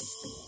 It's 0.00 0.43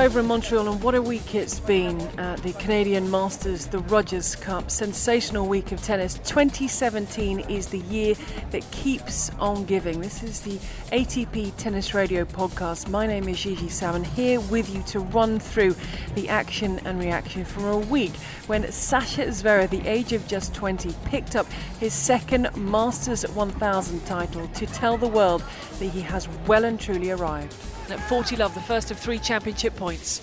over 0.00 0.20
in 0.20 0.26
Montreal, 0.26 0.66
and 0.66 0.82
what 0.82 0.94
a 0.94 1.02
week 1.02 1.34
it's 1.34 1.60
been 1.60 1.98
the 1.98 2.54
Canadian 2.58 3.10
Masters, 3.10 3.66
the 3.66 3.80
Rogers 3.80 4.34
Cup. 4.34 4.70
Sensational 4.70 5.46
week 5.46 5.72
of 5.72 5.82
tennis. 5.82 6.14
2017 6.24 7.40
is 7.50 7.66
the 7.66 7.80
year 7.80 8.14
that 8.50 8.68
keeps 8.70 9.30
on 9.38 9.66
giving. 9.66 10.00
This 10.00 10.22
is 10.22 10.40
the 10.40 10.56
ATP 10.96 11.54
Tennis 11.58 11.92
Radio 11.92 12.24
podcast. 12.24 12.88
My 12.88 13.06
name 13.06 13.28
is 13.28 13.42
Gigi 13.42 13.68
Salmon, 13.68 14.02
here 14.02 14.40
with 14.40 14.74
you 14.74 14.82
to 14.84 15.00
run 15.00 15.38
through 15.38 15.76
the 16.14 16.30
action 16.30 16.80
and 16.86 16.98
reaction 16.98 17.44
from 17.44 17.66
a 17.66 17.78
week 17.78 18.16
when 18.46 18.72
Sasha 18.72 19.26
Zverev, 19.26 19.68
the 19.68 19.86
age 19.86 20.14
of 20.14 20.26
just 20.26 20.54
20, 20.54 20.94
picked 21.04 21.36
up 21.36 21.46
his 21.78 21.92
second 21.92 22.48
Masters 22.56 23.28
1000 23.28 24.06
title 24.06 24.48
to 24.48 24.66
tell 24.66 24.96
the 24.96 25.08
world 25.08 25.42
that 25.78 25.86
he 25.86 26.00
has 26.00 26.26
well 26.46 26.64
and 26.64 26.80
truly 26.80 27.10
arrived 27.10 27.54
at 27.92 28.00
40 28.00 28.36
love, 28.36 28.54
the 28.54 28.60
first 28.60 28.90
of 28.90 28.98
three 28.98 29.18
championship 29.18 29.76
points. 29.76 30.20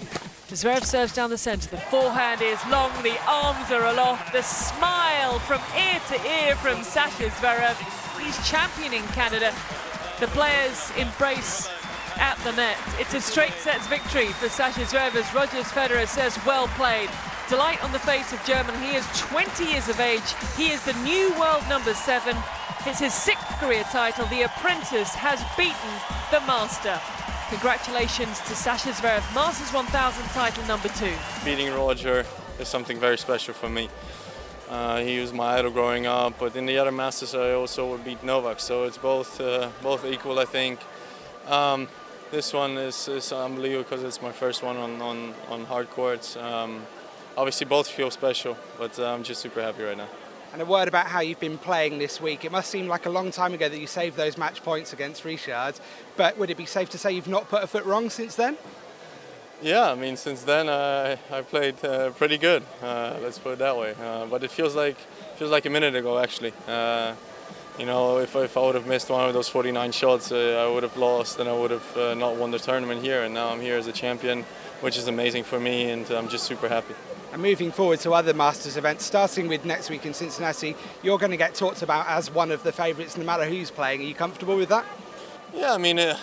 Zverev 0.49 0.83
serves 0.85 1.13
down 1.13 1.29
the 1.29 1.37
centre. 1.37 1.69
The 1.69 1.77
forehand 1.77 2.41
is 2.41 2.59
long, 2.71 2.91
the 3.03 3.17
arms 3.27 3.69
are 3.71 3.85
aloft, 3.85 4.31
the 4.33 4.41
smile 4.41 5.39
from 5.39 5.61
ear 5.75 5.99
to 6.07 6.15
ear 6.25 6.55
from 6.55 6.83
Sasha 6.83 7.29
Zverev. 7.29 7.75
He's 8.19 8.49
championing 8.49 9.03
Canada. 9.13 9.53
The 10.19 10.27
players 10.27 10.91
embrace 10.97 11.69
at 12.15 12.37
the 12.43 12.53
net. 12.53 12.77
It's 12.99 13.13
a 13.13 13.21
straight 13.21 13.53
sets 13.53 13.87
victory 13.87 14.27
for 14.27 14.49
Sasha 14.49 14.81
Zverev 14.81 15.15
as 15.15 15.33
Rogers 15.33 15.67
Federer 15.67 16.07
says, 16.07 16.39
well 16.45 16.67
played. 16.69 17.09
Delight 17.49 17.83
on 17.83 17.91
the 17.91 17.99
face 17.99 18.33
of 18.33 18.43
German. 18.45 18.73
He 18.81 18.95
is 18.95 19.05
20 19.19 19.65
years 19.65 19.89
of 19.89 19.99
age. 19.99 20.33
He 20.55 20.69
is 20.71 20.83
the 20.85 20.93
new 21.03 21.29
world 21.39 21.63
number 21.69 21.93
seven. 21.93 22.35
It's 22.85 22.99
his 22.99 23.13
sixth 23.13 23.47
career 23.59 23.83
title. 23.91 24.25
The 24.27 24.43
apprentice 24.43 25.13
has 25.13 25.43
beaten 25.55 25.93
the 26.31 26.39
master. 26.47 26.99
Congratulations 27.49 28.41
to 28.41 28.55
Sasha 28.55 28.89
Zverev, 28.89 29.23
Masters 29.33 29.71
1000 29.71 30.25
title 30.31 30.65
number 30.65 30.89
two. 30.89 31.13
Beating 31.45 31.73
Roger 31.73 32.25
is 32.59 32.67
something 32.67 32.99
very 32.99 33.17
special 33.17 33.53
for 33.53 33.69
me. 33.69 33.87
Uh, 34.69 34.99
he 34.99 35.19
was 35.19 35.31
my 35.31 35.57
idol 35.57 35.71
growing 35.71 36.05
up, 36.07 36.37
but 36.39 36.57
in 36.57 36.65
the 36.65 36.77
other 36.77 36.91
Masters 36.91 37.33
I 37.33 37.53
also 37.53 37.89
would 37.89 38.03
beat 38.03 38.21
Novak, 38.21 38.59
so 38.59 38.83
it's 38.83 38.97
both 38.97 39.39
uh, 39.39 39.69
both 39.81 40.03
equal, 40.03 40.39
I 40.39 40.45
think. 40.45 40.81
Um, 41.47 41.87
this 42.31 42.51
one 42.51 42.77
is, 42.77 43.07
is 43.07 43.31
unbelievable 43.31 43.83
because 43.83 44.03
it's 44.03 44.21
my 44.21 44.33
first 44.33 44.61
one 44.61 44.75
on, 44.75 45.01
on, 45.01 45.33
on 45.47 45.63
hard 45.63 45.89
courts. 45.89 46.35
Um, 46.35 46.85
obviously 47.37 47.65
both 47.65 47.87
feel 47.87 48.11
special, 48.11 48.57
but 48.77 48.99
uh, 48.99 49.13
I'm 49.13 49.23
just 49.23 49.39
super 49.39 49.61
happy 49.61 49.83
right 49.83 49.95
now. 49.95 50.09
And 50.53 50.61
a 50.61 50.65
word 50.65 50.87
about 50.87 51.07
how 51.07 51.19
you've 51.19 51.39
been 51.39 51.57
playing 51.57 51.99
this 51.99 52.21
week. 52.21 52.45
It 52.45 52.51
must 52.51 52.71
seem 52.71 52.87
like 52.87 53.05
a 53.05 53.09
long 53.09 53.31
time 53.31 53.53
ago 53.53 53.67
that 53.67 53.77
you 53.77 53.87
saved 53.87 54.15
those 54.15 54.37
match 54.37 54.63
points 54.63 54.93
against 54.93 55.25
Richard, 55.25 55.73
but 56.15 56.37
would 56.37 56.49
it 56.49 56.57
be 56.57 56.65
safe 56.65 56.89
to 56.91 56.97
say 56.97 57.11
you've 57.11 57.27
not 57.27 57.49
put 57.49 57.63
a 57.63 57.67
foot 57.67 57.85
wrong 57.85 58.09
since 58.09 58.35
then? 58.35 58.57
Yeah, 59.61 59.91
I 59.91 59.95
mean, 59.95 60.17
since 60.17 60.43
then 60.43 60.69
uh, 60.69 61.17
I 61.31 61.41
played 61.41 61.83
uh, 61.83 62.11
pretty 62.11 62.37
good. 62.37 62.63
Uh, 62.81 63.17
let's 63.21 63.39
put 63.39 63.53
it 63.53 63.59
that 63.59 63.75
way. 63.75 63.95
Uh, 63.99 64.27
but 64.27 64.43
it 64.43 64.51
feels 64.51 64.75
like 64.75 64.97
feels 65.37 65.51
like 65.51 65.65
a 65.65 65.69
minute 65.69 65.95
ago 65.95 66.19
actually. 66.19 66.53
Uh, 66.67 67.15
you 67.79 67.85
know, 67.85 68.19
if, 68.19 68.35
if 68.35 68.55
I 68.55 68.61
would 68.61 68.75
have 68.75 68.87
missed 68.87 69.09
one 69.09 69.27
of 69.27 69.33
those 69.33 69.49
49 69.49 69.91
shots, 69.91 70.31
uh, 70.31 70.65
I 70.67 70.73
would 70.73 70.83
have 70.83 70.95
lost 70.97 71.39
and 71.39 71.49
I 71.49 71.53
would 71.53 71.71
have 71.71 72.17
not 72.17 72.35
won 72.35 72.51
the 72.51 72.59
tournament 72.59 73.01
here. 73.01 73.23
And 73.23 73.33
now 73.33 73.49
I'm 73.49 73.61
here 73.61 73.77
as 73.77 73.87
a 73.87 73.91
champion, 73.91 74.43
which 74.81 74.97
is 74.97 75.07
amazing 75.07 75.43
for 75.43 75.59
me, 75.59 75.91
and 75.91 76.09
I'm 76.09 76.27
just 76.27 76.45
super 76.45 76.69
happy. 76.69 76.95
And 77.37 77.43
moving 77.43 77.71
forward 77.71 77.99
to 77.99 78.13
other 78.13 78.33
Masters 78.33 78.77
events, 78.77 79.05
starting 79.05 79.47
with 79.47 79.63
next 79.63 79.91
week 79.91 80.07
in 80.07 80.15
Cincinnati, 80.15 80.75
you're 81.03 81.19
going 81.19 81.29
to 81.29 81.37
get 81.37 81.53
talked 81.53 81.83
about 81.83 82.07
as 82.07 82.31
one 82.31 82.49
of 82.49 82.63
the 82.63 82.71
favourites 82.71 83.15
no 83.15 83.23
matter 83.23 83.45
who's 83.45 83.69
playing. 83.69 84.01
Are 84.01 84.05
you 84.05 84.15
comfortable 84.15 84.55
with 84.55 84.69
that? 84.69 84.83
Yeah, 85.53 85.71
I 85.71 85.77
mean, 85.77 85.99
it, 85.99 86.17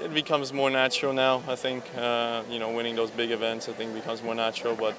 it 0.00 0.14
becomes 0.14 0.52
more 0.52 0.70
natural 0.70 1.12
now, 1.12 1.42
I 1.48 1.56
think. 1.56 1.82
Uh, 1.96 2.44
you 2.48 2.60
know, 2.60 2.70
winning 2.70 2.94
those 2.94 3.10
big 3.10 3.32
events, 3.32 3.68
I 3.68 3.72
think, 3.72 3.92
becomes 3.92 4.22
more 4.22 4.36
natural. 4.36 4.76
But 4.76 4.94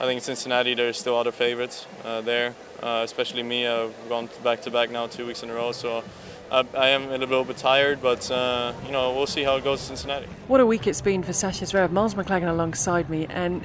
I 0.00 0.06
think 0.06 0.18
in 0.18 0.24
Cincinnati, 0.24 0.74
there's 0.74 0.98
still 0.98 1.16
other 1.16 1.30
favourites 1.30 1.86
uh, 2.04 2.22
there, 2.22 2.56
uh, 2.82 3.02
especially 3.04 3.44
me. 3.44 3.64
I've 3.64 3.94
gone 4.08 4.28
back 4.42 4.62
to 4.62 4.72
back 4.72 4.90
now 4.90 5.06
two 5.06 5.24
weeks 5.24 5.44
in 5.44 5.50
a 5.50 5.54
row, 5.54 5.70
so 5.70 6.02
I, 6.50 6.64
I 6.76 6.88
am 6.88 7.12
a 7.12 7.18
little 7.18 7.44
bit 7.44 7.58
tired, 7.58 8.02
but 8.02 8.28
uh, 8.28 8.72
you 8.84 8.90
know 8.90 9.14
we'll 9.14 9.28
see 9.28 9.44
how 9.44 9.54
it 9.54 9.62
goes 9.62 9.82
in 9.82 9.96
Cincinnati. 9.96 10.26
What 10.48 10.60
a 10.60 10.66
week 10.66 10.88
it's 10.88 11.00
been 11.00 11.22
for 11.22 11.32
Sasha 11.32 11.64
Zverev. 11.64 11.92
Miles 11.92 12.16
Maclagan 12.16 12.48
alongside 12.48 13.08
me, 13.08 13.28
and 13.30 13.64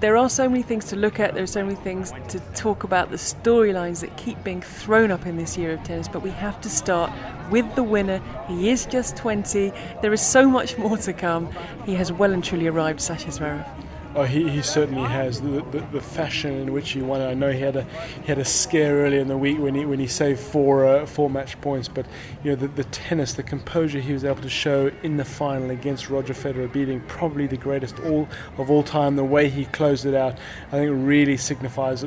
there 0.00 0.16
are 0.16 0.30
so 0.30 0.48
many 0.48 0.62
things 0.62 0.84
to 0.86 0.96
look 0.96 1.18
at, 1.18 1.34
there 1.34 1.42
are 1.42 1.46
so 1.46 1.64
many 1.64 1.74
things 1.74 2.12
to 2.28 2.38
talk 2.54 2.84
about, 2.84 3.10
the 3.10 3.16
storylines 3.16 4.00
that 4.00 4.16
keep 4.16 4.42
being 4.44 4.62
thrown 4.62 5.10
up 5.10 5.26
in 5.26 5.36
this 5.36 5.56
year 5.56 5.72
of 5.72 5.82
tennis, 5.82 6.06
but 6.08 6.22
we 6.22 6.30
have 6.30 6.60
to 6.60 6.70
start 6.70 7.12
with 7.50 7.74
the 7.74 7.82
winner. 7.82 8.20
He 8.46 8.70
is 8.70 8.86
just 8.86 9.16
20. 9.16 9.72
There 10.00 10.12
is 10.12 10.20
so 10.20 10.48
much 10.48 10.78
more 10.78 10.96
to 10.98 11.12
come. 11.12 11.48
He 11.84 11.94
has 11.94 12.12
well 12.12 12.32
and 12.32 12.44
truly 12.44 12.68
arrived, 12.68 13.00
Sasha 13.00 13.28
Zverev. 13.28 13.66
Oh, 14.14 14.24
he, 14.24 14.48
he 14.48 14.62
certainly 14.62 15.06
has. 15.08 15.40
The, 15.40 15.62
the, 15.70 15.86
the, 15.92 16.00
fashion 16.00 16.52
in 16.52 16.72
which 16.72 16.90
he 16.90 17.02
won. 17.02 17.20
I 17.20 17.34
know 17.34 17.52
he 17.52 17.60
had 17.60 17.76
a 17.76 17.84
he 18.22 18.26
had 18.26 18.38
a 18.38 18.44
scare 18.44 18.96
early 19.04 19.18
in 19.18 19.28
the 19.28 19.36
week 19.36 19.58
when 19.58 19.74
he 19.74 19.84
when 19.84 19.98
he 19.98 20.06
saved 20.06 20.40
four 20.40 20.86
uh, 20.86 21.06
four 21.06 21.28
match 21.28 21.60
points, 21.60 21.88
but 21.88 22.06
you 22.42 22.50
know 22.50 22.56
the, 22.56 22.68
the 22.68 22.84
tennis, 22.84 23.34
the 23.34 23.42
composure 23.42 24.00
he 24.00 24.12
was 24.12 24.24
able 24.24 24.40
to 24.40 24.48
show 24.48 24.90
in 25.02 25.18
the 25.18 25.24
final 25.24 25.70
against 25.70 26.08
Roger 26.08 26.32
Federer, 26.32 26.72
beating 26.72 27.00
probably 27.02 27.46
the 27.46 27.58
greatest 27.58 28.00
all 28.00 28.26
of 28.56 28.70
all 28.70 28.82
time. 28.82 29.16
The 29.16 29.24
way 29.24 29.48
he 29.50 29.66
closed 29.66 30.06
it 30.06 30.14
out, 30.14 30.38
I 30.68 30.70
think, 30.72 30.90
really 30.94 31.36
signifies 31.36 32.02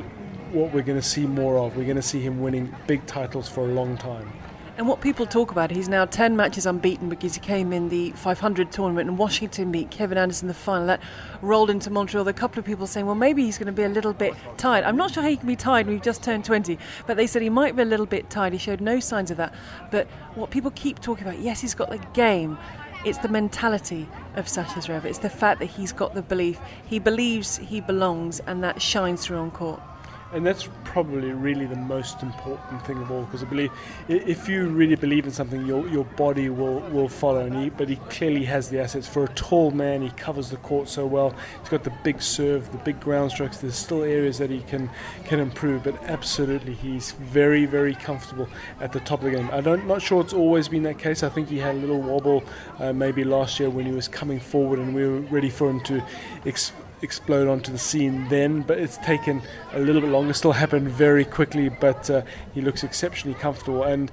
what 0.51 0.73
we're 0.73 0.81
going 0.81 0.99
to 0.99 1.07
see 1.07 1.25
more 1.27 1.59
of. 1.59 1.77
We're 1.77 1.85
going 1.85 1.95
to 1.95 2.01
see 2.01 2.19
him 2.19 2.41
winning 2.41 2.75
big 2.87 3.05
titles 3.05 3.47
for 3.47 3.61
a 3.61 3.71
long 3.71 3.95
time. 3.97 4.33
And 4.81 4.87
what 4.87 4.99
people 4.99 5.27
talk 5.27 5.51
about, 5.51 5.69
he's 5.69 5.87
now 5.87 6.05
10 6.05 6.35
matches 6.35 6.65
unbeaten 6.65 7.07
because 7.07 7.35
he 7.35 7.39
came 7.39 7.71
in 7.71 7.89
the 7.89 8.09
500 8.13 8.71
tournament 8.71 9.07
and 9.07 9.15
Washington 9.15 9.71
beat 9.71 9.91
Kevin 9.91 10.17
Anderson 10.17 10.45
in 10.45 10.47
the 10.47 10.55
final. 10.55 10.87
That 10.87 11.03
rolled 11.43 11.69
into 11.69 11.91
Montreal. 11.91 12.23
There 12.23 12.31
a 12.31 12.33
couple 12.33 12.57
of 12.57 12.65
people 12.65 12.87
saying, 12.87 13.05
well, 13.05 13.13
maybe 13.13 13.43
he's 13.43 13.59
going 13.59 13.67
to 13.67 13.73
be 13.73 13.83
a 13.83 13.89
little 13.89 14.11
bit 14.11 14.33
tired. 14.57 14.83
I'm 14.83 14.97
not 14.97 15.11
sure 15.11 15.21
how 15.21 15.29
he 15.29 15.37
can 15.37 15.45
be 15.45 15.55
tired 15.55 15.85
when 15.85 15.97
he's 15.97 16.03
just 16.03 16.23
turned 16.23 16.45
20, 16.45 16.79
but 17.05 17.15
they 17.15 17.27
said 17.27 17.43
he 17.43 17.49
might 17.51 17.75
be 17.75 17.83
a 17.83 17.85
little 17.85 18.07
bit 18.07 18.31
tired. 18.31 18.53
He 18.53 18.57
showed 18.57 18.81
no 18.81 18.99
signs 18.99 19.29
of 19.29 19.37
that. 19.37 19.53
But 19.91 20.07
what 20.33 20.49
people 20.49 20.71
keep 20.71 20.99
talking 20.99 21.27
about, 21.27 21.37
yes, 21.37 21.61
he's 21.61 21.75
got 21.75 21.91
the 21.91 21.99
game. 22.13 22.57
It's 23.05 23.19
the 23.19 23.29
mentality 23.29 24.09
of 24.33 24.49
Sasha 24.49 24.79
Zverev. 24.79 25.05
It's 25.05 25.19
the 25.19 25.29
fact 25.29 25.59
that 25.59 25.67
he's 25.67 25.91
got 25.91 26.15
the 26.15 26.23
belief. 26.23 26.59
He 26.87 26.97
believes 26.97 27.57
he 27.57 27.81
belongs, 27.81 28.39
and 28.47 28.63
that 28.63 28.81
shines 28.81 29.23
through 29.23 29.37
on 29.37 29.51
court 29.51 29.79
and 30.33 30.45
that's 30.45 30.69
probably 30.83 31.31
really 31.31 31.65
the 31.65 31.75
most 31.75 32.23
important 32.23 32.85
thing 32.85 32.97
of 32.97 33.11
all 33.11 33.23
because 33.23 33.43
I 33.43 33.45
believe 33.45 33.71
if 34.07 34.47
you 34.47 34.67
really 34.67 34.95
believe 34.95 35.25
in 35.25 35.31
something 35.31 35.65
your 35.65 35.87
your 35.89 36.05
body 36.05 36.49
will 36.49 36.79
will 36.91 37.09
follow. 37.09 37.45
And 37.45 37.55
he, 37.55 37.69
but 37.69 37.89
he 37.89 37.95
clearly 38.09 38.43
has 38.45 38.69
the 38.69 38.79
assets. 38.79 39.07
For 39.07 39.25
a 39.25 39.27
tall 39.29 39.71
man 39.71 40.01
he 40.01 40.09
covers 40.11 40.49
the 40.49 40.57
court 40.57 40.87
so 40.87 41.05
well. 41.05 41.33
He's 41.59 41.69
got 41.69 41.83
the 41.83 41.93
big 42.03 42.21
serve 42.21 42.71
the 42.71 42.77
big 42.79 42.99
ground 42.99 43.31
strokes 43.31 43.57
there's 43.57 43.75
still 43.75 44.03
areas 44.03 44.37
that 44.37 44.49
he 44.49 44.61
can 44.61 44.89
can 45.25 45.39
improve 45.39 45.83
but 45.83 46.01
absolutely 46.03 46.73
he's 46.73 47.11
very 47.11 47.65
very 47.65 47.95
comfortable 47.95 48.47
at 48.79 48.91
the 48.91 48.99
top 49.01 49.19
of 49.19 49.25
the 49.25 49.31
game. 49.31 49.49
I 49.51 49.61
don't 49.61 49.85
not 49.87 50.01
sure 50.01 50.21
it's 50.21 50.33
always 50.33 50.67
been 50.67 50.83
that 50.83 50.99
case. 50.99 51.23
I 51.23 51.29
think 51.29 51.49
he 51.49 51.57
had 51.57 51.75
a 51.75 51.79
little 51.79 52.01
wobble 52.01 52.43
uh, 52.79 52.93
maybe 52.93 53.23
last 53.23 53.59
year 53.59 53.69
when 53.69 53.85
he 53.85 53.91
was 53.91 54.07
coming 54.07 54.39
forward 54.39 54.79
and 54.79 54.95
we 54.95 55.05
were 55.05 55.21
ready 55.21 55.49
for 55.49 55.69
him 55.69 55.81
to 55.81 56.03
explode 57.01 57.47
onto 57.47 57.71
the 57.71 57.77
scene 57.77 58.27
then, 58.29 58.61
but 58.61 58.79
it's 58.79 58.97
taken 58.97 59.41
a 59.73 59.79
little 59.79 60.01
bit 60.01 60.09
longer. 60.09 60.33
Still 60.33 60.51
happened 60.51 60.89
very 60.89 61.25
quickly, 61.25 61.69
but 61.69 62.09
uh, 62.09 62.21
he 62.53 62.61
looks 62.61 62.83
exceptionally 62.83 63.37
comfortable. 63.39 63.83
And 63.83 64.11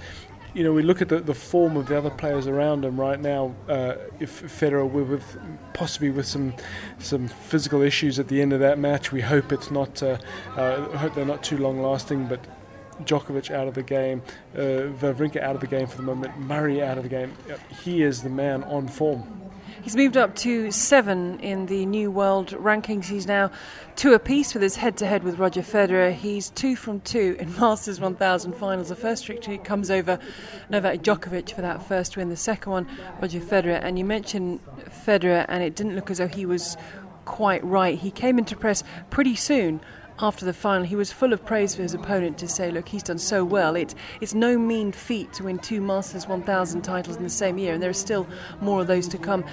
you 0.55 0.65
know, 0.65 0.73
we 0.73 0.83
look 0.83 1.03
at 1.03 1.09
the, 1.09 1.21
the 1.21 1.35
form 1.35 1.77
of 1.77 1.87
the 1.87 1.97
other 1.97 2.11
players 2.11 2.47
around 2.47 2.85
him 2.85 2.99
right 2.99 3.21
now. 3.21 3.55
Uh, 3.69 3.95
if 4.19 4.43
Federer 4.43 4.91
with, 4.91 5.09
with, 5.09 5.39
possibly 5.75 6.11
with 6.11 6.27
some 6.27 6.55
some 6.99 7.29
physical 7.29 7.83
issues 7.83 8.19
at 8.19 8.29
the 8.29 8.41
end 8.41 8.53
of 8.53 8.61
that 8.61 8.79
match, 8.79 9.13
we 9.13 9.21
hope 9.21 9.53
it's 9.53 9.71
not. 9.71 10.03
Uh, 10.03 10.19
uh, 10.57 10.97
hope 10.99 11.15
they're 11.15 11.25
not 11.25 11.43
too 11.43 11.59
long 11.59 11.83
lasting, 11.83 12.27
but. 12.27 12.41
Djokovic 13.05 13.53
out 13.53 13.69
of 13.69 13.75
the 13.75 13.83
game, 13.85 14.21
uh, 14.57 14.91
Wawrinka 14.99 15.41
out 15.41 15.55
of 15.55 15.61
the 15.61 15.69
game 15.69 15.87
for 15.87 15.99
the 15.99 16.03
moment, 16.03 16.37
Murray 16.37 16.83
out 16.83 16.97
of 16.97 17.05
the 17.05 17.09
game. 17.09 17.33
He 17.85 18.03
is 18.03 18.25
the 18.25 18.29
man 18.29 18.65
on 18.65 18.89
form. 18.89 19.23
He's 19.89 19.97
moved 19.97 20.19
up 20.19 20.35
to 20.37 20.71
seven 20.71 21.41
in 21.41 21.65
the 21.65 21.87
new 21.87 22.11
world 22.11 22.49
rankings. 22.49 23.07
He's 23.07 23.27
now 23.27 23.51
two 23.97 24.13
apiece 24.13 24.53
with 24.53 24.63
his 24.63 24.77
head 24.77 24.99
to 24.99 25.07
head 25.07 25.25
with 25.25 25.39
Roger 25.39 25.63
Federer. 25.63 26.13
He's 26.13 26.51
two 26.51 26.77
from 26.77 27.01
two 27.01 27.37
in 27.39 27.57
Masters 27.59 27.99
1000 27.99 28.53
finals. 28.53 28.91
The 28.91 28.95
first 28.95 29.27
victory 29.27 29.57
comes 29.57 29.91
over 29.91 30.19
Novak 30.69 31.01
Djokovic 31.01 31.55
for 31.55 31.63
that 31.63 31.83
first 31.89 32.19
win, 32.19 32.29
the 32.29 32.37
second 32.37 32.71
one, 32.71 32.87
Roger 33.23 33.41
Federer. 33.41 33.83
And 33.83 33.99
you 33.99 34.05
mentioned 34.05 34.61
Federer, 35.07 35.47
and 35.49 35.63
it 35.63 35.75
didn't 35.75 35.95
look 35.95 36.11
as 36.11 36.19
though 36.19 36.29
he 36.29 36.45
was 36.45 36.77
quite 37.25 37.65
right. 37.65 37.99
He 37.99 38.11
came 38.11 38.39
into 38.39 38.57
press 38.57 38.85
pretty 39.09 39.37
soon 39.37 39.81
after 40.21 40.45
the 40.45 40.53
final, 40.53 40.85
he 40.85 40.97
was 40.97 41.13
full 41.13 41.33
of 41.33 41.45
praise 41.45 41.75
for 41.75 41.83
his 41.83 41.95
opponent 41.95 42.39
to 42.39 42.49
say, 42.49 42.71
look, 42.71 42.89
he's 42.89 43.03
done 43.03 43.19
so 43.19 43.45
well. 43.45 43.77
It, 43.77 43.95
it's 44.21 44.35
no 44.35 44.59
mean 44.59 44.91
feat 44.91 45.33
to 45.35 45.45
win 45.45 45.59
two 45.59 45.81
Masters 45.81 46.27
1000 46.27 46.83
titles 46.83 47.17
in 47.17 47.23
the 47.23 47.31
same 47.31 47.59
year, 47.59 47.75
and 47.75 47.83
there 47.83 47.91
are 47.91 47.95
still 47.95 48.27
more 48.61 48.81
of 48.81 48.87
those 48.87 49.07
to 49.09 49.19
come. 49.19 49.45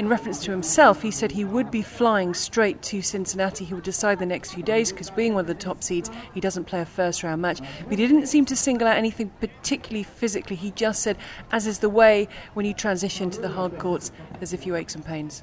In 0.00 0.08
reference 0.08 0.42
to 0.44 0.50
himself, 0.50 1.02
he 1.02 1.10
said 1.10 1.30
he 1.30 1.44
would 1.44 1.70
be 1.70 1.82
flying 1.82 2.32
straight 2.32 2.80
to 2.84 3.02
Cincinnati. 3.02 3.66
He 3.66 3.74
would 3.74 3.84
decide 3.84 4.18
the 4.18 4.24
next 4.24 4.54
few 4.54 4.62
days 4.62 4.90
because, 4.90 5.10
being 5.10 5.34
one 5.34 5.42
of 5.42 5.46
the 5.46 5.52
top 5.52 5.82
seeds, 5.82 6.10
he 6.32 6.40
doesn't 6.40 6.64
play 6.64 6.80
a 6.80 6.86
first 6.86 7.22
round 7.22 7.42
match. 7.42 7.60
But 7.86 7.98
he 7.98 8.06
didn't 8.06 8.26
seem 8.26 8.46
to 8.46 8.56
single 8.56 8.88
out 8.88 8.96
anything 8.96 9.28
particularly 9.42 10.04
physically. 10.04 10.56
He 10.56 10.70
just 10.70 11.02
said, 11.02 11.18
as 11.52 11.66
is 11.66 11.80
the 11.80 11.90
way 11.90 12.28
when 12.54 12.64
you 12.64 12.72
transition 12.72 13.28
to 13.28 13.42
the 13.42 13.50
hard 13.50 13.78
courts, 13.78 14.10
there's 14.38 14.54
a 14.54 14.56
few 14.56 14.74
aches 14.74 14.94
and 14.94 15.04
pains 15.04 15.42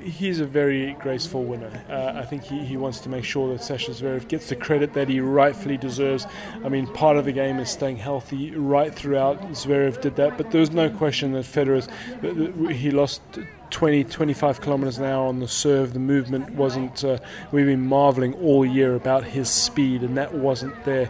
he's 0.00 0.40
a 0.40 0.44
very 0.44 0.94
graceful 0.94 1.44
winner. 1.44 1.84
Uh, 1.88 2.18
I 2.18 2.24
think 2.24 2.42
he, 2.42 2.64
he 2.64 2.76
wants 2.76 3.00
to 3.00 3.08
make 3.08 3.24
sure 3.24 3.52
that 3.52 3.62
Sasha 3.62 3.92
Zverev 3.92 4.28
gets 4.28 4.48
the 4.48 4.56
credit 4.56 4.92
that 4.94 5.08
he 5.08 5.20
rightfully 5.20 5.76
deserves. 5.76 6.26
I 6.64 6.68
mean, 6.68 6.86
part 6.88 7.16
of 7.16 7.24
the 7.24 7.32
game 7.32 7.58
is 7.58 7.70
staying 7.70 7.96
healthy 7.96 8.50
right 8.52 8.94
throughout. 8.94 9.40
Zverev 9.52 10.00
did 10.00 10.16
that, 10.16 10.36
but 10.36 10.50
there's 10.50 10.70
no 10.70 10.90
question 10.90 11.32
that 11.32 11.44
Federer's 11.44 11.88
he 12.72 12.90
lost 12.90 13.22
20, 13.74 14.04
25 14.04 14.60
kilometers 14.60 14.98
an 14.98 15.04
hour 15.04 15.26
on 15.26 15.40
the 15.40 15.48
serve. 15.48 15.94
The 15.94 15.98
movement 15.98 16.50
wasn't. 16.50 17.02
Uh, 17.02 17.18
we've 17.50 17.66
been 17.66 17.84
marveling 17.84 18.32
all 18.34 18.64
year 18.64 18.94
about 18.94 19.24
his 19.24 19.50
speed, 19.50 20.04
and 20.04 20.16
that 20.16 20.32
wasn't 20.32 20.84
there 20.84 21.06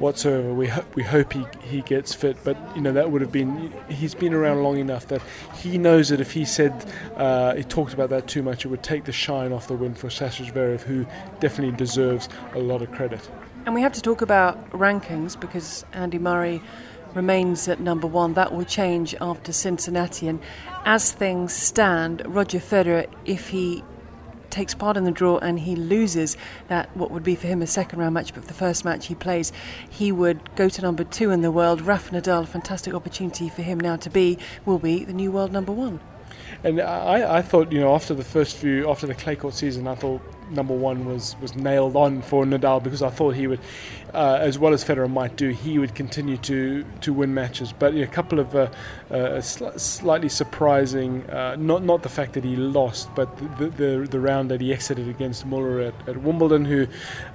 whatsoever. 0.00 0.52
We 0.52 0.66
ho- 0.66 0.84
we 0.96 1.04
hope 1.04 1.32
he, 1.32 1.46
he 1.62 1.80
gets 1.82 2.12
fit, 2.12 2.36
but 2.42 2.56
you 2.74 2.82
know 2.82 2.90
that 2.90 3.12
would 3.12 3.20
have 3.20 3.30
been. 3.30 3.72
He's 3.88 4.16
been 4.16 4.34
around 4.34 4.64
long 4.64 4.78
enough 4.78 5.06
that 5.06 5.22
he 5.54 5.78
knows 5.78 6.08
that 6.08 6.20
if 6.20 6.32
he 6.32 6.44
said 6.44 6.92
uh, 7.14 7.54
he 7.54 7.62
talked 7.62 7.94
about 7.94 8.10
that 8.10 8.26
too 8.26 8.42
much, 8.42 8.64
it 8.64 8.68
would 8.68 8.82
take 8.82 9.04
the 9.04 9.12
shine 9.12 9.52
off 9.52 9.68
the 9.68 9.74
win 9.74 9.94
for 9.94 10.10
Sasha 10.10 10.42
Zverev, 10.42 10.80
who 10.80 11.06
definitely 11.38 11.76
deserves 11.76 12.28
a 12.54 12.58
lot 12.58 12.82
of 12.82 12.90
credit. 12.90 13.30
And 13.64 13.76
we 13.76 13.80
have 13.82 13.92
to 13.92 14.02
talk 14.02 14.22
about 14.22 14.70
rankings 14.70 15.38
because 15.38 15.84
Andy 15.92 16.18
Murray 16.18 16.62
remains 17.18 17.66
at 17.66 17.80
number 17.80 18.06
one. 18.06 18.34
That 18.34 18.54
will 18.54 18.64
change 18.64 19.12
after 19.20 19.52
Cincinnati. 19.52 20.28
And 20.28 20.38
as 20.84 21.10
things 21.10 21.52
stand, 21.52 22.22
Roger 22.24 22.60
Federer, 22.60 23.08
if 23.24 23.48
he 23.48 23.82
takes 24.50 24.72
part 24.72 24.96
in 24.96 25.02
the 25.02 25.10
draw 25.10 25.36
and 25.38 25.58
he 25.58 25.74
loses 25.74 26.36
that 26.68 26.96
what 26.96 27.10
would 27.10 27.24
be 27.24 27.34
for 27.34 27.48
him 27.48 27.60
a 27.60 27.66
second 27.66 27.98
round 27.98 28.14
match 28.14 28.32
but 28.32 28.46
the 28.46 28.54
first 28.54 28.82
match 28.82 29.06
he 29.06 29.14
plays 29.14 29.52
he 29.90 30.10
would 30.10 30.38
go 30.56 30.70
to 30.70 30.80
number 30.80 31.04
two 31.04 31.30
in 31.30 31.42
the 31.42 31.50
world 31.50 31.82
Rafa 31.82 32.14
Nadal 32.14 32.48
fantastic 32.48 32.94
opportunity 32.94 33.50
for 33.50 33.60
him 33.60 33.78
now 33.78 33.96
to 33.96 34.08
be 34.08 34.38
will 34.64 34.78
be 34.78 35.04
the 35.04 35.12
new 35.12 35.30
world 35.30 35.52
number 35.52 35.70
one 35.70 36.00
and 36.64 36.80
I, 36.80 37.38
I 37.38 37.42
thought 37.42 37.72
you 37.72 37.80
know 37.80 37.94
after 37.94 38.14
the 38.14 38.24
first 38.24 38.56
few 38.56 38.88
after 38.90 39.06
the 39.06 39.14
clay 39.14 39.36
court 39.36 39.54
season 39.54 39.86
I 39.86 39.94
thought 39.94 40.22
number 40.50 40.74
one 40.74 41.04
was, 41.04 41.36
was 41.40 41.54
nailed 41.54 41.96
on 41.96 42.22
for 42.22 42.44
Nadal 42.44 42.82
because 42.82 43.02
I 43.02 43.10
thought 43.10 43.34
he 43.34 43.46
would, 43.46 43.60
uh, 44.14 44.38
as 44.40 44.58
well 44.58 44.72
as 44.72 44.84
Federer 44.84 45.10
might 45.10 45.36
do, 45.36 45.50
he 45.50 45.78
would 45.78 45.94
continue 45.94 46.36
to, 46.38 46.84
to 47.02 47.12
win 47.12 47.34
matches. 47.34 47.72
But 47.72 47.94
a 47.94 48.06
couple 48.06 48.38
of 48.38 48.54
uh, 48.54 48.70
uh, 49.10 49.40
sl- 49.40 49.76
slightly 49.76 50.28
surprising, 50.28 51.28
uh, 51.30 51.56
not 51.58 51.82
not 51.82 52.02
the 52.02 52.08
fact 52.08 52.34
that 52.34 52.44
he 52.44 52.56
lost, 52.56 53.14
but 53.14 53.36
the, 53.58 53.68
the, 53.68 54.08
the 54.10 54.20
round 54.20 54.50
that 54.50 54.60
he 54.60 54.72
exited 54.72 55.08
against 55.08 55.46
Muller 55.46 55.80
at, 55.80 56.08
at 56.08 56.16
Wimbledon, 56.18 56.64
who. 56.64 56.86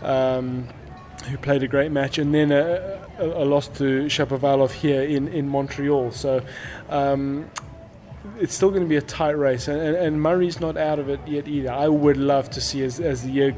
Um, 0.02 0.68
who 1.30 1.38
played 1.38 1.64
a 1.64 1.68
great 1.70 1.90
match, 1.90 2.18
and 2.18 2.36
then 2.36 2.52
a, 2.52 3.00
a, 3.18 3.26
a 3.26 3.46
loss 3.46 3.70
to 3.70 4.08
Shapovalov 4.08 4.72
here 4.72 5.04
in, 5.04 5.30
in 5.30 5.48
Montreal. 5.48 6.12
So 6.12 6.42
um, 6.90 7.50
it's 8.40 8.54
still 8.54 8.70
going 8.70 8.84
to 8.84 8.88
be 8.88 8.96
a 8.96 9.02
tight 9.02 9.38
race, 9.38 9.68
and, 9.68 9.80
and, 9.80 9.96
and, 9.96 10.22
Murray's 10.22 10.60
not 10.60 10.78
out 10.78 11.00
of 11.00 11.10
it 11.10 11.20
yet 11.28 11.48
either. 11.48 11.72
I 11.72 11.88
would 11.88 12.18
love 12.18 12.50
to 12.52 12.62
see 12.62 12.84
as, 12.84 13.00
as 13.00 13.24
the 13.24 13.30
year. 13.30 13.56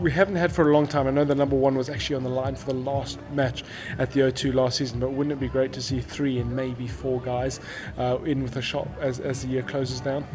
We 0.00 0.10
haven't 0.10 0.36
had 0.36 0.52
for 0.52 0.70
a 0.70 0.72
long 0.72 0.86
time. 0.86 1.06
I 1.06 1.10
know 1.10 1.24
the 1.24 1.34
number 1.34 1.56
one 1.56 1.76
was 1.76 1.88
actually 1.88 2.16
on 2.16 2.24
the 2.24 2.30
line 2.30 2.56
for 2.56 2.66
the 2.66 2.78
last 2.78 3.18
match 3.32 3.64
at 3.98 4.12
the 4.12 4.20
O2 4.20 4.54
last 4.54 4.78
season, 4.78 5.00
but 5.00 5.12
wouldn't 5.12 5.32
it 5.32 5.40
be 5.40 5.48
great 5.48 5.72
to 5.72 5.82
see 5.82 6.00
three 6.00 6.38
and 6.38 6.54
maybe 6.54 6.88
four 6.88 7.20
guys 7.20 7.60
uh, 7.98 8.18
in 8.24 8.42
with 8.42 8.56
a 8.56 8.62
shot 8.62 8.88
as, 9.00 9.20
as 9.20 9.42
the 9.42 9.48
year 9.48 9.62
closes 9.62 10.00
down? 10.00 10.26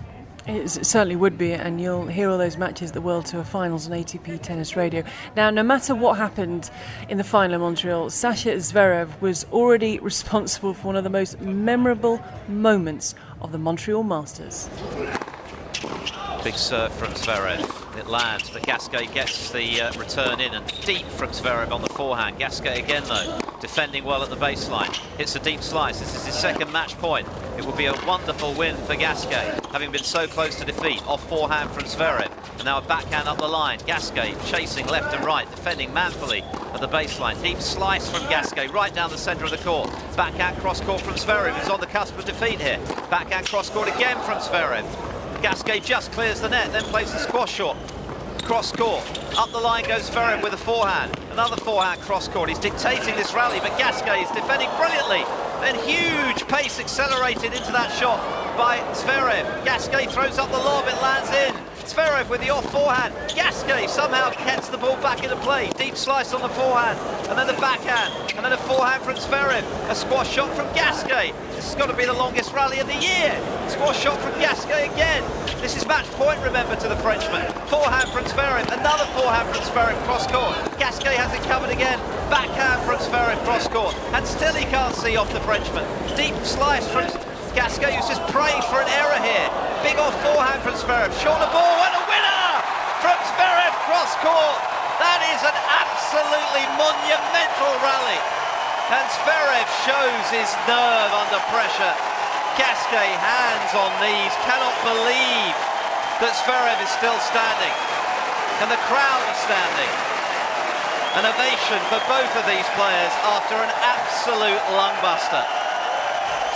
It 0.48 0.70
certainly 0.70 1.16
would 1.16 1.38
be, 1.38 1.54
and 1.54 1.80
you'll 1.80 2.08
hear 2.08 2.30
all 2.30 2.38
those 2.38 2.58
matches, 2.58 2.92
the 2.92 3.02
World 3.02 3.28
Tour 3.28 3.44
finals 3.44 3.88
on 3.88 3.94
ATP 3.94 4.42
Tennis 4.42 4.76
Radio. 4.76 5.04
Now, 5.36 5.52
no 5.52 5.62
matter 5.62 5.94
what 5.94 6.18
happened 6.18 6.72
in 7.08 7.20
the 7.20 7.24
final 7.24 7.56
in 7.56 7.62
Montreal, 7.62 8.10
Sasha 8.10 8.50
Zverev 8.56 9.22
was 9.22 9.46
already 9.52 10.00
responsible 10.00 10.74
for 10.74 10.88
one 10.88 10.96
of 10.96 11.04
the 11.04 11.10
most 11.10 11.40
memorable 11.42 12.20
moments 12.48 13.14
of 13.42 13.52
the 13.52 13.58
Montreal 13.58 14.04
Masters. 14.04 14.70
Big 16.44 16.56
serve 16.56 16.94
from 16.94 17.10
Zverev. 17.10 17.98
It 18.00 18.08
lands, 18.08 18.50
but 18.50 18.64
Gasquet 18.64 19.08
gets 19.08 19.52
the 19.52 19.82
uh, 19.82 20.00
return 20.00 20.40
in 20.40 20.54
and 20.54 20.66
deep 20.86 21.06
from 21.06 21.32
Zverev 21.32 21.72
on 21.72 21.82
the 21.82 21.90
forehand. 21.90 22.40
Gasquet 22.40 22.80
again, 22.80 23.04
though, 23.06 23.40
defending 23.60 24.06
well 24.06 24.24
at 24.24 24.30
the 24.30 24.38
baseline. 24.38 24.96
Hits 25.18 25.36
a 25.36 25.40
deep 25.40 25.62
slice. 25.62 26.00
This 26.00 26.16
is 26.16 26.26
his 26.26 26.36
second 26.36 26.72
match 26.72 26.98
point. 26.98 27.28
It 27.58 27.66
will 27.66 27.76
be 27.76 27.88
a 27.88 28.06
wonderful 28.06 28.54
win 28.54 28.78
for 28.78 28.96
Gasquet, 28.96 29.60
having 29.74 29.92
been 29.92 30.04
so 30.04 30.28
close 30.28 30.56
to 30.56 30.66
defeat. 30.66 31.06
Off 31.08 31.28
forehand 31.28 31.72
from 31.72 31.84
Zverev. 31.84 32.32
And 32.56 32.64
now 32.64 32.78
a 32.78 32.82
backhand 32.82 33.28
up 33.28 33.38
the 33.38 33.48
line. 33.48 33.80
Gasquet 33.86 34.36
chasing 34.46 34.88
left 34.88 35.14
and 35.14 35.26
right, 35.26 35.50
defending 35.52 35.94
manfully 35.94 36.42
at 36.42 36.80
the 36.80 36.88
baseline. 36.88 37.42
Deep 37.44 37.60
slice 37.60 38.10
from 38.10 38.22
Gasquet 38.30 38.68
right 38.68 38.94
down 38.94 39.10
the 39.10 39.18
centre 39.18 39.44
of 39.44 39.52
the 39.52 39.58
court. 39.58 39.90
Backhand 40.16 40.58
cross 40.60 40.80
court 40.80 41.02
from 41.02 41.16
Zverev, 41.16 41.52
who's 41.52 41.70
on 41.70 41.82
the 41.82 41.88
cusp 41.88 42.18
of 42.18 42.24
defeat 42.24 42.62
here. 42.62 42.80
Backhand 43.10 43.48
cross 43.48 43.70
court 43.70 43.90
again 43.90 44.16
from 44.24 44.38
Zverev. 44.38 45.09
Gasquet 45.42 45.80
just 45.80 46.12
clears 46.12 46.42
the 46.42 46.50
net, 46.50 46.72
then 46.74 46.84
plays 46.84 47.14
the 47.14 47.20
squash 47.20 47.54
shot. 47.54 47.78
Cross 48.44 48.74
court. 48.74 49.04
Up 49.38 49.50
the 49.52 49.60
line 49.60 49.86
goes 49.88 50.10
Zverev 50.10 50.44
with 50.44 50.54
a 50.54 50.58
forehand. 50.58 51.18
Another 51.32 51.56
forehand 51.58 52.02
cross 52.02 52.28
court. 52.28 52.50
He's 52.50 52.60
dictating 52.60 53.16
this 53.16 53.34
rally, 53.34 53.60
but 53.62 53.78
Gasquet 53.78 54.24
is 54.24 54.32
defending 54.32 54.70
brilliantly. 54.76 55.24
Then 55.62 55.76
huge 55.88 56.46
pace 56.48 56.80
accelerated 56.80 57.54
into 57.54 57.72
that 57.72 57.92
shot 57.98 58.20
by 58.58 58.80
Zverev. 58.94 59.64
Gasquet 59.64 60.08
throws 60.08 60.38
up 60.38 60.52
the 60.52 60.58
lob, 60.58 60.88
it 60.88 61.02
lands 61.02 61.30
in. 61.30 61.69
Zverev 61.90 62.30
with 62.30 62.42
the 62.42 62.52
off 62.52 62.70
forehand. 62.72 63.16
Gasquet 63.34 63.88
somehow 63.88 64.30
gets 64.46 64.70
the 64.70 64.78
ball 64.78 64.96
back 65.02 65.24
into 65.24 65.36
play. 65.38 65.72
Deep 65.76 65.98
slice 65.98 66.36
on 66.36 66.42
the 66.42 66.50
forehand, 66.50 67.00
and 67.28 67.34
then 67.34 67.48
the 67.48 67.60
backhand, 67.60 68.14
and 68.36 68.46
then 68.46 68.54
a 68.54 68.62
forehand 68.70 69.02
from 69.02 69.16
Zverev. 69.16 69.66
A 69.90 69.96
squash 69.96 70.30
shot 70.30 70.54
from 70.56 70.72
Gasquet. 70.76 71.34
This 71.56 71.66
has 71.66 71.74
got 71.74 71.88
to 71.88 71.98
be 71.98 72.06
the 72.06 72.14
longest 72.14 72.54
rally 72.54 72.78
of 72.80 72.86
the 72.86 72.94
year. 72.94 73.34
Squash 73.70 73.98
shot 73.98 74.22
from 74.22 74.38
Gasquet 74.40 74.86
again. 74.94 75.24
This 75.62 75.76
is 75.76 75.88
match 75.88 76.06
point, 76.14 76.40
remember, 76.44 76.76
to 76.76 76.88
the 76.88 76.98
Frenchman. 76.98 77.42
Forehand 77.74 78.10
from 78.14 78.26
Zverev, 78.26 78.70
another 78.70 79.06
forehand 79.18 79.50
from 79.50 79.66
Zverev 79.66 79.98
cross 80.06 80.28
court. 80.28 80.54
Gasquet 80.78 81.18
has 81.18 81.34
it 81.34 81.42
covered 81.50 81.72
again. 81.72 81.98
Backhand 82.30 82.86
from 82.86 82.98
Zverev 83.02 83.42
cross 83.46 83.68
court, 83.68 83.96
and 84.14 84.28
still 84.28 84.54
he 84.54 84.66
can't 84.66 84.94
see 84.94 85.18
off 85.18 85.34
the 85.34 85.42
Frenchman. 85.42 85.90
Deep 86.16 86.36
slice 86.46 86.88
from 86.92 87.10
Gasquet, 87.56 87.96
who's 87.98 88.08
just 88.08 88.22
praying 88.30 88.62
for 88.70 88.78
an 88.78 88.90
error 88.94 89.18
here. 89.26 89.69
Big 89.80 89.96
off 89.96 90.12
forehand 90.20 90.60
from 90.60 90.76
Zverev. 90.76 91.08
Short 91.24 91.40
the 91.40 91.48
ball 91.56 91.78
and 91.88 91.96
a 91.96 92.04
winner 92.04 92.46
from 93.00 93.16
Zverev 93.32 93.74
cross 93.88 94.12
court. 94.20 94.60
That 95.00 95.24
is 95.32 95.40
an 95.40 95.56
absolutely 95.56 96.68
monumental 96.76 97.74
rally. 97.80 98.20
And 98.92 99.08
Zverev 99.08 99.68
shows 99.88 100.26
his 100.36 100.52
nerve 100.68 101.12
under 101.16 101.40
pressure. 101.48 101.96
Gasquet 102.60 103.08
hands 103.24 103.72
on 103.72 103.88
knees, 104.04 104.36
cannot 104.44 104.76
believe 104.84 105.56
that 106.20 106.36
Zverev 106.44 106.76
is 106.84 106.92
still 107.00 107.16
standing. 107.32 107.76
And 108.60 108.68
the 108.68 108.82
crowd 108.92 109.24
are 109.32 109.40
standing. 109.48 109.92
An 111.16 111.24
ovation 111.24 111.80
for 111.88 112.04
both 112.12 112.34
of 112.36 112.44
these 112.44 112.68
players 112.76 113.14
after 113.32 113.56
an 113.56 113.72
absolute 113.80 114.60
lungbuster. 114.76 115.48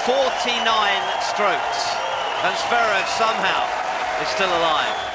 49 0.04 0.60
strokes, 1.24 2.03
and 2.44 2.56
Zverev 2.58 3.08
somehow 3.18 4.22
is 4.22 4.28
still 4.28 4.50
alive. 4.50 5.12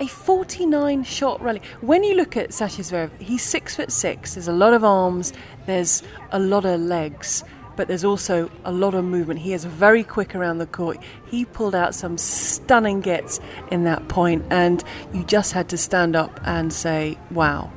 A 0.00 0.06
49 0.06 1.02
shot 1.02 1.40
rally. 1.40 1.62
When 1.80 2.04
you 2.04 2.14
look 2.14 2.36
at 2.36 2.52
Sasha 2.52 2.82
Zverev, 2.82 3.10
he's 3.20 3.42
six 3.42 3.74
foot 3.74 3.90
six. 3.90 4.34
There's 4.34 4.48
a 4.48 4.52
lot 4.52 4.74
of 4.74 4.84
arms. 4.84 5.32
There's 5.66 6.02
a 6.30 6.38
lot 6.38 6.64
of 6.64 6.80
legs 6.80 7.42
but 7.78 7.86
there's 7.86 8.04
also 8.04 8.50
a 8.64 8.72
lot 8.72 8.92
of 8.92 9.04
movement. 9.04 9.38
He 9.38 9.52
is 9.52 9.64
very 9.64 10.02
quick 10.02 10.34
around 10.34 10.58
the 10.58 10.66
court. 10.66 10.98
He 11.28 11.44
pulled 11.44 11.76
out 11.76 11.94
some 11.94 12.18
stunning 12.18 13.00
gets 13.00 13.38
in 13.70 13.84
that 13.84 14.08
point, 14.08 14.44
and 14.50 14.82
you 15.14 15.22
just 15.22 15.52
had 15.52 15.68
to 15.68 15.78
stand 15.78 16.16
up 16.16 16.40
and 16.44 16.72
say, 16.72 17.16
wow. 17.30 17.72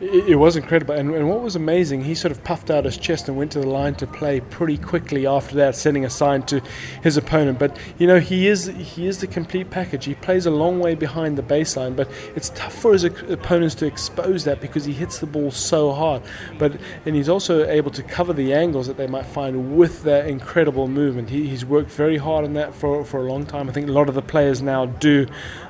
It, 0.00 0.38
was 0.38 0.56
incredible, 0.56 0.94
and, 0.94 1.14
and, 1.14 1.28
what 1.28 1.42
was 1.42 1.56
amazing, 1.56 2.04
he 2.04 2.14
sort 2.14 2.32
of 2.32 2.42
puffed 2.42 2.70
out 2.70 2.86
his 2.86 2.96
chest 2.96 3.28
and 3.28 3.36
went 3.36 3.52
to 3.52 3.60
the 3.60 3.66
line 3.66 3.94
to 3.96 4.06
play 4.06 4.40
pretty 4.40 4.78
quickly 4.78 5.26
after 5.26 5.54
that, 5.56 5.76
sending 5.76 6.06
a 6.06 6.10
sign 6.10 6.42
to 6.44 6.62
his 7.02 7.18
opponent. 7.18 7.58
But 7.58 7.76
you 7.98 8.06
know, 8.06 8.18
he 8.18 8.48
is 8.48 8.66
he 8.66 9.06
is 9.06 9.18
the 9.18 9.26
complete 9.26 9.68
package. 9.68 10.06
He 10.06 10.14
plays 10.14 10.46
a 10.46 10.50
long 10.50 10.80
way 10.80 10.94
behind 10.94 11.36
the 11.36 11.42
baseline, 11.42 11.96
but 11.96 12.10
it's 12.34 12.48
tough 12.50 12.74
for 12.74 12.94
his 12.94 13.04
opponents 13.04 13.74
to 13.76 13.86
expose 13.86 14.44
that 14.44 14.62
because 14.62 14.86
he 14.86 14.94
hits 14.94 15.18
the 15.18 15.26
ball 15.26 15.50
so 15.50 15.92
hard. 15.92 16.22
But 16.58 16.80
and 17.04 17.14
he's 17.14 17.28
also 17.28 17.68
able 17.68 17.90
to 17.90 18.02
cover 18.02 18.32
the 18.32 18.54
angles 18.54 18.86
that 18.86 18.96
they 18.96 19.06
might 19.06 19.26
find 19.26 19.76
with 19.76 20.02
that 20.04 20.26
incredible 20.28 20.88
movement. 20.88 21.28
He, 21.28 21.46
he's 21.46 21.66
worked 21.66 21.90
very 21.90 22.16
hard 22.16 22.46
on 22.46 22.54
that 22.54 22.74
for 22.74 23.04
for 23.04 23.18
a 23.20 23.30
long 23.30 23.44
time. 23.44 23.68
I 23.68 23.72
think 23.72 23.88
a 23.88 23.92
lot 23.92 24.08
of 24.08 24.14
the 24.14 24.22
players 24.22 24.62
now 24.62 24.86
do. 24.86 25.26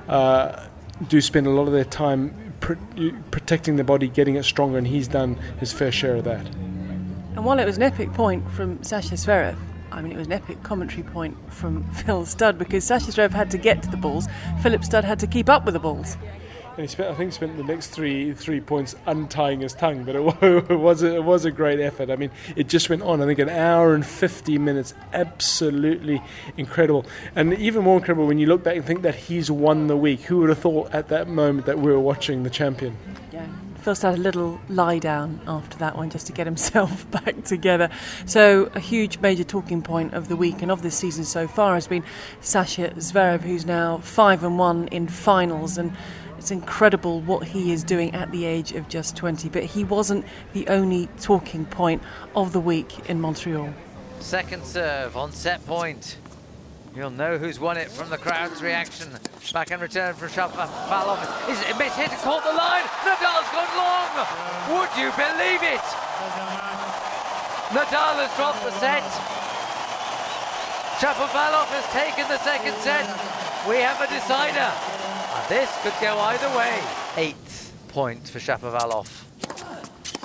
Uh, 0.08 0.66
do 1.08 1.20
spend 1.20 1.46
a 1.46 1.50
lot 1.50 1.66
of 1.66 1.72
their 1.72 1.84
time 1.84 2.49
pr- 2.60 2.74
protecting 3.30 3.76
the 3.76 3.84
body, 3.84 4.08
getting 4.08 4.36
it 4.36 4.44
stronger, 4.44 4.78
and 4.78 4.86
he's 4.86 5.08
done 5.08 5.34
his 5.58 5.72
fair 5.72 5.92
share 5.92 6.16
of 6.16 6.24
that. 6.24 6.46
And 6.46 7.44
while 7.44 7.58
it 7.58 7.64
was 7.64 7.76
an 7.76 7.82
epic 7.82 8.12
point 8.12 8.48
from 8.50 8.82
Sasha 8.82 9.14
Zverev, 9.14 9.56
I 9.92 10.02
mean, 10.02 10.12
it 10.12 10.18
was 10.18 10.26
an 10.26 10.32
epic 10.32 10.62
commentary 10.62 11.02
point 11.02 11.36
from 11.52 11.84
Phil 11.92 12.24
Studd 12.26 12.58
because 12.58 12.84
Sasha 12.84 13.10
Zverev 13.10 13.30
had 13.30 13.50
to 13.50 13.58
get 13.58 13.82
to 13.82 13.90
the 13.90 13.96
balls. 13.96 14.28
Philip 14.62 14.84
Studd 14.84 15.04
had 15.04 15.18
to 15.20 15.26
keep 15.26 15.48
up 15.48 15.64
with 15.64 15.74
the 15.74 15.80
balls. 15.80 16.16
And 16.76 16.80
he 16.80 16.86
spent, 16.86 17.10
I 17.10 17.14
think, 17.14 17.32
spent 17.32 17.56
the 17.56 17.64
next 17.64 17.88
three 17.88 18.32
three 18.32 18.60
points 18.60 18.94
untying 19.06 19.60
his 19.60 19.74
tongue, 19.74 20.04
but 20.04 20.14
it, 20.42 20.70
was 20.70 21.02
a, 21.02 21.16
it 21.16 21.24
was 21.24 21.44
a 21.44 21.50
great 21.50 21.80
effort. 21.80 22.10
I 22.10 22.16
mean, 22.16 22.30
it 22.56 22.68
just 22.68 22.88
went 22.88 23.02
on. 23.02 23.20
I 23.20 23.26
think 23.26 23.38
an 23.38 23.48
hour 23.48 23.94
and 23.94 24.06
fifty 24.06 24.58
minutes, 24.58 24.94
absolutely 25.12 26.22
incredible, 26.56 27.04
and 27.34 27.54
even 27.54 27.84
more 27.84 27.98
incredible 27.98 28.26
when 28.26 28.38
you 28.38 28.46
look 28.46 28.62
back 28.62 28.76
and 28.76 28.84
think 28.84 29.02
that 29.02 29.14
he's 29.14 29.50
won 29.50 29.88
the 29.88 29.96
week. 29.96 30.22
Who 30.22 30.38
would 30.38 30.48
have 30.48 30.58
thought 30.58 30.92
at 30.94 31.08
that 31.08 31.28
moment 31.28 31.66
that 31.66 31.78
we 31.78 31.90
were 31.90 32.00
watching 32.00 32.42
the 32.44 32.50
champion? 32.50 32.96
Yeah. 33.32 33.46
First 33.80 34.02
had 34.02 34.14
a 34.14 34.18
little 34.18 34.60
lie 34.68 34.98
down 34.98 35.40
after 35.46 35.78
that 35.78 35.96
one 35.96 36.10
just 36.10 36.26
to 36.26 36.32
get 36.34 36.46
himself 36.52 37.10
back 37.10 37.44
together. 37.44 37.88
So 38.26 38.70
a 38.74 38.80
huge 38.80 39.18
major 39.20 39.44
talking 39.44 39.80
point 39.82 40.12
of 40.12 40.28
the 40.28 40.36
week 40.36 40.60
and 40.60 40.70
of 40.70 40.82
this 40.82 40.96
season 40.96 41.24
so 41.24 41.48
far 41.48 41.74
has 41.74 41.86
been 41.86 42.04
Sasha 42.42 42.90
Zverev, 42.90 43.40
who's 43.40 43.64
now 43.64 43.98
five 43.98 44.44
and 44.44 44.58
one 44.58 44.88
in 44.88 45.08
finals 45.08 45.78
and 45.78 45.96
it's 46.40 46.50
incredible 46.50 47.20
what 47.20 47.46
he 47.46 47.70
is 47.70 47.84
doing 47.84 48.14
at 48.14 48.32
the 48.32 48.46
age 48.46 48.72
of 48.72 48.88
just 48.88 49.14
20, 49.14 49.50
but 49.50 49.62
he 49.62 49.84
wasn't 49.84 50.24
the 50.54 50.66
only 50.68 51.06
talking 51.20 51.66
point 51.66 52.00
of 52.34 52.54
the 52.54 52.60
week 52.60 53.10
in 53.10 53.20
Montreal. 53.20 53.68
Second 54.20 54.64
serve 54.64 55.18
on 55.18 55.32
set 55.32 55.60
point. 55.66 56.16
You'll 56.96 57.10
know 57.10 57.36
who's 57.36 57.60
won 57.60 57.76
it 57.76 57.90
from 57.90 58.08
the 58.08 58.16
crowd's 58.16 58.62
reaction. 58.62 59.10
Back 59.52 59.70
in 59.70 59.80
return 59.80 60.14
for 60.14 60.28
Shapovalov. 60.28 61.20
Is 61.50 61.60
it 61.60 61.76
miss 61.76 61.94
hit? 61.94 62.08
Caught 62.24 62.42
the 62.42 62.56
line. 62.56 62.88
Nadal's 63.04 63.50
gone 63.52 63.76
long. 63.76 64.08
Would 64.80 64.88
you 64.96 65.12
believe 65.20 65.60
it? 65.60 65.84
Nadal 67.68 68.16
has 68.16 68.32
dropped 68.40 68.64
the 68.64 68.72
set. 68.80 69.04
Shapovalov 71.04 71.68
has 71.68 71.84
taken 71.92 72.26
the 72.28 72.38
second 72.38 72.76
set. 72.80 73.04
We 73.68 73.76
have 73.84 74.00
a 74.00 74.08
decider. 74.08 74.99
This 75.48 75.70
could 75.82 75.94
go 76.00 76.18
either 76.18 76.48
way. 76.56 76.80
Eighth 77.16 77.72
point 77.88 78.28
for 78.28 78.38
Shapovalov. 78.38 79.08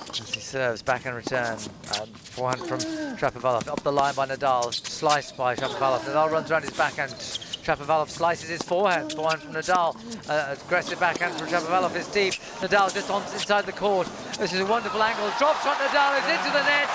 As 0.10 0.34
he 0.34 0.40
serves 0.40 0.82
back 0.82 1.06
in 1.06 1.14
return. 1.14 1.58
Um, 2.00 2.08
forehand 2.14 2.62
from 2.68 2.80
Shapovalov. 3.18 3.68
Up 3.68 3.82
the 3.84 3.92
line 3.92 4.16
by 4.16 4.28
Nadal. 4.28 4.74
Sliced 4.74 5.36
by 5.36 5.56
Shapovalov. 5.56 6.00
Nadal 6.02 6.32
runs 6.32 6.52
around 6.52 6.64
his 6.64 6.72
backhand. 6.72 7.12
Shapovalov 7.12 8.10
slices 8.10 8.50
his 8.50 8.62
forehand. 8.62 9.14
Forehand 9.14 9.42
from 9.42 9.54
Nadal. 9.54 9.96
Uh, 10.30 10.56
aggressive 10.56 11.00
backhand 11.00 11.34
from 11.36 11.48
Shapovalov 11.48 11.96
is 11.96 12.08
deep. 12.08 12.34
Nadal 12.62 12.94
just 12.94 13.10
on 13.10 13.22
inside 13.34 13.66
the 13.66 13.74
court. 13.74 14.08
This 14.38 14.54
is 14.54 14.60
a 14.60 14.66
wonderful 14.66 15.02
angle. 15.02 15.30
Drops 15.38 15.64
shot 15.64 15.78
Nadal 15.78 16.18
is 16.22 16.30
into 16.38 16.52
the 16.52 16.64
net. 16.64 16.88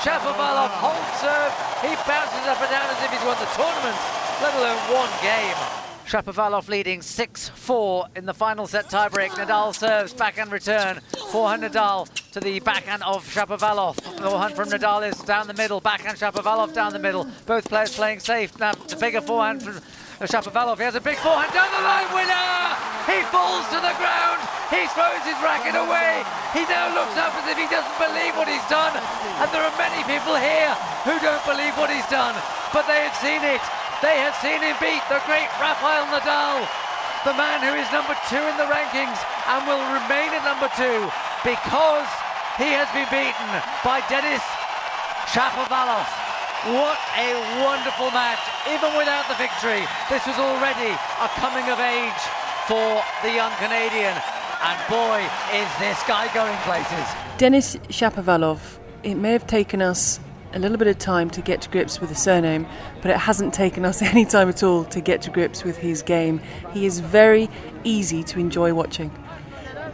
Shapovalov 0.00 0.72
holds 0.80 1.20
serve. 1.20 1.52
He 1.80 1.94
bounces 2.08 2.44
up 2.48 2.60
and 2.60 2.70
down 2.70 2.88
as 2.90 3.02
if 3.04 3.10
he's 3.10 3.24
won 3.24 3.36
the 3.40 3.48
tournament, 3.56 3.96
let 4.42 4.54
alone 4.54 4.80
one 4.92 5.10
game. 5.22 5.83
Shapovalov 6.06 6.68
leading 6.68 7.00
6-4 7.00 8.16
in 8.16 8.26
the 8.26 8.34
final 8.34 8.66
set 8.66 8.90
tiebreak. 8.90 9.30
Nadal 9.30 9.74
serves 9.74 10.12
backhand 10.12 10.52
return. 10.52 11.00
Forehand 11.32 11.62
Nadal 11.62 12.08
to 12.32 12.40
the 12.40 12.60
backhand 12.60 13.02
of 13.02 13.24
Shapovalov. 13.26 14.00
Forehand 14.20 14.54
from 14.54 14.68
Nadal 14.68 15.08
is 15.08 15.16
down 15.22 15.46
the 15.46 15.54
middle. 15.54 15.80
Backhand 15.80 16.18
Shapovalov 16.18 16.74
down 16.74 16.92
the 16.92 16.98
middle. 16.98 17.26
Both 17.46 17.68
players 17.70 17.96
playing 17.96 18.20
safe. 18.20 18.58
Now 18.60 18.72
the 18.74 18.96
bigger 18.96 19.22
forehand 19.22 19.62
from 19.62 20.28
Shapovalov. 20.28 20.76
He 20.76 20.84
has 20.84 20.94
a 20.94 21.00
big 21.00 21.16
forehand 21.16 21.52
down 21.52 21.72
the 21.72 21.80
line. 21.80 22.12
Winner! 22.12 22.76
He 23.08 23.24
falls 23.32 23.64
to 23.72 23.80
the 23.80 23.96
ground. 23.96 24.40
He 24.68 24.84
throws 24.92 25.24
his 25.24 25.40
racket 25.40 25.72
away. 25.72 26.20
He 26.52 26.68
now 26.68 26.92
looks 26.92 27.16
up 27.16 27.32
as 27.32 27.48
if 27.48 27.56
he 27.56 27.64
doesn't 27.72 27.96
believe 27.96 28.36
what 28.36 28.48
he's 28.48 28.64
done. 28.68 28.92
And 29.40 29.48
there 29.56 29.64
are 29.64 29.76
many 29.80 30.04
people 30.04 30.36
here 30.36 30.72
who 31.08 31.16
don't 31.24 31.44
believe 31.48 31.72
what 31.80 31.88
he's 31.88 32.06
done. 32.12 32.36
But 32.72 32.86
they 32.86 33.08
have 33.08 33.16
seen 33.24 33.40
it. 33.40 33.64
They 34.04 34.20
have 34.20 34.36
seen 34.44 34.60
him 34.60 34.76
beat 34.84 35.00
the 35.08 35.16
great 35.24 35.48
Rafael 35.56 36.04
Nadal, 36.12 36.60
the 37.24 37.32
man 37.40 37.64
who 37.64 37.72
is 37.72 37.88
number 37.88 38.12
two 38.28 38.36
in 38.36 38.56
the 38.60 38.68
rankings 38.68 39.16
and 39.48 39.64
will 39.64 39.80
remain 39.96 40.28
at 40.28 40.44
number 40.44 40.68
two 40.76 41.08
because 41.40 42.04
he 42.60 42.68
has 42.76 42.84
been 42.92 43.08
beaten 43.08 43.48
by 43.80 44.04
Denis 44.12 44.44
Shapovalov. 45.32 46.04
What 46.76 47.00
a 47.16 47.32
wonderful 47.64 48.12
match, 48.12 48.44
even 48.68 48.92
without 48.92 49.24
the 49.24 49.40
victory. 49.40 49.88
This 50.12 50.20
was 50.28 50.36
already 50.36 50.92
a 51.24 51.28
coming 51.40 51.64
of 51.72 51.80
age 51.80 52.22
for 52.68 53.00
the 53.24 53.32
young 53.32 53.56
Canadian. 53.56 54.12
And 54.60 54.76
boy, 54.92 55.24
is 55.56 55.70
this 55.80 55.96
guy 56.04 56.28
going 56.36 56.60
places. 56.68 57.08
Denis 57.40 57.76
Shapovalov, 57.88 58.60
it 59.02 59.16
may 59.16 59.32
have 59.32 59.46
taken 59.46 59.80
us 59.80 60.20
a 60.54 60.58
little 60.58 60.76
bit 60.76 60.86
of 60.86 60.98
time 60.98 61.28
to 61.30 61.42
get 61.42 61.60
to 61.62 61.68
grips 61.68 62.00
with 62.00 62.10
the 62.10 62.14
surname, 62.14 62.66
but 63.02 63.10
it 63.10 63.16
hasn't 63.16 63.52
taken 63.52 63.84
us 63.84 64.00
any 64.02 64.24
time 64.24 64.48
at 64.48 64.62
all 64.62 64.84
to 64.84 65.00
get 65.00 65.22
to 65.22 65.30
grips 65.30 65.64
with 65.64 65.76
his 65.76 66.02
game. 66.02 66.40
He 66.72 66.86
is 66.86 67.00
very 67.00 67.50
easy 67.82 68.22
to 68.24 68.38
enjoy 68.38 68.72
watching. 68.72 69.10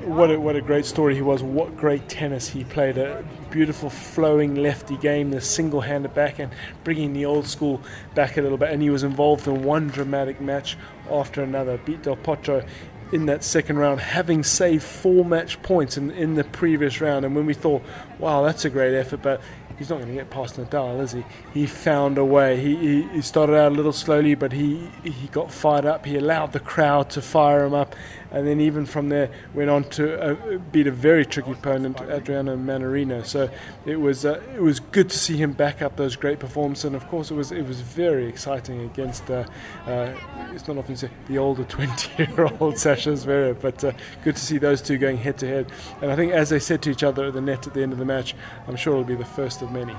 What 0.05 0.31
a, 0.31 0.41
what 0.41 0.57
a 0.57 0.63
great 0.63 0.87
story 0.87 1.15
he 1.15 1.23
was. 1.23 1.43
What 1.43 1.77
great 1.77 2.09
tennis 2.09 2.49
he 2.49 2.65
played. 2.65 2.97
A 2.97 3.23
beautiful 3.51 3.91
flowing 3.91 4.55
lefty 4.55 4.97
game, 4.97 5.31
the 5.31 5.41
single 5.43 5.83
handed 5.83 6.15
backhand, 6.15 6.53
bringing 6.85 7.13
the 7.13 7.27
old 7.27 7.47
school 7.47 7.83
back 8.15 8.37
a 8.39 8.43
little 8.43 8.57
bit. 8.57 8.71
And 8.71 8.83
he 8.83 8.89
was 8.89 9.03
involved 9.03 9.47
in 9.47 9.63
one 9.63 9.89
dramatic 9.89 10.41
match 10.41 10.79
after 11.11 11.43
another. 11.43 11.77
Beat 11.79 12.03
Del 12.03 12.17
Potro 12.17 12.67
in 13.13 13.27
that 13.27 13.45
second 13.45 13.77
round, 13.79 14.01
having 14.01 14.43
saved 14.43 14.83
four 14.83 15.25
match 15.25 15.61
points 15.63 15.97
in, 15.97 16.11
in 16.13 16.35
the 16.35 16.45
previous 16.45 17.01
round. 17.01 17.25
And 17.25 17.35
when 17.35 17.45
we 17.45 17.55
thought, 17.55 17.83
wow, 18.19 18.43
that's 18.43 18.65
a 18.65 18.71
great 18.71 18.95
effort, 18.95 19.21
but 19.23 19.41
he's 19.81 19.89
not 19.89 19.97
going 19.97 20.09
to 20.09 20.15
get 20.15 20.29
past 20.29 20.57
Nadal, 20.57 21.01
is 21.01 21.13
he? 21.13 21.25
He 21.55 21.67
found 21.67 22.19
a 22.19 22.25
way. 22.25 22.61
He, 22.61 22.77
he, 22.77 23.03
he, 23.15 23.23
started 23.23 23.57
out 23.57 23.73
a 23.73 23.75
little 23.75 23.95
slowly, 23.95 24.35
but 24.35 24.53
he, 24.53 24.91
he 25.03 25.27
got 25.29 25.51
fired 25.51 25.87
up. 25.87 26.05
He 26.05 26.17
allowed 26.17 26.53
the 26.53 26.61
crowd 26.61 27.09
to 27.11 27.23
fire 27.23 27.65
him 27.65 27.73
up, 27.73 27.97
and 28.31 28.47
then 28.47 28.61
even 28.61 28.87
from 28.87 29.09
there 29.09 29.31
went 29.55 29.71
on 29.71 29.85
to 29.85 30.21
uh, 30.21 30.59
beat 30.73 30.87
a 30.87 30.91
very 30.93 31.25
tricky 31.25 31.53
opponent, 31.53 32.01
Adriano 32.01 32.57
Mannarino. 32.57 33.25
So 33.25 33.51
it 33.87 33.97
was 33.97 34.25
uh, 34.25 34.41
it 34.55 34.63
was 34.63 34.81
good 34.81 35.11
to 35.11 35.19
see 35.19 35.37
him 35.37 35.53
back 35.53 35.83
up 35.83 35.97
those 35.97 36.17
great 36.17 36.39
performances, 36.39 36.85
and 36.85 36.97
of 36.97 37.07
course 37.09 37.31
it 37.31 37.35
was 37.35 37.53
it 37.53 37.67
was 37.67 37.81
very 37.81 38.27
exciting 38.27 38.81
against. 38.83 39.31
Uh, 39.31 39.45
uh 39.87 40.15
it's 40.53 40.67
not 40.67 40.77
often 40.79 40.97
say 40.97 41.11
the 41.29 41.39
older 41.39 41.65
20-year-old 41.77 42.77
Sasha 42.79 43.11
Zverev, 43.11 43.61
but 43.61 43.83
uh, 43.85 43.93
good 44.25 44.37
to 44.37 44.43
see 44.43 44.59
those 44.59 44.83
two 44.83 44.99
going 44.99 45.17
head 45.17 45.39
to 45.39 45.47
head. 45.47 45.67
And 46.03 46.11
I 46.11 46.17
think 46.17 46.33
as 46.33 46.49
they 46.49 46.59
said 46.59 46.83
to 46.83 46.91
each 46.91 47.03
other 47.03 47.27
at 47.27 47.35
the 47.35 47.41
net 47.41 47.67
at 47.67 47.75
the 47.75 47.83
end 47.83 47.93
of 47.93 47.99
the 47.99 48.05
match, 48.05 48.35
I'm 48.67 48.77
sure 48.77 48.95
it'll 48.95 49.05
be 49.05 49.15
the 49.15 49.25
first 49.25 49.63
of 49.63 49.71
many. 49.71 49.95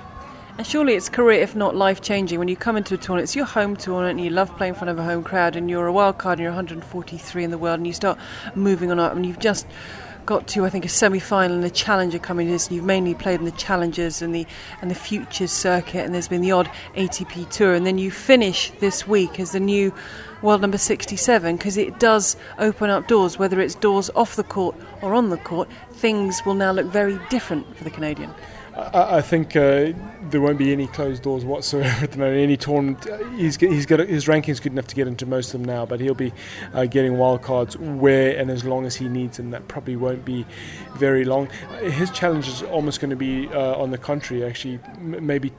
And 0.62 0.68
surely 0.68 0.94
it's 0.94 1.10
career, 1.10 1.42
if 1.42 1.56
not 1.56 1.76
life 1.76 2.02
changing, 2.02 2.38
when 2.38 2.48
you 2.48 2.56
come 2.56 2.78
into 2.78 2.94
a 2.94 2.98
tournament. 2.98 3.24
It's 3.24 3.36
your 3.36 3.46
home 3.46 3.76
tournament 3.76 4.20
and 4.20 4.24
you 4.24 4.30
love 4.30 4.56
playing 4.58 4.76
in 4.76 4.78
front 4.78 4.92
of 4.92 5.00
a 5.00 5.04
home 5.04 5.24
crowd 5.24 5.56
and 5.56 5.72
you're 5.72 5.88
a 5.88 5.92
wild 5.92 6.20
card 6.20 6.38
and 6.38 6.44
you're 6.44 6.52
143 6.52 7.44
in 7.44 7.50
the 7.50 7.58
world 7.58 7.80
and 7.80 7.88
you 7.88 7.94
start 7.94 8.20
moving 8.54 8.92
on 8.92 9.00
up 9.00 9.16
and 9.16 9.26
you've 9.26 9.40
just 9.40 9.66
got 10.28 10.48
to 10.50 10.64
I 10.64 10.70
think 10.70 10.86
a 10.86 10.88
semi-final 10.88 11.56
and 11.56 11.66
a 11.66 11.72
challenger 11.72 12.20
coming 12.20 12.48
in. 12.48 12.60
So 12.60 12.76
you've 12.76 12.86
mainly 12.86 13.16
played 13.16 13.40
in 13.40 13.46
the 13.46 13.52
challengers 13.54 14.22
and 14.22 14.36
the 14.36 14.46
and 14.84 14.92
the 14.92 14.96
futures 14.96 15.52
circuit 15.52 16.06
and 16.06 16.14
there's 16.14 16.28
been 16.28 16.42
the 16.42 16.52
odd 16.52 16.70
ATP 16.96 17.50
tour 17.50 17.74
and 17.74 17.88
then 17.88 17.98
you 17.98 18.12
finish 18.12 18.72
this 18.82 19.08
week 19.08 19.40
as 19.40 19.54
the 19.54 19.60
new 19.60 19.92
world 20.44 20.62
number 20.62 20.78
67 20.78 21.58
because 21.58 21.76
it 21.76 22.00
does 22.00 22.38
open 22.60 22.92
up 22.92 23.08
doors 23.08 23.40
whether 23.40 23.60
it's 23.60 23.74
doors 23.74 24.12
off 24.16 24.36
the 24.36 24.44
court 24.44 24.76
or 25.02 25.16
on 25.16 25.30
the 25.32 25.38
court 25.38 25.68
things 25.92 26.46
will 26.46 26.54
now 26.54 26.72
look 26.72 26.86
very 26.86 27.20
different 27.32 27.76
for 27.76 27.84
the 27.84 27.90
Canadian. 27.90 28.32
I, 28.94 29.22
think 29.22 29.56
uh, 29.56 29.92
there 30.30 30.42
won't 30.42 30.58
be 30.58 30.72
any 30.72 30.88
closed 30.88 31.24
doors 31.24 31.46
whatsoever 31.46 32.04
at 32.04 32.12
the 32.12 32.18
moment. 32.18 32.38
Any 32.38 32.58
tournament, 32.58 33.08
he's 33.36 33.56
he's 33.58 33.86
got 33.86 34.00
his 34.00 34.28
ranking's 34.28 34.60
good 34.60 34.72
enough 34.72 34.88
to 34.88 34.96
get 34.96 35.08
into 35.08 35.26
most 35.26 35.54
of 35.54 35.60
them 35.60 35.66
now, 35.66 35.86
but 35.86 36.00
he'll 36.00 36.14
be 36.14 36.34
uh, 36.74 36.86
getting 36.86 37.14
wildcards 37.14 37.76
where 37.78 38.38
and 38.38 38.50
as 38.50 38.64
long 38.64 38.86
as 38.86 38.96
he 38.96 39.08
needs 39.08 39.38
them. 39.38 39.52
That 39.52 39.68
probably 39.68 39.96
won't 39.96 40.26
be 40.26 40.46
very 40.96 41.26
long. 41.26 41.50
His 41.82 42.12
challenge 42.12 42.48
is 42.48 42.64
almost 42.64 43.00
going 43.00 43.12
to 43.12 43.16
be 43.16 43.48
uh, 43.50 43.76
on 43.76 43.92
the 43.92 43.98
contrary, 43.98 44.44
actually, 44.44 44.80
m- 44.98 45.26
maybe 45.26 45.52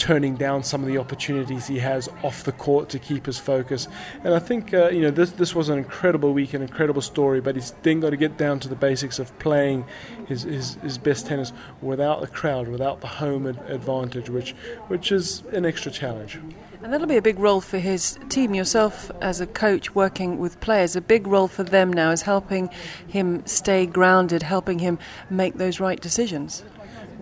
turning 0.00 0.34
down 0.34 0.64
some 0.64 0.80
of 0.80 0.88
the 0.88 0.96
opportunities 0.96 1.66
he 1.66 1.78
has 1.78 2.08
off 2.22 2.42
the 2.44 2.52
court 2.52 2.88
to 2.88 2.98
keep 2.98 3.26
his 3.26 3.38
focus. 3.38 3.86
And 4.24 4.32
I 4.32 4.38
think 4.38 4.72
uh, 4.72 4.88
you 4.88 5.02
know 5.02 5.10
this 5.10 5.30
this 5.32 5.54
was 5.54 5.68
an 5.68 5.76
incredible 5.76 6.32
week, 6.32 6.54
an 6.54 6.62
incredible 6.62 7.02
story, 7.02 7.40
but 7.42 7.54
he's 7.54 7.72
then 7.82 8.00
got 8.00 8.10
to 8.10 8.16
get 8.16 8.38
down 8.38 8.58
to 8.60 8.68
the 8.68 8.74
basics 8.74 9.18
of 9.18 9.38
playing 9.38 9.84
his, 10.26 10.42
his, 10.42 10.74
his 10.76 10.96
best 10.96 11.26
tennis 11.26 11.52
without 11.82 12.22
the 12.22 12.26
crowd, 12.26 12.66
without 12.68 13.02
the 13.02 13.06
home 13.06 13.46
ad- 13.46 13.60
advantage, 13.68 14.30
which 14.30 14.52
which 14.88 15.12
is 15.12 15.42
an 15.52 15.66
extra 15.66 15.92
challenge. 15.92 16.38
And 16.82 16.90
that'll 16.94 17.06
be 17.06 17.18
a 17.18 17.22
big 17.22 17.38
role 17.38 17.60
for 17.60 17.78
his 17.78 18.18
team. 18.30 18.54
Yourself, 18.54 19.10
as 19.20 19.38
a 19.42 19.46
coach 19.46 19.94
working 19.94 20.38
with 20.38 20.58
players, 20.60 20.96
a 20.96 21.02
big 21.02 21.26
role 21.26 21.46
for 21.46 21.62
them 21.62 21.92
now 21.92 22.10
is 22.10 22.22
helping 22.22 22.70
him 23.06 23.44
stay 23.46 23.84
grounded, 23.84 24.42
helping 24.42 24.78
him 24.78 24.98
make 25.28 25.54
those 25.58 25.78
right 25.78 26.00
decisions 26.00 26.64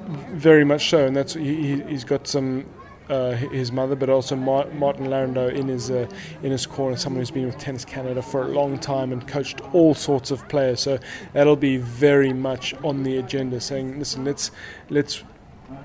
very 0.08 0.64
much 0.64 0.88
so, 0.88 1.06
and 1.06 1.16
that's 1.16 1.34
he, 1.34 1.80
has 1.80 2.04
got 2.04 2.26
some 2.26 2.64
uh, 3.08 3.32
his 3.32 3.72
mother, 3.72 3.94
but 3.94 4.10
also 4.10 4.36
Martin 4.36 5.06
Laurendeau 5.06 5.48
in 5.54 5.68
his 5.68 5.90
uh, 5.90 6.06
in 6.42 6.50
his 6.50 6.66
corner, 6.66 6.96
someone 6.96 7.20
who's 7.20 7.30
been 7.30 7.46
with 7.46 7.58
Tennis 7.58 7.84
Canada 7.84 8.22
for 8.22 8.42
a 8.42 8.48
long 8.48 8.78
time 8.78 9.12
and 9.12 9.26
coached 9.26 9.60
all 9.72 9.94
sorts 9.94 10.30
of 10.30 10.46
players. 10.48 10.80
So 10.80 10.98
that'll 11.32 11.56
be 11.56 11.76
very 11.76 12.32
much 12.32 12.74
on 12.84 13.02
the 13.02 13.18
agenda. 13.18 13.60
Saying, 13.60 13.98
listen, 13.98 14.24
let's 14.24 14.50
let's 14.90 15.22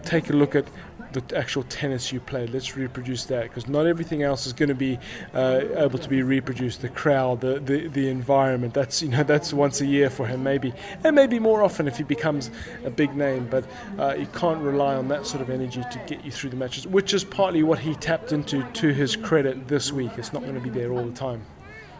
take 0.03 0.29
a 0.29 0.33
look 0.33 0.55
at 0.55 0.65
the 1.13 1.37
actual 1.37 1.63
tennis 1.63 2.11
you 2.11 2.19
played. 2.19 2.49
Let's 2.49 2.75
reproduce 2.75 3.25
that 3.25 3.43
because 3.43 3.67
not 3.67 3.85
everything 3.85 4.23
else 4.23 4.45
is 4.45 4.53
going 4.53 4.69
to 4.69 4.75
be 4.75 4.99
uh, 5.33 5.61
able 5.75 5.99
to 5.99 6.09
be 6.09 6.23
reproduced. 6.23 6.81
The 6.81 6.89
crowd, 6.89 7.41
the, 7.41 7.59
the 7.59 7.87
the 7.87 8.09
environment. 8.09 8.73
That's 8.73 9.01
you 9.01 9.09
know 9.09 9.23
that's 9.23 9.53
once 9.53 9.81
a 9.81 9.85
year 9.85 10.09
for 10.09 10.25
him, 10.25 10.43
maybe, 10.43 10.73
and 11.03 11.15
maybe 11.15 11.39
more 11.39 11.63
often 11.63 11.87
if 11.87 11.97
he 11.97 12.03
becomes 12.03 12.49
a 12.83 12.89
big 12.89 13.15
name. 13.15 13.47
But 13.49 13.65
uh, 13.97 14.15
you 14.15 14.27
can't 14.27 14.61
rely 14.61 14.95
on 14.95 15.07
that 15.09 15.25
sort 15.25 15.41
of 15.41 15.49
energy 15.49 15.81
to 15.81 16.01
get 16.07 16.23
you 16.25 16.31
through 16.31 16.49
the 16.51 16.55
matches, 16.55 16.87
which 16.87 17.13
is 17.13 17.23
partly 17.23 17.63
what 17.63 17.79
he 17.79 17.95
tapped 17.95 18.31
into. 18.31 18.63
To 18.63 18.93
his 18.93 19.15
credit, 19.15 19.67
this 19.67 19.91
week, 19.91 20.11
it's 20.17 20.33
not 20.33 20.43
going 20.43 20.55
to 20.55 20.61
be 20.61 20.69
there 20.69 20.91
all 20.91 21.05
the 21.05 21.13
time. 21.13 21.45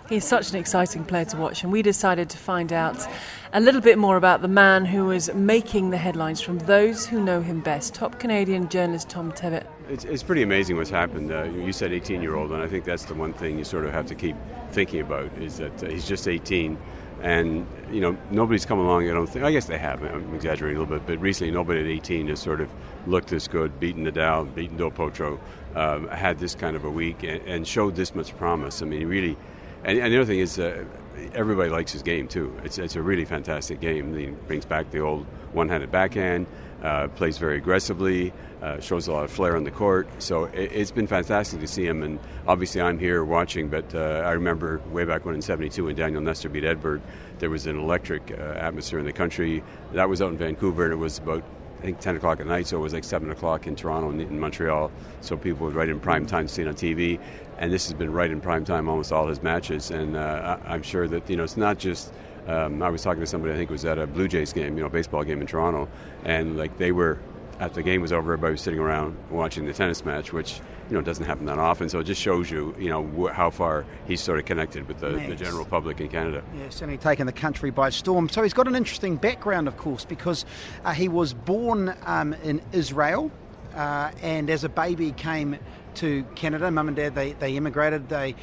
He's 0.09 0.25
such 0.25 0.49
an 0.51 0.57
exciting 0.57 1.05
player 1.05 1.23
to 1.25 1.37
watch, 1.37 1.63
and 1.63 1.71
we 1.71 1.81
decided 1.81 2.29
to 2.31 2.37
find 2.37 2.73
out 2.73 3.07
a 3.53 3.61
little 3.61 3.79
bit 3.79 3.97
more 3.97 4.17
about 4.17 4.41
the 4.41 4.49
man 4.49 4.83
who 4.83 5.11
is 5.11 5.33
making 5.33 5.91
the 5.91 5.97
headlines 5.97 6.41
from 6.41 6.59
those 6.59 7.05
who 7.05 7.23
know 7.23 7.41
him 7.41 7.61
best. 7.61 7.93
Top 7.93 8.19
Canadian 8.19 8.67
journalist 8.67 9.09
Tom 9.09 9.31
Tebbutt. 9.31 9.65
It's, 9.87 10.03
it's 10.03 10.21
pretty 10.21 10.43
amazing 10.43 10.75
what's 10.75 10.89
happened. 10.89 11.31
Uh, 11.31 11.43
you 11.43 11.71
said 11.71 11.93
18 11.93 12.21
year 12.21 12.35
old, 12.35 12.51
and 12.51 12.61
I 12.61 12.67
think 12.67 12.83
that's 12.83 13.05
the 13.05 13.13
one 13.13 13.31
thing 13.31 13.57
you 13.57 13.63
sort 13.63 13.85
of 13.85 13.93
have 13.93 14.05
to 14.07 14.15
keep 14.15 14.35
thinking 14.71 14.99
about 14.99 15.31
is 15.37 15.57
that 15.57 15.81
uh, 15.81 15.87
he's 15.87 16.07
just 16.07 16.27
18. 16.27 16.77
And 17.21 17.65
you 17.89 18.01
know 18.01 18.17
nobody's 18.29 18.65
come 18.65 18.79
along. 18.79 19.09
I 19.09 19.13
don't 19.13 19.27
think. 19.27 19.45
I 19.45 19.51
guess 19.53 19.67
they 19.67 19.77
have. 19.77 20.03
I'm 20.03 20.35
exaggerating 20.35 20.75
a 20.75 20.81
little 20.81 20.97
bit, 20.97 21.07
but 21.07 21.21
recently 21.21 21.53
nobody 21.53 21.79
at 21.79 21.85
18 21.85 22.27
has 22.27 22.41
sort 22.41 22.59
of 22.59 22.69
looked 23.07 23.29
this 23.29 23.47
good, 23.47 23.79
beaten 23.79 24.03
Nadal, 24.05 24.53
beaten 24.53 24.75
Del 24.75 24.91
Potro, 24.91 25.39
um, 25.75 26.09
had 26.09 26.39
this 26.39 26.53
kind 26.53 26.75
of 26.75 26.83
a 26.83 26.89
week, 26.89 27.23
and, 27.23 27.41
and, 27.47 27.65
showed 27.65 27.95
this 27.95 28.13
much 28.13 28.35
promise. 28.35 28.81
I 28.81 28.85
mean, 28.85 28.99
he 28.99 29.05
really 29.05 29.37
and, 29.83 29.99
and 29.99 30.13
the 30.13 30.17
other 30.17 30.25
thing 30.25 30.39
is, 30.39 30.59
uh, 30.59 30.85
everybody 31.33 31.69
likes 31.69 31.91
his 31.91 32.01
game 32.01 32.27
too. 32.27 32.55
It's, 32.63 32.77
it's 32.77 32.95
a 32.95 33.01
really 33.01 33.25
fantastic 33.25 33.79
game. 33.79 34.15
He 34.17 34.27
brings 34.27 34.65
back 34.65 34.91
the 34.91 34.99
old 34.99 35.25
one-handed 35.53 35.91
backhand, 35.91 36.47
uh, 36.81 37.07
plays 37.09 37.37
very 37.37 37.57
aggressively, 37.57 38.33
uh, 38.61 38.79
shows 38.79 39.07
a 39.07 39.11
lot 39.11 39.23
of 39.23 39.31
flair 39.31 39.55
on 39.55 39.63
the 39.63 39.71
court. 39.71 40.07
So 40.19 40.45
it, 40.45 40.71
has 40.71 40.91
been 40.91 41.07
fantastic 41.07 41.59
to 41.59 41.67
see 41.67 41.85
him. 41.85 42.03
And 42.03 42.19
obviously, 42.47 42.81
I'm 42.81 42.97
here 42.97 43.23
watching. 43.23 43.69
But 43.69 43.93
uh, 43.93 44.23
I 44.25 44.31
remember 44.31 44.81
way 44.91 45.05
back 45.05 45.25
when 45.25 45.35
in 45.35 45.41
'72 45.41 45.85
when 45.85 45.95
Daniel 45.95 46.21
Nestor 46.21 46.49
beat 46.49 46.63
Edberg, 46.63 47.01
there 47.39 47.49
was 47.49 47.67
an 47.67 47.77
electric 47.77 48.31
uh, 48.31 48.35
atmosphere 48.35 48.99
in 48.99 49.05
the 49.05 49.13
country. 49.13 49.63
That 49.93 50.09
was 50.09 50.21
out 50.21 50.31
in 50.31 50.37
Vancouver, 50.37 50.85
and 50.85 50.93
it 50.93 50.97
was 50.97 51.17
about 51.19 51.43
I 51.83 51.87
think 51.87 51.99
10 51.99 52.15
o'clock 52.15 52.39
at 52.39 52.47
night, 52.47 52.65
so 52.65 52.77
it 52.77 52.79
was 52.79 52.93
like 52.93 53.03
7 53.03 53.29
o'clock 53.29 53.67
in 53.67 53.75
Toronto 53.75 54.09
and 54.09 54.21
in 54.21 54.39
Montreal. 54.39 54.89
So 55.19 55.35
people 55.35 55.65
would 55.65 55.75
right 55.75 55.89
in 55.89 55.99
prime 55.99 56.25
time 56.25 56.47
see 56.47 56.65
on 56.65 56.75
TV. 56.75 57.19
And 57.57 57.73
this 57.73 57.87
has 57.87 57.93
been 57.93 58.13
right 58.13 58.31
in 58.31 58.39
prime 58.39 58.63
time 58.63 58.87
almost 58.87 59.11
all 59.11 59.27
his 59.27 59.43
matches. 59.43 59.91
And 59.91 60.15
uh, 60.15 60.59
I'm 60.65 60.81
sure 60.81 61.09
that, 61.09 61.29
you 61.29 61.35
know, 61.35 61.43
it's 61.43 61.57
not 61.57 61.77
just. 61.77 62.13
Um, 62.47 62.81
I 62.81 62.89
was 62.89 63.01
talking 63.01 63.21
to 63.21 63.27
somebody 63.27 63.53
I 63.53 63.57
think 63.57 63.69
was 63.69 63.85
at 63.85 63.97
a 63.97 64.05
Blue 64.05 64.27
Jays 64.27 64.51
game, 64.51 64.77
you 64.77 64.83
know, 64.83 64.89
baseball 64.89 65.23
game 65.23 65.39
in 65.39 65.47
Toronto, 65.47 65.87
and 66.25 66.57
like 66.57 66.77
they 66.77 66.91
were 66.91 67.19
after 67.61 67.75
the 67.75 67.83
game 67.83 68.01
was 68.01 68.11
over, 68.11 68.33
everybody 68.33 68.51
was 68.51 68.61
sitting 68.61 68.81
around 68.81 69.17
watching 69.29 69.63
the 69.63 69.71
tennis 69.71 70.03
match, 70.03 70.33
which 70.33 70.59
you 70.89 70.95
know 70.95 71.01
doesn't 71.01 71.25
happen 71.25 71.45
that 71.45 71.59
often. 71.59 71.89
So 71.89 71.99
it 71.99 72.05
just 72.05 72.21
shows 72.21 72.49
you, 72.49 72.75
you 72.77 72.89
know, 72.89 73.03
wh- 73.03 73.33
how 73.33 73.49
far 73.49 73.85
he's 74.07 74.21
sort 74.21 74.39
of 74.39 74.45
connected 74.45 74.87
with 74.87 74.99
the, 74.99 75.11
the, 75.11 75.35
general 75.35 75.65
public 75.65 75.99
in 76.01 76.09
Canada. 76.09 76.43
Yeah, 76.55 76.69
certainly 76.69 76.97
taken 76.97 77.25
the 77.25 77.33
country 77.33 77.71
by 77.71 77.89
storm. 77.89 78.29
So 78.29 78.43
he's 78.43 78.53
got 78.53 78.67
an 78.67 78.75
interesting 78.75 79.15
background, 79.15 79.67
of 79.67 79.77
course, 79.77 80.05
because 80.05 80.45
uh, 80.83 80.93
he 80.93 81.07
was 81.07 81.33
born 81.33 81.95
um, 82.05 82.33
in 82.43 82.61
Israel, 82.71 83.31
uh, 83.75 84.11
and 84.21 84.49
as 84.49 84.63
a 84.63 84.69
baby 84.69 85.11
came 85.11 85.57
to 85.95 86.23
Canada. 86.35 86.69
Mum 86.71 86.87
and 86.87 86.97
Dad 86.97 87.15
they 87.15 87.33
they 87.33 87.55
immigrated. 87.55 88.09
They 88.09 88.35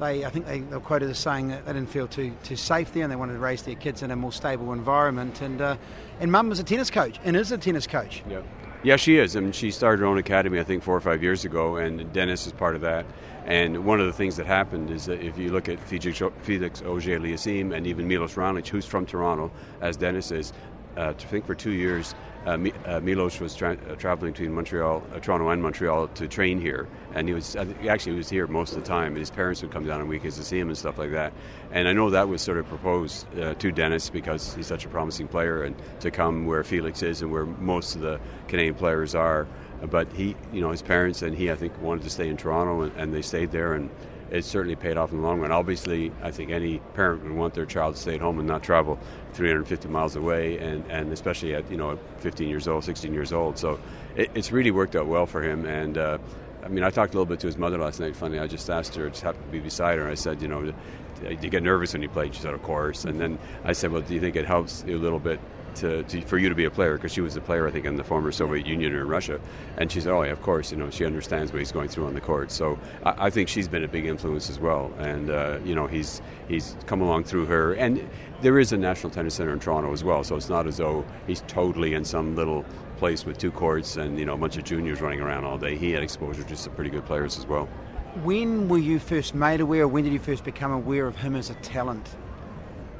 they, 0.00 0.24
I 0.24 0.30
think 0.30 0.46
they, 0.46 0.60
they 0.60 0.76
were 0.76 0.80
quoted 0.80 1.10
as 1.10 1.18
saying 1.18 1.48
that 1.48 1.66
they 1.66 1.72
didn't 1.72 1.90
feel 1.90 2.06
too 2.06 2.32
too 2.44 2.56
safe 2.56 2.92
there, 2.92 3.02
and 3.02 3.12
they 3.12 3.16
wanted 3.16 3.34
to 3.34 3.38
raise 3.38 3.62
their 3.62 3.74
kids 3.74 4.02
in 4.02 4.10
a 4.10 4.16
more 4.16 4.32
stable 4.32 4.72
environment. 4.72 5.40
And 5.40 5.60
uh, 5.60 5.76
and 6.20 6.30
Mum 6.30 6.48
was 6.48 6.60
a 6.60 6.64
tennis 6.64 6.90
coach, 6.90 7.18
and 7.24 7.36
is 7.36 7.52
a 7.52 7.58
tennis 7.58 7.86
coach. 7.86 8.22
Yeah. 8.28 8.42
Yeah, 8.88 8.96
she 8.96 9.18
is. 9.18 9.36
I 9.36 9.40
mean, 9.40 9.52
she 9.52 9.70
started 9.70 10.00
her 10.00 10.06
own 10.06 10.16
academy, 10.16 10.58
I 10.58 10.64
think, 10.64 10.82
four 10.82 10.96
or 10.96 11.00
five 11.02 11.22
years 11.22 11.44
ago, 11.44 11.76
and 11.76 12.10
Denis 12.14 12.46
is 12.46 12.54
part 12.54 12.74
of 12.74 12.80
that. 12.80 13.04
And 13.44 13.84
one 13.84 14.00
of 14.00 14.06
the 14.06 14.14
things 14.14 14.34
that 14.36 14.46
happened 14.46 14.88
is 14.88 15.04
that 15.04 15.20
if 15.20 15.36
you 15.36 15.52
look 15.52 15.68
at 15.68 15.78
Felix, 15.78 16.22
Felix 16.40 16.80
Auger-Aliassime 16.80 17.76
and 17.76 17.86
even 17.86 18.08
Milos 18.08 18.36
Raonic, 18.36 18.66
who's 18.66 18.86
from 18.86 19.04
Toronto, 19.04 19.50
as 19.82 19.98
Denis 19.98 20.30
is, 20.30 20.54
uh, 20.96 21.08
I 21.10 21.12
think 21.12 21.44
for 21.44 21.54
two 21.54 21.72
years, 21.72 22.14
Milos 22.56 23.40
was 23.40 23.54
tra- 23.54 23.76
uh, 23.90 23.94
traveling 23.96 24.32
between 24.32 24.52
Montreal, 24.52 25.02
uh, 25.14 25.18
Toronto, 25.20 25.48
and 25.48 25.62
Montreal 25.62 26.08
to 26.08 26.28
train 26.28 26.60
here, 26.60 26.88
and 27.14 27.28
he 27.28 27.34
was 27.34 27.56
actually 27.56 28.12
he 28.12 28.18
was 28.18 28.30
here 28.30 28.46
most 28.46 28.74
of 28.74 28.82
the 28.82 28.88
time. 28.88 29.08
And 29.08 29.18
his 29.18 29.30
parents 29.30 29.60
would 29.62 29.70
come 29.70 29.86
down 29.86 30.00
on 30.00 30.08
weekends 30.08 30.36
to 30.36 30.44
see 30.44 30.58
him 30.58 30.68
and 30.68 30.78
stuff 30.78 30.98
like 30.98 31.10
that. 31.12 31.32
And 31.72 31.88
I 31.88 31.92
know 31.92 32.10
that 32.10 32.28
was 32.28 32.40
sort 32.40 32.58
of 32.58 32.66
proposed 32.68 33.26
uh, 33.38 33.54
to 33.54 33.72
Denis 33.72 34.10
because 34.10 34.54
he's 34.54 34.66
such 34.66 34.84
a 34.86 34.88
promising 34.88 35.28
player, 35.28 35.64
and 35.64 35.74
to 36.00 36.10
come 36.10 36.46
where 36.46 36.64
Felix 36.64 37.02
is 37.02 37.22
and 37.22 37.30
where 37.30 37.46
most 37.46 37.96
of 37.96 38.02
the 38.02 38.20
Canadian 38.46 38.74
players 38.74 39.14
are. 39.14 39.46
But 39.90 40.12
he, 40.12 40.34
you 40.52 40.60
know, 40.60 40.70
his 40.70 40.82
parents 40.82 41.22
and 41.22 41.36
he, 41.36 41.52
I 41.52 41.54
think, 41.54 41.80
wanted 41.80 42.02
to 42.04 42.10
stay 42.10 42.28
in 42.28 42.36
Toronto, 42.36 42.82
and, 42.82 42.96
and 42.96 43.14
they 43.14 43.22
stayed 43.22 43.52
there 43.52 43.74
and 43.74 43.90
it 44.30 44.44
certainly 44.44 44.76
paid 44.76 44.96
off 44.96 45.12
in 45.12 45.20
the 45.20 45.26
long 45.26 45.40
run. 45.40 45.52
Obviously, 45.52 46.12
I 46.22 46.30
think 46.30 46.50
any 46.50 46.78
parent 46.94 47.22
would 47.22 47.32
want 47.32 47.54
their 47.54 47.66
child 47.66 47.94
to 47.94 48.00
stay 48.00 48.14
at 48.14 48.20
home 48.20 48.38
and 48.38 48.46
not 48.46 48.62
travel 48.62 48.98
350 49.32 49.88
miles 49.88 50.16
away, 50.16 50.58
and, 50.58 50.84
and 50.90 51.12
especially 51.12 51.54
at 51.54 51.70
you 51.70 51.76
know 51.76 51.98
15 52.18 52.48
years 52.48 52.68
old, 52.68 52.84
16 52.84 53.12
years 53.12 53.32
old. 53.32 53.58
So 53.58 53.78
it, 54.16 54.30
it's 54.34 54.52
really 54.52 54.70
worked 54.70 54.96
out 54.96 55.06
well 55.06 55.26
for 55.26 55.42
him. 55.42 55.64
And 55.64 55.96
uh, 55.96 56.18
I 56.64 56.68
mean, 56.68 56.84
I 56.84 56.90
talked 56.90 57.14
a 57.14 57.16
little 57.16 57.26
bit 57.26 57.40
to 57.40 57.46
his 57.46 57.56
mother 57.56 57.78
last 57.78 58.00
night. 58.00 58.14
Funny, 58.14 58.38
I 58.38 58.46
just 58.46 58.68
asked 58.68 58.94
her, 58.96 59.08
just 59.08 59.22
happened 59.22 59.44
to 59.46 59.50
be 59.50 59.60
beside 59.60 59.98
her. 59.98 60.08
I 60.08 60.14
said, 60.14 60.42
you 60.42 60.48
know, 60.48 60.62
do 60.62 60.74
you 61.28 61.50
get 61.50 61.62
nervous 61.62 61.92
when 61.92 62.02
you 62.02 62.08
play? 62.08 62.30
She 62.30 62.40
said, 62.40 62.54
of 62.54 62.62
course. 62.62 63.04
And 63.04 63.20
then 63.20 63.38
I 63.64 63.72
said, 63.72 63.90
well, 63.90 64.02
do 64.02 64.14
you 64.14 64.20
think 64.20 64.36
it 64.36 64.44
helps 64.44 64.82
a 64.82 64.92
little 64.92 65.18
bit 65.18 65.40
to, 65.76 66.02
to, 66.04 66.20
for 66.22 66.38
you 66.38 66.48
to 66.48 66.54
be 66.54 66.64
a 66.64 66.70
player 66.70 66.96
because 66.96 67.12
she 67.12 67.20
was 67.20 67.36
a 67.36 67.40
player 67.40 67.66
I 67.66 67.70
think 67.70 67.84
in 67.84 67.96
the 67.96 68.04
former 68.04 68.32
Soviet 68.32 68.66
Union 68.66 68.92
or 68.92 69.02
in 69.02 69.08
Russia. 69.08 69.40
And 69.76 69.90
she 69.90 70.00
said 70.00 70.12
oh 70.12 70.22
yeah 70.22 70.32
of 70.32 70.42
course 70.42 70.70
you 70.70 70.76
know 70.76 70.90
she 70.90 71.04
understands 71.04 71.52
what 71.52 71.58
he's 71.58 71.72
going 71.72 71.88
through 71.88 72.06
on 72.06 72.14
the 72.14 72.20
court. 72.20 72.50
So 72.50 72.78
I, 73.04 73.26
I 73.26 73.30
think 73.30 73.48
she's 73.48 73.68
been 73.68 73.84
a 73.84 73.88
big 73.88 74.06
influence 74.06 74.50
as 74.50 74.58
well. 74.58 74.92
And 74.98 75.30
uh, 75.30 75.58
you 75.64 75.74
know 75.74 75.86
he's 75.86 76.20
he's 76.48 76.76
come 76.86 77.00
along 77.00 77.24
through 77.24 77.46
her. 77.46 77.74
And 77.74 78.08
there 78.40 78.58
is 78.58 78.72
a 78.72 78.76
national 78.76 79.10
tennis 79.10 79.34
center 79.34 79.52
in 79.52 79.60
Toronto 79.60 79.92
as 79.92 80.04
well 80.04 80.22
so 80.22 80.36
it's 80.36 80.48
not 80.48 80.66
as 80.66 80.76
though 80.76 81.04
he's 81.26 81.42
totally 81.48 81.94
in 81.94 82.04
some 82.04 82.36
little 82.36 82.64
place 82.98 83.24
with 83.24 83.38
two 83.38 83.50
courts 83.50 83.96
and 83.96 84.18
you 84.18 84.24
know 84.24 84.34
a 84.34 84.36
bunch 84.36 84.56
of 84.56 84.64
juniors 84.64 85.00
running 85.00 85.20
around 85.20 85.44
all 85.44 85.58
day. 85.58 85.76
He 85.76 85.92
had 85.92 86.02
exposure 86.02 86.42
to 86.42 86.56
some 86.56 86.74
pretty 86.74 86.90
good 86.90 87.04
players 87.04 87.38
as 87.38 87.46
well. 87.46 87.68
When 88.22 88.68
were 88.68 88.78
you 88.78 88.98
first 88.98 89.34
made 89.34 89.60
aware 89.60 89.86
when 89.86 90.04
did 90.04 90.12
you 90.12 90.18
first 90.18 90.44
become 90.44 90.72
aware 90.72 91.06
of 91.06 91.16
him 91.16 91.36
as 91.36 91.50
a 91.50 91.54
talent 91.54 92.08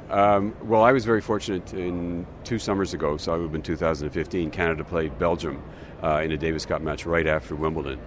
um, 0.09 0.55
well, 0.63 0.83
I 0.83 0.91
was 0.91 1.05
very 1.05 1.21
fortunate 1.21 1.73
in 1.73 2.25
two 2.43 2.59
summers 2.59 2.93
ago, 2.93 3.17
so 3.17 3.33
I 3.33 3.37
would 3.37 3.43
have 3.43 3.51
been 3.51 3.61
2015. 3.61 4.51
Canada 4.51 4.83
played 4.83 5.17
Belgium 5.19 5.61
uh, 6.03 6.21
in 6.23 6.31
a 6.31 6.37
Davis 6.37 6.65
Cup 6.65 6.81
match 6.81 7.05
right 7.05 7.27
after 7.27 7.55
Wimbledon. 7.55 7.99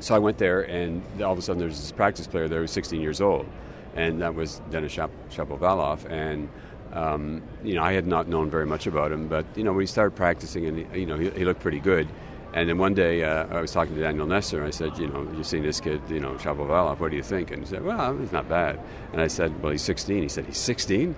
So 0.00 0.14
I 0.14 0.18
went 0.18 0.38
there, 0.38 0.62
and 0.62 1.02
all 1.22 1.32
of 1.32 1.38
a 1.38 1.42
sudden 1.42 1.60
there's 1.60 1.78
this 1.78 1.92
practice 1.92 2.26
player 2.26 2.48
there 2.48 2.60
who's 2.60 2.70
16 2.70 3.00
years 3.00 3.20
old, 3.20 3.46
and 3.94 4.22
that 4.22 4.34
was 4.34 4.62
Denis 4.70 4.92
Shap- 4.92 5.10
Shapovalov. 5.30 6.10
And 6.10 6.48
um, 6.92 7.42
you 7.62 7.74
know, 7.74 7.82
I 7.82 7.92
had 7.92 8.06
not 8.06 8.26
known 8.26 8.50
very 8.50 8.66
much 8.66 8.86
about 8.86 9.12
him, 9.12 9.28
but 9.28 9.44
you 9.54 9.62
know, 9.62 9.72
when 9.72 9.82
he 9.82 9.86
started 9.86 10.16
practicing, 10.16 10.66
and 10.66 10.96
you 10.96 11.06
know, 11.06 11.18
he, 11.18 11.30
he 11.30 11.44
looked 11.44 11.60
pretty 11.60 11.80
good. 11.80 12.08
And 12.52 12.68
then 12.68 12.78
one 12.78 12.94
day 12.94 13.22
uh, 13.22 13.46
I 13.46 13.60
was 13.60 13.70
talking 13.70 13.94
to 13.94 14.00
Daniel 14.00 14.26
Nestor, 14.26 14.58
and 14.58 14.66
I 14.66 14.70
said, 14.70 14.98
you 14.98 15.06
know, 15.06 15.22
you've 15.36 15.46
seen 15.46 15.62
this 15.62 15.78
kid, 15.78 16.00
you 16.08 16.18
know, 16.18 16.34
Shapovalov, 16.34 16.98
what 16.98 17.12
do 17.12 17.16
you 17.16 17.22
think? 17.22 17.52
And 17.52 17.62
he 17.62 17.68
said, 17.68 17.84
well, 17.84 18.16
he's 18.16 18.32
not 18.32 18.48
bad. 18.48 18.80
And 19.12 19.20
I 19.20 19.28
said, 19.28 19.62
well, 19.62 19.70
he's 19.70 19.82
16. 19.82 20.22
He 20.22 20.28
said, 20.28 20.46
he's 20.46 20.58
16? 20.58 21.14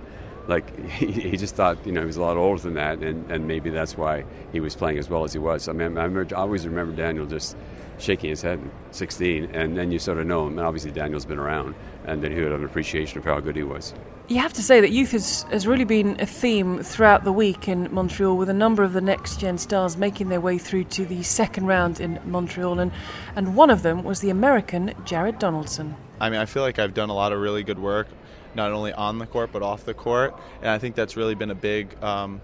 Like 0.47 0.89
he, 0.89 1.11
he, 1.11 1.37
just 1.37 1.55
thought 1.55 1.85
you 1.85 1.91
know 1.91 2.01
he 2.01 2.07
was 2.07 2.17
a 2.17 2.21
lot 2.21 2.37
older 2.37 2.61
than 2.61 2.75
that, 2.75 2.99
and, 2.99 3.29
and 3.31 3.47
maybe 3.47 3.69
that's 3.69 3.97
why 3.97 4.25
he 4.51 4.59
was 4.59 4.75
playing 4.75 4.97
as 4.97 5.09
well 5.09 5.23
as 5.23 5.33
he 5.33 5.39
was. 5.39 5.67
I 5.67 5.73
mean, 5.73 5.97
I, 5.97 6.03
remember, 6.03 6.35
I 6.35 6.39
always 6.39 6.65
remember 6.65 6.95
Daniel 6.95 7.25
just 7.25 7.55
shaking 7.99 8.29
his 8.29 8.41
head, 8.41 8.59
16, 8.91 9.45
and 9.55 9.77
then 9.77 9.91
you 9.91 9.99
sort 9.99 10.17
of 10.17 10.27
know 10.27 10.47
him. 10.47 10.57
And 10.57 10.67
obviously, 10.67 10.91
Daniel's 10.91 11.25
been 11.25 11.39
around, 11.39 11.75
and 12.05 12.21
then 12.21 12.31
he 12.31 12.41
would 12.41 12.51
have 12.51 12.59
an 12.59 12.65
appreciation 12.65 13.19
of 13.19 13.25
how 13.25 13.39
good 13.39 13.55
he 13.55 13.63
was. 13.63 13.93
You 14.29 14.39
have 14.39 14.53
to 14.53 14.63
say 14.63 14.79
that 14.79 14.91
youth 14.91 15.11
has, 15.11 15.43
has 15.43 15.67
really 15.67 15.83
been 15.83 16.19
a 16.19 16.25
theme 16.25 16.81
throughout 16.81 17.23
the 17.23 17.31
week 17.31 17.67
in 17.67 17.93
Montreal, 17.93 18.37
with 18.37 18.49
a 18.49 18.53
number 18.53 18.83
of 18.83 18.93
the 18.93 19.01
next 19.01 19.39
gen 19.39 19.57
stars 19.57 19.97
making 19.97 20.29
their 20.29 20.41
way 20.41 20.57
through 20.57 20.85
to 20.85 21.05
the 21.05 21.23
second 21.23 21.67
round 21.67 21.99
in 21.99 22.19
Montreal, 22.25 22.79
and, 22.79 22.91
and 23.35 23.55
one 23.55 23.69
of 23.69 23.83
them 23.83 24.03
was 24.03 24.21
the 24.21 24.29
American 24.29 24.93
Jared 25.05 25.39
Donaldson. 25.39 25.95
I 26.19 26.29
mean, 26.29 26.39
I 26.39 26.45
feel 26.45 26.63
like 26.63 26.79
I've 26.79 26.93
done 26.93 27.09
a 27.09 27.13
lot 27.13 27.33
of 27.33 27.39
really 27.39 27.63
good 27.63 27.79
work 27.79 28.07
not 28.55 28.71
only 28.71 28.93
on 28.93 29.17
the 29.19 29.25
court 29.25 29.51
but 29.51 29.61
off 29.61 29.85
the 29.85 29.93
court. 29.93 30.37
And 30.61 30.69
I 30.69 30.77
think 30.77 30.95
that's 30.95 31.15
really 31.15 31.35
been 31.35 31.51
a 31.51 31.55
big 31.55 32.01
um, 32.03 32.41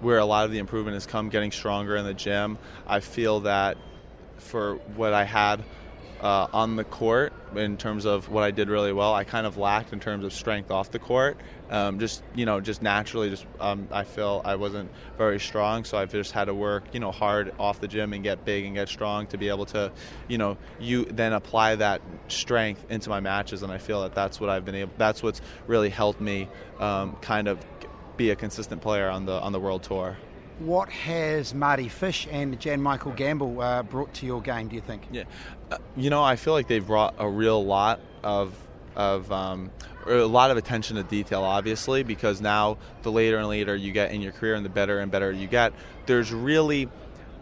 where 0.00 0.18
a 0.18 0.24
lot 0.24 0.44
of 0.44 0.52
the 0.52 0.58
improvement 0.58 0.94
has 0.94 1.06
come, 1.06 1.28
getting 1.28 1.52
stronger 1.52 1.96
in 1.96 2.04
the 2.04 2.14
gym. 2.14 2.58
I 2.86 3.00
feel 3.00 3.40
that 3.40 3.76
for 4.38 4.76
what 4.96 5.12
I 5.12 5.24
had 5.24 5.64
uh, 6.20 6.48
on 6.52 6.76
the 6.76 6.84
court 6.84 7.32
in 7.54 7.76
terms 7.76 8.04
of 8.04 8.28
what 8.28 8.44
I 8.44 8.50
did 8.50 8.68
really 8.68 8.92
well. 8.92 9.14
I 9.14 9.24
kind 9.24 9.46
of 9.46 9.56
lacked 9.56 9.92
in 9.92 10.00
terms 10.00 10.24
of 10.24 10.32
strength 10.32 10.70
off 10.70 10.90
the 10.90 10.98
court. 10.98 11.38
Um, 11.70 11.98
just 11.98 12.22
you 12.34 12.46
know, 12.46 12.60
just 12.60 12.80
naturally, 12.80 13.30
just 13.30 13.44
um, 13.60 13.88
I 13.90 14.04
feel 14.04 14.40
I 14.44 14.56
wasn't 14.56 14.90
very 15.18 15.40
strong, 15.40 15.84
so 15.84 15.98
I've 15.98 16.12
just 16.12 16.32
had 16.32 16.44
to 16.44 16.54
work 16.54 16.84
you 16.92 17.00
know 17.00 17.10
hard 17.10 17.52
off 17.58 17.80
the 17.80 17.88
gym 17.88 18.12
and 18.12 18.22
get 18.22 18.44
big 18.44 18.64
and 18.64 18.74
get 18.74 18.88
strong 18.88 19.26
to 19.28 19.38
be 19.38 19.48
able 19.48 19.66
to, 19.66 19.92
you 20.28 20.38
know, 20.38 20.56
you 20.78 21.04
then 21.06 21.32
apply 21.32 21.76
that 21.76 22.02
strength 22.28 22.86
into 22.90 23.08
my 23.08 23.20
matches, 23.20 23.62
and 23.62 23.72
I 23.72 23.78
feel 23.78 24.02
that 24.02 24.14
that's 24.14 24.40
what 24.40 24.48
I've 24.48 24.64
been 24.64 24.76
able. 24.76 24.92
That's 24.96 25.22
what's 25.22 25.40
really 25.66 25.90
helped 25.90 26.20
me 26.20 26.48
um, 26.78 27.16
kind 27.20 27.48
of 27.48 27.58
be 28.16 28.30
a 28.30 28.36
consistent 28.36 28.80
player 28.80 29.08
on 29.08 29.26
the 29.26 29.40
on 29.40 29.52
the 29.52 29.60
world 29.60 29.82
tour. 29.82 30.16
What 30.58 30.88
has 30.88 31.52
Mardy 31.52 31.88
Fish 31.88 32.26
and 32.30 32.58
Jan 32.58 32.80
Michael 32.80 33.12
Gambill 33.12 33.62
uh, 33.62 33.82
brought 33.82 34.14
to 34.14 34.26
your 34.26 34.40
game? 34.40 34.68
Do 34.68 34.74
you 34.74 34.80
think? 34.80 35.06
Yeah, 35.12 35.24
uh, 35.70 35.76
you 35.96 36.08
know, 36.08 36.22
I 36.22 36.36
feel 36.36 36.54
like 36.54 36.66
they've 36.66 36.86
brought 36.86 37.14
a 37.18 37.28
real 37.28 37.62
lot 37.62 38.00
of 38.22 38.54
of 38.94 39.30
um, 39.30 39.70
a 40.06 40.14
lot 40.24 40.50
of 40.50 40.56
attention 40.56 40.96
to 40.96 41.02
detail, 41.02 41.42
obviously, 41.42 42.02
because 42.02 42.40
now 42.40 42.78
the 43.02 43.12
later 43.12 43.36
and 43.36 43.48
later 43.48 43.76
you 43.76 43.92
get 43.92 44.12
in 44.12 44.22
your 44.22 44.32
career 44.32 44.54
and 44.54 44.64
the 44.64 44.70
better 44.70 45.00
and 45.00 45.12
better 45.12 45.30
you 45.30 45.46
get, 45.46 45.74
there's 46.06 46.32
really 46.32 46.88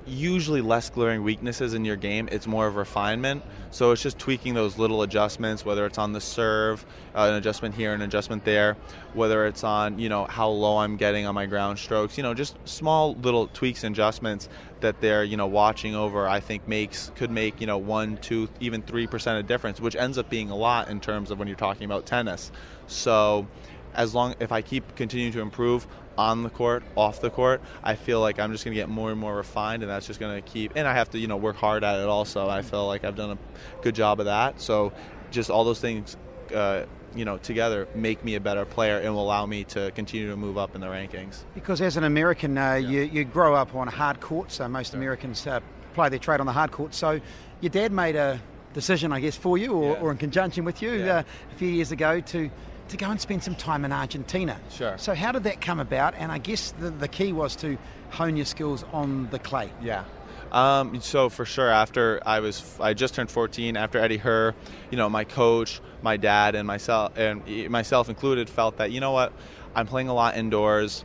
usually 0.06 0.60
less 0.60 0.90
glaring 0.90 1.22
weaknesses 1.22 1.74
in 1.74 1.84
your 1.84 1.96
game. 1.96 2.28
It's 2.30 2.46
more 2.46 2.66
of 2.66 2.76
refinement. 2.76 3.42
So 3.70 3.90
it's 3.92 4.02
just 4.02 4.18
tweaking 4.18 4.54
those 4.54 4.78
little 4.78 5.02
adjustments, 5.02 5.64
whether 5.64 5.86
it's 5.86 5.98
on 5.98 6.12
the 6.12 6.20
serve, 6.20 6.84
uh, 7.14 7.28
an 7.30 7.34
adjustment 7.34 7.74
here, 7.74 7.92
an 7.92 8.02
adjustment 8.02 8.44
there, 8.44 8.76
whether 9.14 9.46
it's 9.46 9.64
on 9.64 9.98
you 9.98 10.08
know 10.08 10.24
how 10.24 10.48
low 10.48 10.78
I'm 10.78 10.96
getting 10.96 11.26
on 11.26 11.34
my 11.34 11.46
ground 11.46 11.78
strokes. 11.78 12.16
You 12.16 12.22
know, 12.22 12.34
just 12.34 12.56
small 12.64 13.14
little 13.16 13.48
tweaks 13.48 13.84
and 13.84 13.94
adjustments 13.94 14.48
that 14.80 15.00
they're 15.00 15.24
you 15.24 15.36
know 15.36 15.46
watching 15.46 15.94
over. 15.94 16.28
I 16.28 16.40
think 16.40 16.68
makes 16.68 17.10
could 17.16 17.30
make 17.30 17.60
you 17.60 17.66
know 17.66 17.78
one, 17.78 18.16
two, 18.18 18.48
even 18.60 18.82
three 18.82 19.06
percent 19.06 19.38
of 19.38 19.46
difference, 19.46 19.80
which 19.80 19.96
ends 19.96 20.18
up 20.18 20.30
being 20.30 20.50
a 20.50 20.56
lot 20.56 20.88
in 20.88 21.00
terms 21.00 21.30
of 21.30 21.38
when 21.38 21.48
you're 21.48 21.56
talking 21.56 21.84
about 21.84 22.06
tennis. 22.06 22.52
So 22.86 23.46
as 23.94 24.14
long 24.14 24.35
if 24.40 24.52
I 24.52 24.62
keep 24.62 24.96
continuing 24.96 25.33
to 25.33 25.40
improve, 25.40 25.87
on 26.16 26.42
the 26.42 26.50
court, 26.50 26.83
off 26.96 27.20
the 27.20 27.30
court, 27.30 27.61
I 27.83 27.94
feel 27.94 28.20
like 28.20 28.38
I'm 28.38 28.52
just 28.52 28.64
going 28.64 28.74
to 28.74 28.80
get 28.80 28.88
more 28.88 29.11
and 29.11 29.18
more 29.18 29.37
refined, 29.37 29.83
and 29.83 29.90
that's 29.90 30.07
just 30.07 30.20
going 30.20 30.40
to 30.40 30.48
keep. 30.48 30.72
And 30.76 30.87
I 30.87 30.94
have 30.94 31.11
to, 31.11 31.18
you 31.18 31.26
know, 31.26 31.37
work 31.37 31.57
hard 31.57 31.85
at 31.85 32.00
it. 32.00 32.07
Also, 32.07 32.48
I 32.48 32.62
feel 32.62 32.87
like 32.87 33.04
I've 33.04 33.16
done 33.16 33.33
a 33.33 33.38
good 33.83 33.94
job 33.94 34.20
of 34.20 34.26
that. 34.26 34.61
So, 34.61 34.92
just 35.30 35.50
all 35.50 35.64
those 35.64 35.80
things, 35.80 36.16
uh, 36.54 36.85
you 37.14 37.24
know, 37.24 37.38
together 37.38 37.88
make 37.94 38.24
me 38.24 38.35
a 38.35 38.40
better 38.40 38.64
player 38.64 38.98
and 38.98 39.14
will 39.14 39.22
allow 39.22 39.46
me 39.46 39.64
to 39.64 39.90
continue 39.92 40.30
to 40.30 40.37
move 40.37 40.59
up 40.59 40.74
in 40.74 40.80
the 40.80 40.87
rankings. 40.87 41.42
Because 41.54 41.80
as 41.80 41.96
an 41.96 42.04
American, 42.04 42.57
uh, 42.57 42.74
yeah. 42.74 42.88
you 42.88 43.00
you 43.02 43.24
grow 43.24 43.54
up 43.54 43.74
on 43.74 43.88
a 43.88 43.92
hard 43.92 44.20
courts. 44.20 44.54
So 44.57 44.68
most 44.68 44.92
yeah. 44.92 44.98
Americans 44.98 45.46
uh, 45.46 45.61
play 45.94 46.09
their 46.09 46.18
trade 46.18 46.40
on 46.40 46.46
the 46.46 46.52
hard 46.52 46.72
court. 46.72 46.94
So, 46.94 47.20
your 47.61 47.70
dad 47.70 47.92
made 47.92 48.16
a 48.16 48.40
decision, 48.72 49.12
I 49.12 49.20
guess, 49.20 49.37
for 49.37 49.57
you, 49.57 49.72
or, 49.72 49.94
yeah. 49.94 50.00
or 50.00 50.11
in 50.11 50.18
conjunction 50.18 50.64
with 50.64 50.83
you, 50.83 50.90
uh, 50.90 51.22
a 51.52 51.54
few 51.54 51.68
years 51.68 51.92
ago 51.92 52.20
to 52.20 52.50
to 52.94 53.04
go 53.04 53.11
and 53.11 53.20
spend 53.20 53.42
some 53.42 53.57
time 53.57 53.85
in 53.85 53.92
Argentina. 53.92 54.59
Sure. 54.70 54.96
So 54.98 55.14
how 55.14 55.33
did 55.33 55.44
that 55.44 55.61
come 55.61 55.80
about? 55.80 56.14
And 56.14 56.30
I 56.30 56.38
guess 56.38 56.72
the, 56.78 56.90
the 56.90 57.09
key 57.09 57.33
was 57.33 57.57
to 57.57 57.76
hone 58.11 58.37
your 58.37 58.46
skills 58.46 58.85
on 58.92 59.28
the 59.30 59.38
clay. 59.38 59.70
Yeah. 59.83 60.04
Um, 60.52 61.00
so 61.00 61.28
for 61.28 61.44
sure, 61.44 61.68
after 61.68 62.22
I 62.24 62.38
was, 62.38 62.78
I 62.78 62.94
just 62.94 63.14
turned 63.14 63.30
14. 63.30 63.76
After 63.76 63.98
Eddie 63.98 64.18
Herr, 64.18 64.54
you 64.92 64.96
know, 64.96 65.11
my 65.11 65.24
coach, 65.24 65.80
my 66.02 66.16
dad, 66.16 66.54
and 66.54 66.66
myself, 66.66 67.18
and 67.18 67.68
myself 67.68 68.09
included, 68.09 68.48
felt 68.48 68.76
that 68.76 68.92
you 68.92 69.00
know 69.00 69.11
what, 69.11 69.33
I'm 69.74 69.88
playing 69.88 70.09
a 70.09 70.14
lot 70.14 70.37
indoors. 70.37 71.04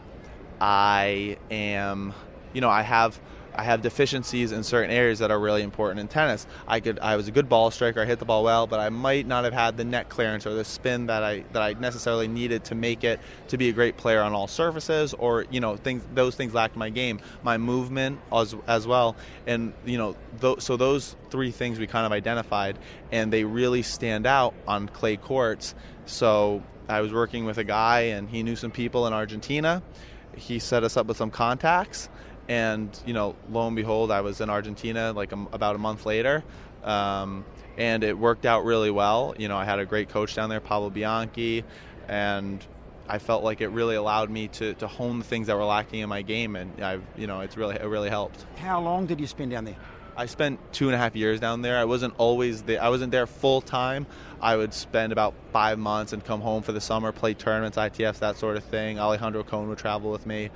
I 0.62 1.38
am, 1.50 2.14
you 2.54 2.62
know, 2.62 2.70
I 2.70 2.84
have 2.84 3.20
I 3.60 3.64
have 3.64 3.82
deficiencies 3.82 4.54
in 4.54 4.64
certain 4.64 4.90
areas 4.90 5.20
that 5.20 5.32
are 5.32 5.40
really 5.40 5.64
important 5.64 6.00
in 6.00 6.08
tennis. 6.08 6.48
I 6.66 6.80
could 6.80 6.98
I 7.00 7.18
was 7.18 7.28
a 7.28 7.32
good 7.32 7.50
ball 7.50 7.72
striker, 7.72 8.02
I 8.02 8.06
hit 8.06 8.18
the 8.20 8.24
ball 8.24 8.46
well, 8.46 8.68
but 8.68 8.80
I 8.80 8.88
might 8.88 9.28
not 9.28 9.44
have 9.44 9.52
had 9.52 9.76
the 9.76 9.84
net 9.84 10.08
clearance 10.08 10.48
or 10.48 10.54
the 10.54 10.64
spin 10.64 11.08
that 11.08 11.24
I 11.24 11.44
that 11.52 11.62
I 11.62 11.74
necessarily 11.74 12.30
needed 12.30 12.64
to 12.66 12.76
make 12.76 13.04
it 13.04 13.20
to 13.50 13.58
be 13.58 13.68
a 13.68 13.74
great 13.74 13.98
player 13.98 14.22
on 14.22 14.32
all 14.32 14.48
surfaces 14.48 15.14
or 15.14 15.46
you 15.52 15.60
know 15.60 15.76
things 15.76 16.06
those 16.14 16.36
things 16.36 16.54
lacked 16.54 16.78
my 16.78 16.90
game, 16.90 17.20
my 17.44 17.58
movement 17.58 18.22
as 18.32 18.56
as 18.66 18.88
well. 18.88 19.18
And 19.46 19.74
you 19.86 19.98
know 19.98 20.16
th- 20.40 20.62
so 20.62 20.78
those 20.78 21.18
three 21.30 21.52
things 21.52 21.80
we 21.80 21.88
kind 21.88 22.06
of 22.06 22.14
identified 22.14 22.80
and 23.12 23.34
they 23.34 23.44
really 23.44 23.82
stand 23.82 24.26
out 24.26 24.54
on 24.70 24.88
clay 24.88 25.18
courts. 25.18 25.76
So 26.06 26.64
I 26.88 27.02
was 27.02 27.12
working 27.12 27.44
with 27.44 27.58
a 27.58 27.66
guy 27.66 28.00
and 28.16 28.30
he 28.30 28.42
knew 28.42 28.56
some 28.56 28.72
people 28.72 29.06
in 29.06 29.12
Argentina. 29.12 29.84
He 30.34 30.60
set 30.60 30.86
us 30.86 30.96
up 30.96 31.08
with 31.08 31.18
some 31.18 31.30
contacts 31.30 32.08
and 32.50 33.00
you 33.06 33.14
know, 33.14 33.36
lo 33.50 33.68
and 33.68 33.76
behold, 33.76 34.12
I 34.12 34.22
was 34.22 34.42
in 34.42 34.50
Argentina 34.50 35.14
like 35.14 35.32
a, 35.32 35.36
about 35.54 35.76
a 35.76 35.78
month 35.78 36.06
later, 36.06 36.44
um, 36.84 37.46
and 37.78 38.04
it 38.04 38.18
worked 38.18 38.46
out 38.46 38.66
really 38.66 38.92
well. 38.92 39.36
You 39.38 39.48
know, 39.48 39.56
I 39.56 39.64
had 39.64 39.80
a 39.80 39.86
great 39.86 40.10
coach 40.10 40.36
down 40.36 40.50
there, 40.50 40.60
Pablo 40.60 40.90
Bianchi, 40.90 41.64
and 42.08 42.66
I 43.08 43.20
felt 43.20 43.44
like 43.44 43.62
it 43.62 43.70
really 43.70 43.96
allowed 43.96 44.32
me 44.32 44.48
to, 44.50 44.74
to 44.74 44.88
hone 44.88 45.20
the 45.20 45.26
things 45.26 45.48
that 45.48 45.56
were 45.56 45.64
lacking 45.64 46.00
in 46.00 46.10
my 46.10 46.24
game, 46.24 46.56
and 46.56 46.84
I've 46.84 47.04
you 47.16 47.28
know, 47.28 47.42
it's 47.42 47.56
really 47.56 47.76
it 47.76 47.86
really 47.86 48.10
helped. 48.10 48.44
How 48.58 48.82
long 48.82 49.06
did 49.06 49.22
you 49.22 49.28
spend 49.28 49.52
down 49.52 49.66
there? 49.66 49.78
I 50.18 50.26
spent 50.26 50.60
two 50.74 50.88
and 50.88 50.96
a 50.96 50.98
half 50.98 51.16
years 51.16 51.40
down 51.40 51.62
there. 51.62 51.78
I 51.78 51.86
wasn't 51.86 52.14
always 52.18 52.64
there. 52.64 52.82
I 52.84 52.90
wasn't 52.90 53.12
there 53.12 53.26
full 53.26 53.62
time. 53.62 54.06
I 54.42 54.58
would 54.58 54.74
spend 54.74 55.14
about 55.14 55.34
five 55.54 55.80
months 55.80 56.12
and 56.12 56.22
come 56.22 56.42
home 56.42 56.62
for 56.62 56.74
the 56.74 56.82
summer, 56.82 57.14
play 57.14 57.36
tournaments, 57.36 57.78
ITFs, 57.78 58.20
that 58.20 58.36
sort 58.36 58.58
of 58.58 58.66
thing. 58.66 59.00
Alejandro 59.00 59.44
Cohn 59.44 59.70
would 59.70 59.78
travel 59.78 60.12
with 60.12 60.26
me, 60.26 60.50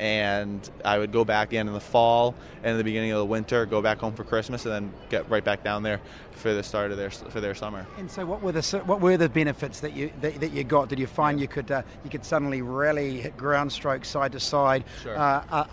and 0.00 0.68
I 0.82 0.98
would 0.98 1.12
go 1.12 1.26
back 1.26 1.52
in 1.52 1.68
in 1.68 1.74
the 1.74 1.78
fall 1.80 2.34
and 2.64 2.78
the 2.78 2.84
beginning 2.84 3.12
of 3.12 3.18
the 3.18 3.26
winter, 3.26 3.66
go 3.66 3.82
back 3.82 3.98
home 3.98 4.14
for 4.14 4.24
Christmas, 4.24 4.64
and 4.64 4.74
then 4.74 4.92
get 5.10 5.28
right 5.28 5.44
back 5.44 5.62
down 5.62 5.82
there 5.82 6.00
for 6.40 6.54
the 6.54 6.62
start 6.62 6.90
of 6.90 6.96
their 6.96 7.10
for 7.10 7.40
their 7.40 7.54
summer. 7.54 7.86
And 7.98 8.10
so, 8.10 8.24
what 8.26 8.42
were 8.42 8.52
the 8.52 8.82
what 8.86 9.00
were 9.00 9.16
the 9.16 9.28
benefits 9.28 9.80
that 9.80 9.94
you 9.94 10.10
that, 10.20 10.40
that 10.40 10.52
you 10.52 10.64
got? 10.64 10.88
Did 10.88 10.98
you 10.98 11.06
find 11.06 11.40
you 11.40 11.48
could 11.48 11.70
uh, 11.70 11.82
you 12.02 12.10
could 12.10 12.24
suddenly 12.24 12.62
rally, 12.62 13.20
hit 13.20 13.36
ground 13.36 13.70
strokes 13.72 14.08
side 14.08 14.32
to 14.32 14.40
side? 14.40 14.84
Sure. 15.02 15.16
Uh, 15.16 15.44
uh, 15.50 15.64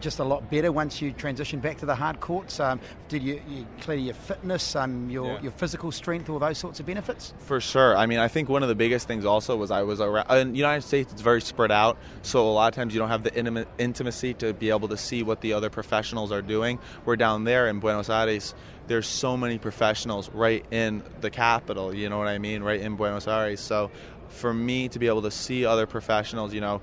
just 0.00 0.18
a 0.18 0.24
lot 0.24 0.50
better 0.50 0.70
once 0.70 1.00
you 1.00 1.12
transition 1.12 1.60
back 1.60 1.78
to 1.78 1.86
the 1.86 1.94
hard 1.94 2.20
courts. 2.20 2.60
Um, 2.60 2.80
did 3.08 3.22
you, 3.22 3.40
you 3.48 3.66
clear 3.80 3.96
your 3.96 4.14
fitness, 4.14 4.76
um, 4.76 5.08
your 5.08 5.34
yeah. 5.34 5.42
your 5.42 5.52
physical 5.52 5.90
strength, 5.92 6.28
all 6.28 6.38
those 6.38 6.58
sorts 6.58 6.80
of 6.80 6.86
benefits? 6.86 7.32
For 7.38 7.60
sure. 7.60 7.96
I 7.96 8.06
mean, 8.06 8.18
I 8.18 8.28
think 8.28 8.48
one 8.48 8.62
of 8.62 8.68
the 8.68 8.74
biggest 8.74 9.06
things 9.08 9.24
also 9.24 9.56
was 9.56 9.70
I 9.70 9.82
was 9.82 10.00
around. 10.00 10.30
In 10.30 10.52
the 10.52 10.58
United 10.58 10.82
States, 10.82 11.12
it's 11.12 11.22
very 11.22 11.40
spread 11.40 11.72
out, 11.72 11.96
so 12.22 12.46
a 12.46 12.50
lot 12.50 12.68
of 12.68 12.74
times 12.74 12.92
you 12.94 13.00
don't 13.00 13.08
have 13.08 13.22
the 13.22 13.34
intimate, 13.34 13.68
intimacy 13.78 14.34
to 14.34 14.52
be 14.52 14.70
able 14.70 14.88
to 14.88 14.96
see 14.96 15.22
what 15.22 15.40
the 15.40 15.52
other 15.52 15.70
professionals 15.70 16.32
are 16.32 16.42
doing. 16.42 16.78
We're 17.04 17.16
down 17.16 17.44
there 17.44 17.68
in 17.68 17.80
Buenos 17.80 18.10
Aires. 18.10 18.54
There's 18.86 19.06
so 19.06 19.36
many 19.36 19.58
professionals 19.58 20.30
right 20.30 20.64
in 20.70 21.02
the 21.20 21.30
capital. 21.30 21.94
You 21.94 22.08
know 22.08 22.18
what 22.18 22.28
I 22.28 22.38
mean? 22.38 22.62
Right 22.62 22.80
in 22.80 22.96
Buenos 22.96 23.26
Aires. 23.26 23.60
So 23.60 23.90
for 24.28 24.52
me 24.52 24.88
to 24.88 24.98
be 24.98 25.06
able 25.06 25.22
to 25.22 25.30
see 25.30 25.64
other 25.64 25.86
professionals, 25.86 26.52
you 26.52 26.60
know, 26.60 26.80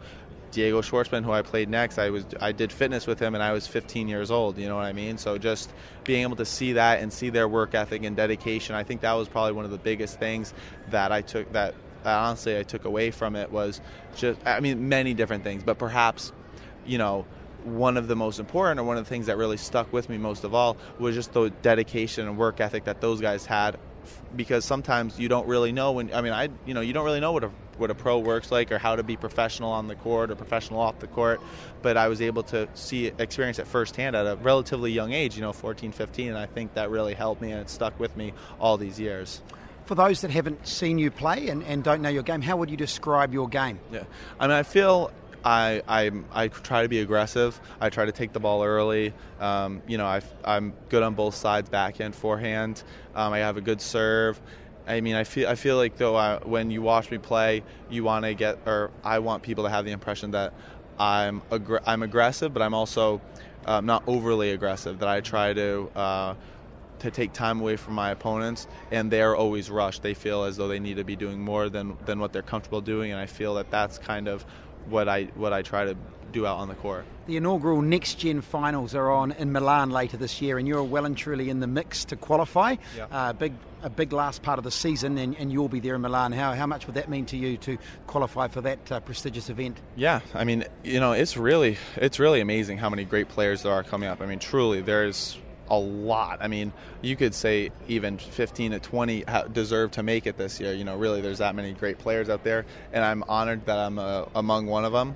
Diego 0.54 0.82
Schwartzman, 0.82 1.24
who 1.24 1.32
I 1.32 1.42
played 1.42 1.68
next, 1.68 1.98
I 1.98 2.12
was 2.12 2.26
I 2.40 2.52
did 2.52 2.72
fitness 2.72 3.08
with 3.08 3.20
him, 3.20 3.34
and 3.34 3.44
I 3.44 3.52
was 3.52 3.68
15 3.68 4.08
years 4.08 4.30
old. 4.32 4.58
You 4.58 4.68
know 4.68 4.76
what 4.76 4.86
I 4.86 4.94
mean? 4.94 5.18
So 5.18 5.38
just 5.38 5.74
being 6.04 6.22
able 6.22 6.36
to 6.38 6.46
see 6.46 6.74
that 6.74 7.02
and 7.02 7.12
see 7.12 7.30
their 7.30 7.48
work 7.48 7.74
ethic 7.74 8.04
and 8.04 8.16
dedication, 8.16 8.76
I 8.76 8.84
think 8.84 9.02
that 9.02 9.14
was 9.14 9.28
probably 9.28 9.54
one 9.54 9.66
of 9.66 9.72
the 9.72 9.78
biggest 9.78 10.20
things 10.20 10.54
that 10.92 11.12
I 11.12 11.22
took 11.22 11.52
that, 11.54 11.74
that 12.04 12.16
honestly 12.16 12.58
I 12.58 12.64
took 12.64 12.86
away 12.86 13.12
from 13.12 13.36
it 13.36 13.52
was 13.52 13.82
just 14.16 14.40
I 14.46 14.60
mean 14.60 14.90
many 14.90 15.14
different 15.14 15.44
things, 15.44 15.64
but 15.64 15.80
perhaps 15.80 16.32
you 16.86 17.00
know 17.00 17.26
one 17.66 17.98
of 17.98 18.08
the 18.08 18.16
most 18.16 18.40
important 18.40 18.80
or 18.80 18.84
one 18.84 18.98
of 18.98 19.04
the 19.04 19.10
things 19.10 19.28
that 19.28 19.38
really 19.38 19.58
stuck 19.58 19.92
with 19.94 20.10
me 20.10 20.18
most 20.18 20.44
of 20.44 20.54
all 20.54 20.78
was 21.00 21.16
just 21.16 21.34
the 21.34 21.50
dedication 21.62 22.28
and 22.28 22.38
work 22.38 22.60
ethic 22.60 22.86
that 22.86 23.02
those 23.02 23.22
guys 23.22 23.46
had. 23.46 23.78
Because 24.36 24.66
sometimes 24.66 25.18
you 25.18 25.30
don't 25.30 25.48
really 25.48 25.72
know 25.72 25.94
when 25.94 26.14
I 26.14 26.22
mean 26.22 26.34
I 26.34 26.50
you 26.66 26.74
know 26.74 26.82
you 26.82 26.92
don't 26.92 27.06
really 27.06 27.22
know 27.22 27.32
what 27.32 27.46
a 27.46 27.52
what 27.78 27.90
a 27.90 27.96
pro 27.96 28.20
works 28.20 28.52
like 28.52 28.72
or 28.72 28.78
how 28.78 28.96
to 28.96 29.04
be 29.04 29.16
professional 29.16 29.72
on 29.72 29.88
the 29.88 29.96
court 29.96 30.30
or 30.30 30.36
professional 30.36 30.82
off 30.82 31.00
the 31.00 31.08
court 31.08 31.42
but 31.82 31.96
I 31.96 32.08
was 32.10 32.22
able 32.22 32.44
to 32.44 32.68
see 32.74 33.08
experience 33.18 33.60
it 33.60 33.68
firsthand 33.68 34.16
at 34.16 34.28
a 34.28 34.36
relatively 34.36 34.92
young 34.92 35.14
age 35.14 35.36
you 35.36 35.42
know 35.42 35.54
14 35.54 35.94
15 35.94 36.28
and 36.28 36.38
I 36.38 36.46
think 36.48 36.74
that 36.74 36.90
really 36.90 37.14
helped 37.14 37.42
me 37.42 37.52
and 37.52 37.62
it 37.62 37.70
stuck 37.70 37.98
with 37.98 38.16
me 38.18 38.34
all 38.60 38.78
these 38.78 39.00
years. 39.00 39.42
For 39.86 39.96
those 39.96 40.22
that 40.22 40.32
haven't 40.32 40.68
seen 40.68 40.98
you 40.98 41.12
play 41.12 41.48
and, 41.48 41.64
and 41.64 41.82
don't 41.82 42.02
know 42.02 42.10
your 42.10 42.24
game 42.24 42.42
how 42.42 42.58
would 42.58 42.70
you 42.70 42.78
describe 42.78 43.34
your 43.34 43.48
game? 43.48 43.80
Yeah. 43.90 44.04
I 44.38 44.48
mean 44.48 44.58
I 44.58 44.64
feel 44.64 45.12
I, 45.44 45.82
I, 45.88 46.12
I 46.32 46.48
try 46.48 46.84
to 46.84 46.90
be 46.90 47.00
aggressive. 47.00 47.60
I 47.82 47.90
try 47.90 48.06
to 48.06 48.12
take 48.12 48.34
the 48.34 48.40
ball 48.40 48.64
early. 48.64 49.14
Um, 49.40 49.82
you 49.88 49.98
know, 49.98 50.06
I, 50.06 50.22
I'm 50.44 50.74
good 50.90 51.04
on 51.04 51.16
both 51.16 51.36
sides, 51.36 51.70
backhand, 51.70 52.16
forehand. 52.16 52.84
Um, 53.16 53.34
I 53.34 53.40
have 53.40 53.58
a 53.58 53.62
good 53.62 53.82
serve. 53.82 54.40
I 54.88 55.02
mean, 55.02 55.16
I 55.16 55.24
feel 55.24 55.48
I 55.48 55.56
feel 55.56 55.78
like 55.78 55.98
though 55.98 56.16
I, 56.16 56.38
when 56.38 56.70
you 56.70 56.82
watch 56.82 57.10
me 57.10 57.18
play, 57.18 57.64
you 57.90 58.04
want 58.04 58.26
to 58.26 58.34
get 58.34 58.60
or 58.66 58.92
I 59.04 59.20
want 59.20 59.44
people 59.44 59.64
to 59.64 59.70
have 59.70 59.86
the 59.86 59.92
impression 59.92 60.32
that 60.32 60.54
I'm 61.00 61.42
aggr- 61.52 61.84
I'm 61.86 62.04
aggressive, 62.04 62.54
but 62.54 62.62
I'm 62.62 62.74
also 62.74 63.22
um, 63.66 63.86
not 63.86 64.04
overly 64.08 64.52
aggressive. 64.52 65.00
That 65.00 65.10
I 65.10 65.22
try 65.22 65.54
to. 65.54 65.90
Uh, 65.96 66.36
to 67.00 67.12
take 67.12 67.34
time 67.34 67.60
away 67.60 67.76
from 67.76 67.96
my 67.96 68.12
opponents, 68.12 68.66
and 68.90 69.12
they're 69.12 69.36
always 69.36 69.70
rushed. 69.70 70.02
They 70.02 70.14
feel 70.14 70.46
as 70.46 70.56
though 70.56 70.70
they 70.70 70.80
need 70.80 70.96
to 70.98 71.04
be 71.04 71.18
doing 71.18 71.42
more 71.42 71.68
than, 71.68 71.98
than 72.06 72.18
what 72.18 72.32
they're 72.32 72.42
comfortable 72.42 72.80
doing, 72.80 73.12
and 73.12 73.20
I 73.20 73.26
feel 73.26 73.56
that 73.56 73.70
that's 73.70 73.98
kind 73.98 74.30
of 74.30 74.46
what 74.90 75.08
I 75.08 75.26
what 75.36 75.54
I 75.54 75.62
try 75.62 75.86
to 75.86 75.96
do 76.34 76.46
out 76.46 76.58
on 76.58 76.68
the 76.68 76.76
court. 76.76 77.06
The 77.28 77.38
inaugural 77.38 77.82
Next 77.82 78.16
Gen 78.16 78.42
finals 78.42 78.94
are 78.96 79.10
on 79.10 79.32
in 79.32 79.54
Milan 79.54 79.92
later 79.92 80.18
this 80.18 80.42
year, 80.42 80.58
and 80.58 80.68
you're 80.68 80.84
well 80.84 81.06
and 81.06 81.16
truly 81.16 81.50
in 81.50 81.62
the 81.62 81.68
mix 81.68 82.04
to 82.06 82.18
qualify. 82.18 82.76
Yeah. 82.98 83.06
Uh, 83.10 83.32
big, 83.32 83.54
a 83.82 83.90
big 83.90 84.12
last 84.12 84.42
part 84.42 84.58
of 84.58 84.66
the 84.66 84.72
season, 84.72 85.18
and, 85.18 85.38
and 85.38 85.52
you'll 85.52 85.70
be 85.70 85.80
there 85.80 85.96
in 85.96 86.02
Milan. 86.02 86.34
How, 86.34 86.54
how 86.54 86.66
much 86.66 86.86
would 86.86 86.96
that 86.96 87.10
mean 87.10 87.26
to 87.28 87.38
you 87.38 87.56
to 87.58 87.78
qualify 88.08 88.50
for 88.50 88.60
that 88.62 88.92
uh, 88.92 89.00
prestigious 89.00 89.50
event? 89.50 89.80
Yeah, 89.96 90.20
I 90.34 90.44
mean, 90.44 90.66
you 90.84 91.00
know, 91.00 91.14
it's 91.14 91.38
really 91.38 91.78
it's 91.96 92.20
really 92.20 92.42
amazing 92.42 92.78
how 92.78 92.90
many 92.90 93.06
great 93.06 93.30
players 93.30 93.64
there 93.64 93.72
are 93.72 93.84
coming 93.84 94.10
up. 94.10 94.20
I 94.20 94.26
mean, 94.26 94.40
truly, 94.40 94.82
there's 94.82 95.38
a 95.70 95.78
lot. 95.78 96.40
I 96.42 96.48
mean, 96.48 96.74
you 97.02 97.16
could 97.16 97.34
say 97.34 97.72
even 97.88 98.18
15 98.18 98.72
to 98.72 98.80
20 98.80 99.26
deserve 99.52 99.92
to 99.92 100.04
make 100.04 100.28
it 100.28 100.38
this 100.38 100.60
year. 100.60 100.74
You 100.74 100.84
know, 100.84 100.98
really, 100.98 101.22
there's 101.22 101.40
that 101.40 101.56
many 101.56 101.74
great 101.74 101.98
players 101.98 102.30
out 102.30 102.44
there, 102.44 102.66
and 102.92 103.04
I'm 103.04 103.24
honored 103.28 103.66
that 103.66 103.78
I'm 103.78 104.00
uh, 104.00 104.26
among 104.36 104.68
one 104.68 104.86
of 104.86 104.94
them 104.94 105.16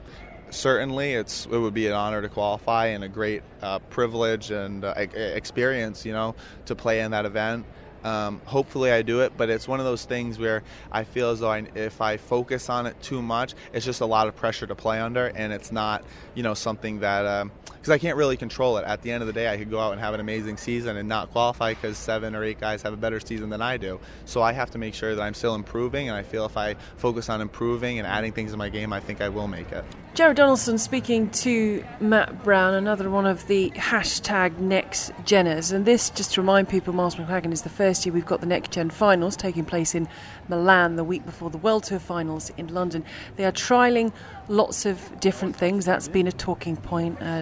certainly 0.49 1.13
it's 1.13 1.45
it 1.47 1.57
would 1.57 1.73
be 1.73 1.87
an 1.87 1.93
honor 1.93 2.21
to 2.21 2.29
qualify 2.29 2.87
and 2.87 3.03
a 3.03 3.07
great 3.09 3.43
uh, 3.61 3.79
privilege 3.79 4.49
and 4.51 4.85
uh, 4.85 4.93
experience 4.95 6.05
you 6.05 6.13
know 6.13 6.35
to 6.65 6.75
play 6.75 7.01
in 7.01 7.11
that 7.11 7.25
event 7.25 7.65
um, 8.03 8.41
hopefully 8.45 8.91
I 8.91 9.01
do 9.01 9.21
it, 9.21 9.33
but 9.37 9.49
it's 9.49 9.67
one 9.67 9.79
of 9.79 9.85
those 9.85 10.05
things 10.05 10.39
where 10.39 10.63
I 10.91 11.03
feel 11.03 11.29
as 11.29 11.39
though 11.39 11.51
I, 11.51 11.65
if 11.75 12.01
I 12.01 12.17
focus 12.17 12.69
on 12.69 12.85
it 12.85 13.01
too 13.01 13.21
much, 13.21 13.53
it's 13.73 13.85
just 13.85 14.01
a 14.01 14.05
lot 14.05 14.27
of 14.27 14.35
pressure 14.35 14.67
to 14.67 14.75
play 14.75 14.99
under, 14.99 15.27
and 15.27 15.51
it's 15.53 15.71
not, 15.71 16.03
you 16.35 16.43
know, 16.43 16.53
something 16.53 16.99
that 16.99 17.47
because 17.65 17.89
um, 17.89 17.93
I 17.93 17.97
can't 17.97 18.17
really 18.17 18.37
control 18.37 18.77
it. 18.77 18.85
At 18.85 19.01
the 19.01 19.11
end 19.11 19.21
of 19.23 19.27
the 19.27 19.33
day, 19.33 19.51
I 19.51 19.57
could 19.57 19.69
go 19.69 19.79
out 19.79 19.91
and 19.91 20.01
have 20.01 20.13
an 20.13 20.19
amazing 20.19 20.57
season 20.57 20.97
and 20.97 21.07
not 21.07 21.31
qualify 21.31 21.73
because 21.73 21.97
seven 21.97 22.35
or 22.35 22.43
eight 22.43 22.59
guys 22.59 22.81
have 22.81 22.93
a 22.93 22.97
better 22.97 23.19
season 23.19 23.49
than 23.49 23.61
I 23.61 23.77
do. 23.77 23.99
So 24.25 24.41
I 24.41 24.53
have 24.53 24.71
to 24.71 24.77
make 24.77 24.93
sure 24.93 25.15
that 25.15 25.21
I'm 25.21 25.33
still 25.33 25.55
improving, 25.55 26.09
and 26.09 26.17
I 26.17 26.23
feel 26.23 26.45
if 26.45 26.57
I 26.57 26.75
focus 26.97 27.29
on 27.29 27.41
improving 27.41 27.99
and 27.99 28.07
adding 28.07 28.31
things 28.31 28.51
to 28.51 28.57
my 28.57 28.69
game, 28.69 28.93
I 28.93 28.99
think 28.99 29.21
I 29.21 29.29
will 29.29 29.47
make 29.47 29.71
it. 29.71 29.83
Jared 30.13 30.37
Donaldson 30.37 30.79
speaking 30.79 31.29
to 31.29 31.85
Matt 31.99 32.43
Brown, 32.43 32.73
another 32.73 33.07
one 33.09 33.27
of 33.27 33.45
the 33.45 33.69
hashtag 33.71 34.57
next 34.57 35.11
geners, 35.25 35.71
and 35.71 35.85
this 35.85 36.09
just 36.09 36.33
to 36.33 36.41
remind 36.41 36.69
people, 36.69 36.91
Miles 36.91 37.15
Maclagan 37.15 37.51
is 37.51 37.61
the 37.61 37.69
first 37.69 37.96
first 37.97 38.05
year, 38.05 38.13
we've 38.13 38.27
got 38.27 38.41
the 38.41 38.45
Next 38.45 38.69
Gen 38.69 38.91
finals 38.91 39.35
taking 39.35 39.65
place 39.65 39.95
in 39.95 40.07
Milan 40.49 40.97
the 40.97 41.03
week 41.03 41.25
before 41.25 41.49
the 41.49 41.57
World 41.57 41.83
Tour 41.83 41.97
finals 41.97 42.51
in 42.55 42.71
London. 42.71 43.03
They 43.37 43.45
are 43.45 43.51
trialling 43.51 44.13
lots 44.49 44.85
of 44.85 45.19
different 45.19 45.55
things. 45.55 45.83
That's 45.85 46.07
been 46.07 46.27
a 46.27 46.31
talking 46.31 46.77
point. 46.77 47.19
Uh, 47.19 47.41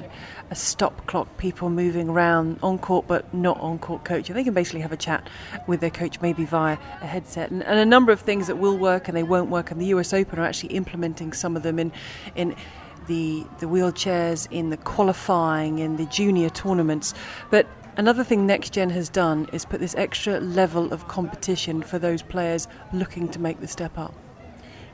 a 0.49 0.55
stop 0.55 1.07
clock, 1.07 1.35
people 1.37 1.69
moving 1.69 2.07
around 2.07 2.57
on 2.63 2.79
court 2.79 3.05
but 3.05 3.33
not 3.33 3.59
on 3.59 3.79
court 3.79 4.05
coaching. 4.05 4.33
They 4.33 4.45
can 4.45 4.53
basically 4.53 4.79
have 4.79 4.93
a 4.93 4.97
chat 4.97 5.29
with 5.67 5.81
their 5.81 5.89
coach, 5.89 6.21
maybe 6.21 6.45
via 6.45 6.77
a 7.01 7.05
headset, 7.05 7.51
and, 7.51 7.61
and 7.61 7.77
a 7.77 7.85
number 7.85 8.13
of 8.13 8.21
things 8.21 8.47
that 8.47 8.55
will 8.55 8.77
work 8.77 9.09
and 9.09 9.17
they 9.17 9.23
won't 9.23 9.49
work. 9.49 9.71
And 9.71 9.81
the 9.81 9.87
US 9.87 10.13
Open 10.13 10.39
are 10.39 10.45
actually 10.45 10.73
implementing 10.73 11.33
some 11.33 11.57
of 11.57 11.63
them 11.63 11.79
in 11.79 11.91
in 12.33 12.55
the 13.07 13.45
the 13.59 13.65
wheelchairs 13.65 14.47
in 14.51 14.69
the 14.69 14.77
qualifying 14.77 15.79
in 15.79 15.97
the 15.97 16.05
junior 16.05 16.49
tournaments. 16.49 17.13
But 17.49 17.67
Another 17.97 18.25
thing 18.25 18.45
Next 18.45 18.73
Gen 18.73 18.89
has 18.89 19.07
done 19.07 19.47
is 19.53 19.63
put 19.63 19.79
this 19.79 19.95
extra 19.95 20.41
level 20.41 20.91
of 20.91 21.07
competition 21.07 21.81
for 21.81 21.97
those 21.97 22.21
players 22.21 22.67
looking 22.91 23.29
to 23.29 23.39
make 23.39 23.61
the 23.61 23.69
step 23.69 23.97
up. 23.97 24.13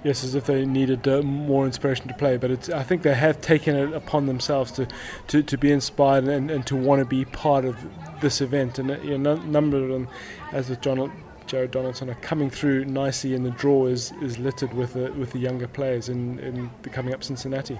Yes, 0.03 0.23
as 0.23 0.35
if 0.35 0.45
they 0.45 0.65
needed 0.65 1.07
uh, 1.07 1.23
more 1.23 1.65
inspiration 1.65 2.07
to 2.09 2.13
play, 2.13 2.37
but 2.37 2.69
I 2.69 2.83
think 2.83 3.01
they 3.01 3.15
have 3.15 3.41
taken 3.41 3.75
it 3.75 3.93
upon 3.93 4.27
themselves 4.27 4.71
to, 4.73 4.87
to, 5.27 5.41
to 5.41 5.57
be 5.57 5.71
inspired 5.71 6.25
and, 6.25 6.51
and 6.51 6.65
to 6.67 6.75
want 6.75 6.99
to 6.99 7.05
be 7.05 7.25
part 7.25 7.65
of 7.65 7.75
this 8.21 8.39
event. 8.39 8.77
And 8.77 8.91
a 8.91 9.03
you 9.03 9.17
know, 9.17 9.35
number 9.35 9.77
of 9.77 9.89
them, 9.89 10.07
as 10.51 10.69
with 10.69 10.81
John, 10.81 11.11
Jared 11.47 11.71
Donaldson, 11.71 12.07
are 12.09 12.15
coming 12.15 12.51
through 12.51 12.85
nicely, 12.85 13.33
and 13.33 13.43
the 13.43 13.51
draw 13.51 13.87
is, 13.87 14.11
is 14.21 14.37
littered 14.37 14.73
with 14.73 14.93
the, 14.93 15.11
with 15.13 15.31
the 15.31 15.39
younger 15.39 15.67
players 15.67 16.07
in, 16.07 16.37
in 16.39 16.69
the 16.83 16.89
coming 16.89 17.15
up 17.15 17.23
Cincinnati. 17.23 17.79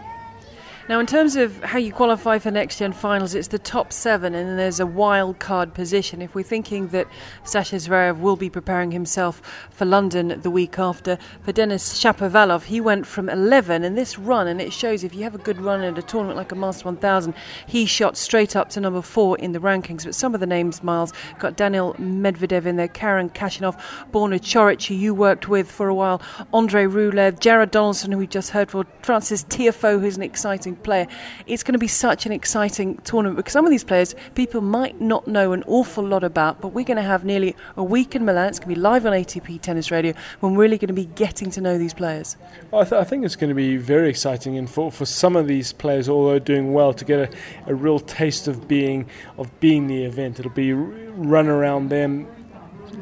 Now, 0.91 0.99
in 0.99 1.06
terms 1.06 1.38
of 1.38 1.63
how 1.63 1.80
you 1.80 1.93
qualify 1.93 2.38
for 2.38 2.51
next 2.51 2.80
gen 2.80 2.91
finals, 2.91 3.34
it's 3.34 3.47
the 3.47 3.58
top 3.58 3.93
seven, 3.93 4.36
and 4.36 4.60
there's 4.60 4.82
a 4.82 4.86
wild 4.86 5.39
card 5.39 5.73
position. 5.73 6.21
If 6.21 6.36
we're 6.36 6.43
thinking 6.43 6.89
that 6.89 7.08
Sasha 7.45 7.77
Zverev 7.77 8.19
will 8.19 8.36
be 8.36 8.49
preparing 8.49 8.91
himself 8.91 9.41
for 9.69 9.86
London 9.86 10.41
the 10.41 10.51
week 10.51 10.77
after, 10.77 11.17
for 11.43 11.54
Denis 11.54 11.97
Shapovalov, 11.97 12.63
he 12.63 12.82
went 12.82 13.08
from 13.08 13.30
11 13.30 13.86
in 13.86 13.95
this 13.95 14.19
run, 14.19 14.49
and 14.49 14.60
it 14.60 14.73
shows 14.73 15.06
if 15.06 15.15
you 15.15 15.23
have 15.23 15.34
a 15.34 15.38
good 15.38 15.62
run 15.62 15.80
at 15.80 15.97
a 15.97 16.01
tournament 16.01 16.36
like 16.36 16.51
a 16.51 16.56
Master 16.56 16.84
1000, 16.84 17.34
he 17.65 17.86
shot 17.86 18.17
straight 18.17 18.58
up 18.58 18.69
to 18.71 18.82
number 18.82 19.01
four 19.01 19.38
in 19.38 19.54
the 19.54 19.60
rankings. 19.60 20.04
But 20.04 20.13
some 20.13 20.34
of 20.34 20.41
the 20.41 20.45
names, 20.45 20.84
Miles, 20.84 21.13
got 21.39 21.56
Daniil 21.56 21.93
Medvedev 21.99 22.65
in 22.65 22.75
there, 22.75 22.89
Karen 22.89 23.30
Khachanov, 23.30 23.80
Borna 24.12 24.41
Coric, 24.41 24.88
who 24.88 24.95
you 24.95 25.13
worked 25.13 25.47
with 25.47 25.71
for 25.71 25.88
a 25.88 25.95
while, 25.95 26.21
Andre 26.51 26.84
Rublev, 26.84 27.39
Jared 27.39 27.71
Donaldson, 27.71 28.12
who 28.12 28.17
we 28.17 28.27
just 28.27 28.49
heard 28.49 28.69
for, 28.69 28.86
Frances 29.04 29.45
Tiafoe, 29.45 30.01
who's 30.01 30.17
an 30.17 30.23
exciting 30.23 30.75
player. 30.84 31.08
It's 31.48 31.63
going 31.63 31.74
to 31.74 31.80
be 31.80 31.88
such 31.88 32.26
an 32.26 32.32
exciting 32.32 32.98
tournament 33.04 33.38
because 33.38 33.54
some 33.54 33.65
of 33.65 33.72
these 33.72 33.84
players 33.84 34.15
people 34.36 34.62
might 34.62 35.00
not 35.00 35.28
know 35.28 35.54
an 35.54 35.63
awful 35.67 36.04
lot 36.04 36.24
about, 36.24 36.62
but 36.62 36.70
we're 36.70 36.86
going 36.86 36.98
to 36.98 37.04
have 37.04 37.26
nearly 37.26 37.56
a 37.78 37.84
week 37.84 38.15
in 38.15 38.26
Milan. 38.26 38.50
It's 38.50 38.60
going 38.60 38.70
to 38.70 38.76
be 38.76 38.82
live 38.82 39.06
on 39.06 39.13
ATP 39.13 39.62
Tennis 39.62 39.91
Radio 39.91 40.13
when 40.39 40.56
we're 40.56 40.62
really 40.62 40.78
going 40.78 40.88
to 40.88 40.94
be 40.94 41.06
getting 41.06 41.50
to 41.52 41.62
know 41.62 41.78
these 41.78 41.94
players. 41.94 42.38
Well, 42.72 42.82
I, 42.82 42.86
th- 42.86 43.02
I, 43.02 43.04
think 43.04 43.26
it's 43.26 43.36
going 43.36 43.50
to 43.50 43.56
be 43.56 43.78
very 43.78 44.10
exciting, 44.10 44.58
and 44.58 44.70
for, 44.70 44.91
for 44.91 45.06
some 45.06 45.36
of 45.36 45.48
these 45.48 45.74
players, 45.74 46.08
although 46.08 46.39
doing 46.39 46.74
well, 46.74 46.94
to 46.94 47.06
get 47.06 47.20
a, 47.20 47.72
a 47.72 47.76
real 47.76 48.00
taste 48.00 48.48
of 48.48 48.67
being 48.67 49.10
of 49.38 49.60
being 49.60 49.88
the 49.88 50.04
event. 50.04 50.39
It'll 50.39 50.52
be 50.52 50.74
run 50.74 51.48
around 51.48 51.89
them 51.89 52.28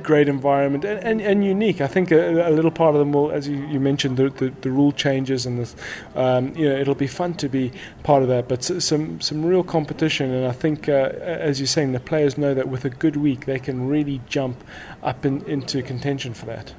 great 0.04 0.28
environment 0.30 0.86
and, 0.86 1.00
and, 1.04 1.22
and 1.22 1.46
unique. 1.46 1.82
I 1.82 1.88
think 1.88 2.12
a, 2.12 2.50
a, 2.50 2.52
little 2.52 2.72
part 2.72 2.96
of 2.96 3.00
them 3.00 3.12
will, 3.12 3.32
as 3.32 3.48
you, 3.48 3.58
you 3.68 3.80
mentioned, 3.80 4.18
the, 4.18 4.30
the, 4.30 4.50
the, 4.62 4.72
rule 4.72 4.92
changes 4.92 5.46
and 5.46 5.60
this, 5.60 5.76
um, 6.16 6.56
you 6.56 6.68
know, 6.68 6.76
it'll 6.76 6.96
be 6.96 7.08
fun 7.08 7.34
to 7.36 7.50
be 7.50 7.72
part 8.04 8.22
of 8.24 8.30
that. 8.30 8.48
But 8.48 8.64
some 8.64 9.22
some 9.22 9.46
real 9.46 9.64
competition, 9.64 10.32
and 10.32 10.46
I 10.46 10.52
think, 10.52 10.90
uh, 10.90 11.12
as 11.22 11.60
you're 11.60 11.68
saying, 11.68 11.92
the 11.92 12.00
players 12.00 12.38
know 12.38 12.54
that 12.54 12.68
with 12.68 12.86
a 12.86 12.90
good 12.90 13.16
week 13.16 13.46
they 13.46 13.60
can 13.60 13.88
really 13.88 14.22
jump 14.28 14.64
up 15.04 15.26
in, 15.26 15.44
into 15.46 15.82
contention 15.82 16.34
for 16.34 16.46
that. 16.46 16.74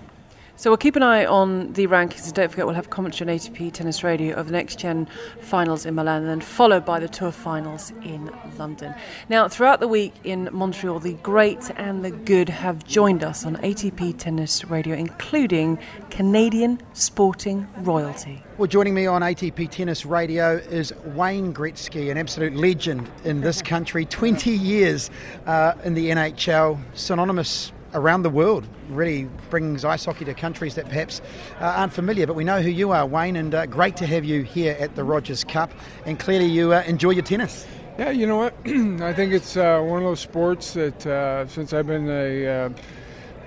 So 0.60 0.68
we'll 0.68 0.76
keep 0.76 0.94
an 0.94 1.02
eye 1.02 1.24
on 1.24 1.72
the 1.72 1.86
rankings 1.86 2.26
and 2.26 2.34
don't 2.34 2.50
forget 2.50 2.66
we'll 2.66 2.74
have 2.74 2.90
commentary 2.90 3.30
on 3.30 3.38
ATP 3.38 3.72
Tennis 3.72 4.04
Radio 4.04 4.36
of 4.36 4.44
the 4.44 4.52
next 4.52 4.78
gen 4.78 5.08
finals 5.40 5.86
in 5.86 5.94
Milan 5.94 6.20
and 6.20 6.28
then 6.28 6.40
followed 6.42 6.84
by 6.84 7.00
the 7.00 7.08
tour 7.08 7.32
finals 7.32 7.94
in 8.02 8.30
London. 8.58 8.94
Now 9.30 9.48
throughout 9.48 9.80
the 9.80 9.88
week 9.88 10.12
in 10.22 10.50
Montreal 10.52 11.00
the 11.00 11.14
great 11.14 11.70
and 11.76 12.04
the 12.04 12.10
good 12.10 12.50
have 12.50 12.84
joined 12.84 13.24
us 13.24 13.46
on 13.46 13.56
ATP 13.56 14.18
Tennis 14.18 14.66
Radio 14.66 14.94
including 14.94 15.78
Canadian 16.10 16.78
sporting 16.92 17.66
royalty. 17.78 18.42
Well, 18.58 18.68
joining 18.68 18.92
me 18.92 19.06
on 19.06 19.22
ATP 19.22 19.70
Tennis 19.70 20.04
Radio 20.04 20.56
is 20.56 20.92
Wayne 21.06 21.54
Gretzky, 21.54 22.10
an 22.10 22.18
absolute 22.18 22.54
legend 22.54 23.10
in 23.24 23.40
this 23.40 23.62
country. 23.62 24.04
20 24.04 24.50
years 24.50 25.08
uh, 25.46 25.72
in 25.84 25.94
the 25.94 26.10
NHL, 26.10 26.78
synonymous 26.92 27.72
around 27.94 28.22
the 28.22 28.30
world. 28.30 28.66
Really 28.88 29.24
brings 29.48 29.84
ice 29.84 30.04
hockey 30.04 30.24
to 30.24 30.34
countries 30.34 30.74
that 30.74 30.86
perhaps 30.86 31.20
uh, 31.60 31.64
aren't 31.64 31.92
familiar. 31.92 32.26
But 32.26 32.36
we 32.36 32.44
know 32.44 32.62
who 32.62 32.70
you 32.70 32.90
are, 32.92 33.06
Wayne, 33.06 33.36
and 33.36 33.54
uh, 33.54 33.66
great 33.66 33.96
to 33.96 34.06
have 34.06 34.24
you 34.24 34.42
here 34.42 34.76
at 34.78 34.94
the 34.94 35.04
Rogers 35.04 35.44
Cup. 35.44 35.72
And 36.06 36.18
clearly, 36.18 36.46
you 36.46 36.72
uh, 36.72 36.82
enjoy 36.86 37.10
your 37.10 37.22
tennis. 37.22 37.66
Yeah, 37.98 38.10
you 38.10 38.26
know 38.26 38.36
what? 38.36 38.54
I 38.66 39.12
think 39.12 39.32
it's 39.32 39.56
uh, 39.56 39.80
one 39.80 39.98
of 39.98 40.04
those 40.04 40.20
sports 40.20 40.74
that 40.74 41.06
uh, 41.06 41.46
since 41.46 41.72
I've 41.72 41.86
been 41.86 42.08
a 42.08 42.72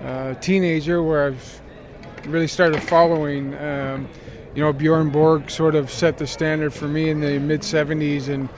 uh, 0.00 0.34
teenager, 0.34 1.02
where 1.02 1.26
I've 1.26 1.60
really 2.26 2.48
started 2.48 2.82
following. 2.82 3.54
Um, 3.56 4.08
you 4.54 4.62
know, 4.62 4.72
Bjorn 4.72 5.10
Borg 5.10 5.50
sort 5.50 5.74
of 5.74 5.90
set 5.90 6.18
the 6.18 6.28
standard 6.28 6.72
for 6.72 6.86
me 6.86 7.08
in 7.08 7.18
the 7.18 7.40
mid 7.40 7.62
70s 7.62 8.28
and 8.28 8.48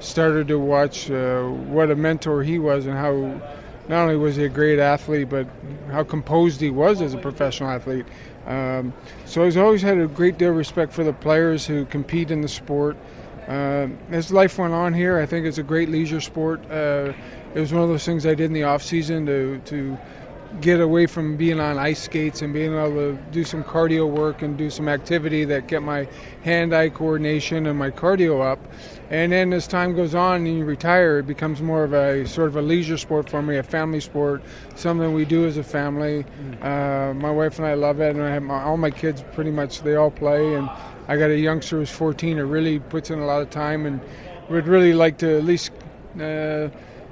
started 0.00 0.48
to 0.48 0.58
watch 0.58 1.08
what 1.08 1.90
a 1.90 1.96
mentor 1.96 2.42
he 2.42 2.58
was 2.58 2.84
and 2.84 2.94
how 2.94 3.40
not 3.88 4.02
only 4.02 4.16
was 4.16 4.36
he 4.36 4.44
a 4.44 4.48
great 4.48 4.78
athlete, 4.78 5.28
but 5.28 5.46
how 5.90 6.04
composed 6.04 6.60
he 6.60 6.70
was 6.70 7.00
as 7.00 7.14
a 7.14 7.18
professional 7.18 7.70
athlete. 7.70 8.06
Um, 8.46 8.92
so 9.24 9.44
he's 9.44 9.56
always 9.56 9.82
had 9.82 9.98
a 9.98 10.06
great 10.06 10.38
deal 10.38 10.50
of 10.50 10.56
respect 10.56 10.92
for 10.92 11.04
the 11.04 11.12
players 11.12 11.66
who 11.66 11.84
compete 11.86 12.30
in 12.30 12.40
the 12.40 12.48
sport. 12.48 12.96
Uh, 13.48 13.88
as 14.10 14.32
life 14.32 14.58
went 14.58 14.74
on 14.74 14.92
here, 14.92 15.18
I 15.18 15.26
think 15.26 15.46
it's 15.46 15.58
a 15.58 15.62
great 15.62 15.88
leisure 15.88 16.20
sport. 16.20 16.60
Uh, 16.70 17.12
it 17.54 17.60
was 17.60 17.72
one 17.72 17.82
of 17.82 17.88
those 17.88 18.04
things 18.04 18.26
I 18.26 18.34
did 18.34 18.46
in 18.46 18.52
the 18.52 18.64
off 18.64 18.82
season 18.82 19.24
to 19.26 19.58
to 19.66 19.96
get 20.60 20.80
away 20.80 21.06
from 21.06 21.36
being 21.36 21.60
on 21.60 21.78
ice 21.78 22.02
skates 22.02 22.42
and 22.42 22.52
being 22.52 22.72
able 22.72 22.94
to 22.94 23.18
do 23.30 23.44
some 23.44 23.62
cardio 23.62 24.08
work 24.08 24.42
and 24.42 24.56
do 24.56 24.70
some 24.70 24.88
activity 24.88 25.44
that 25.44 25.68
get 25.68 25.82
my 25.82 26.08
hand-eye 26.42 26.88
coordination 26.90 27.66
and 27.66 27.78
my 27.78 27.90
cardio 27.90 28.42
up. 28.44 28.58
And 29.10 29.32
then 29.32 29.52
as 29.52 29.68
time 29.68 29.94
goes 29.94 30.14
on 30.14 30.46
and 30.46 30.58
you 30.58 30.64
retire, 30.64 31.18
it 31.18 31.26
becomes 31.26 31.62
more 31.62 31.84
of 31.84 31.92
a 31.92 32.26
sort 32.26 32.48
of 32.48 32.56
a 32.56 32.62
leisure 32.62 32.98
sport 32.98 33.30
for 33.30 33.42
me, 33.42 33.56
a 33.56 33.62
family 33.62 34.00
sport, 34.00 34.42
something 34.74 35.12
we 35.12 35.24
do 35.24 35.46
as 35.46 35.56
a 35.58 35.62
family. 35.62 36.24
Mm. 36.24 36.64
Uh, 36.64 37.14
my 37.14 37.30
wife 37.30 37.58
and 37.58 37.66
I 37.66 37.74
love 37.74 38.00
it, 38.00 38.16
and 38.16 38.24
I 38.24 38.30
have 38.30 38.42
my, 38.42 38.62
all 38.62 38.76
my 38.76 38.90
kids 38.90 39.22
pretty 39.32 39.52
much 39.52 39.82
they 39.82 39.94
all 39.94 40.10
play. 40.10 40.54
And 40.54 40.68
I 41.06 41.16
got 41.16 41.30
a 41.30 41.38
youngster 41.38 41.78
who's 41.78 41.90
14 41.90 42.38
who 42.38 42.44
really 42.46 42.80
puts 42.80 43.10
in 43.10 43.20
a 43.20 43.26
lot 43.26 43.42
of 43.42 43.50
time 43.50 43.86
and 43.86 44.00
would 44.48 44.66
really 44.66 44.92
like 44.92 45.18
to 45.18 45.38
at 45.38 45.44
least. 45.44 45.70
Uh, 46.20 46.68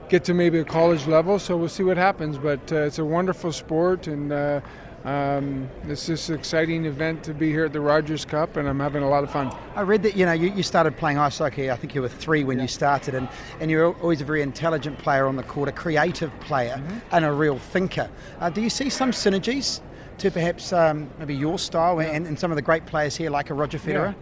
get 0.08 0.24
to 0.24 0.34
maybe 0.34 0.58
a 0.58 0.64
college 0.64 1.06
level. 1.06 1.38
So 1.38 1.56
we'll 1.56 1.68
see 1.68 1.82
what 1.84 1.96
happens. 1.96 2.38
But 2.38 2.72
uh, 2.72 2.76
it's 2.86 2.98
a 2.98 3.04
wonderful 3.04 3.52
sport, 3.52 4.06
and 4.06 4.32
uh, 4.32 4.60
Um, 5.04 5.68
it's 5.86 6.06
just 6.06 6.30
an 6.30 6.34
exciting 6.38 6.86
event 6.86 7.22
to 7.24 7.34
be 7.34 7.50
here 7.50 7.66
at 7.66 7.74
the 7.74 7.80
Rogers 7.80 8.24
Cup, 8.24 8.56
and 8.56 8.66
I'm 8.66 8.80
having 8.80 9.02
a 9.02 9.08
lot 9.08 9.22
of 9.22 9.30
fun. 9.30 9.52
I 9.76 9.82
read 9.82 10.02
that 10.02 10.16
you 10.16 10.24
know 10.24 10.32
you, 10.32 10.48
you 10.56 10.62
started 10.62 10.96
playing 10.96 11.18
ice 11.18 11.36
hockey. 11.36 11.70
I 11.70 11.76
think 11.76 11.94
you 11.94 12.00
were 12.00 12.08
three 12.08 12.42
when 12.42 12.58
you 12.58 12.66
started, 12.66 13.14
and, 13.14 13.28
and 13.60 13.70
you're 13.70 13.92
always 14.00 14.22
a 14.22 14.24
very 14.24 14.40
intelligent 14.40 14.96
player 14.98 15.26
on 15.26 15.36
the 15.36 15.42
court, 15.42 15.68
a 15.68 15.72
creative 15.72 16.30
player, 16.40 16.76
Mm-hmm. 16.78 17.14
and 17.14 17.24
a 17.26 17.32
real 17.32 17.58
thinker. 17.58 18.08
Uh, 18.40 18.48
do 18.48 18.62
you 18.62 18.70
see 18.70 18.88
some 18.90 19.12
synergies 19.12 19.80
to 20.16 20.30
perhaps 20.30 20.72
um, 20.72 21.10
maybe 21.18 21.34
your 21.36 21.58
style 21.58 22.00
and, 22.00 22.26
and 22.26 22.38
some 22.38 22.50
of 22.50 22.56
the 22.56 22.62
great 22.62 22.86
players 22.86 23.14
here, 23.14 23.28
like 23.28 23.50
a 23.50 23.54
Roger 23.54 23.78
Federer? 23.78 24.14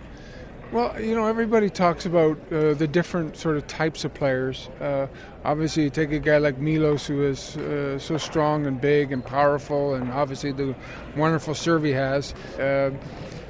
Well, 0.72 0.98
you 0.98 1.14
know, 1.14 1.26
everybody 1.26 1.68
talks 1.68 2.06
about 2.06 2.38
uh, 2.50 2.72
the 2.72 2.88
different 2.88 3.36
sort 3.36 3.58
of 3.58 3.66
types 3.66 4.06
of 4.06 4.14
players. 4.14 4.70
Uh, 4.80 5.06
obviously, 5.44 5.82
you 5.82 5.90
take 5.90 6.12
a 6.12 6.18
guy 6.18 6.38
like 6.38 6.56
Milos, 6.56 7.06
who 7.06 7.22
is 7.24 7.58
uh, 7.58 7.98
so 7.98 8.16
strong 8.16 8.66
and 8.66 8.80
big 8.80 9.12
and 9.12 9.22
powerful, 9.22 9.92
and 9.92 10.10
obviously 10.10 10.50
the 10.50 10.74
wonderful 11.14 11.54
serve 11.54 11.84
he 11.84 11.90
has. 11.90 12.32
Uh, 12.58 12.90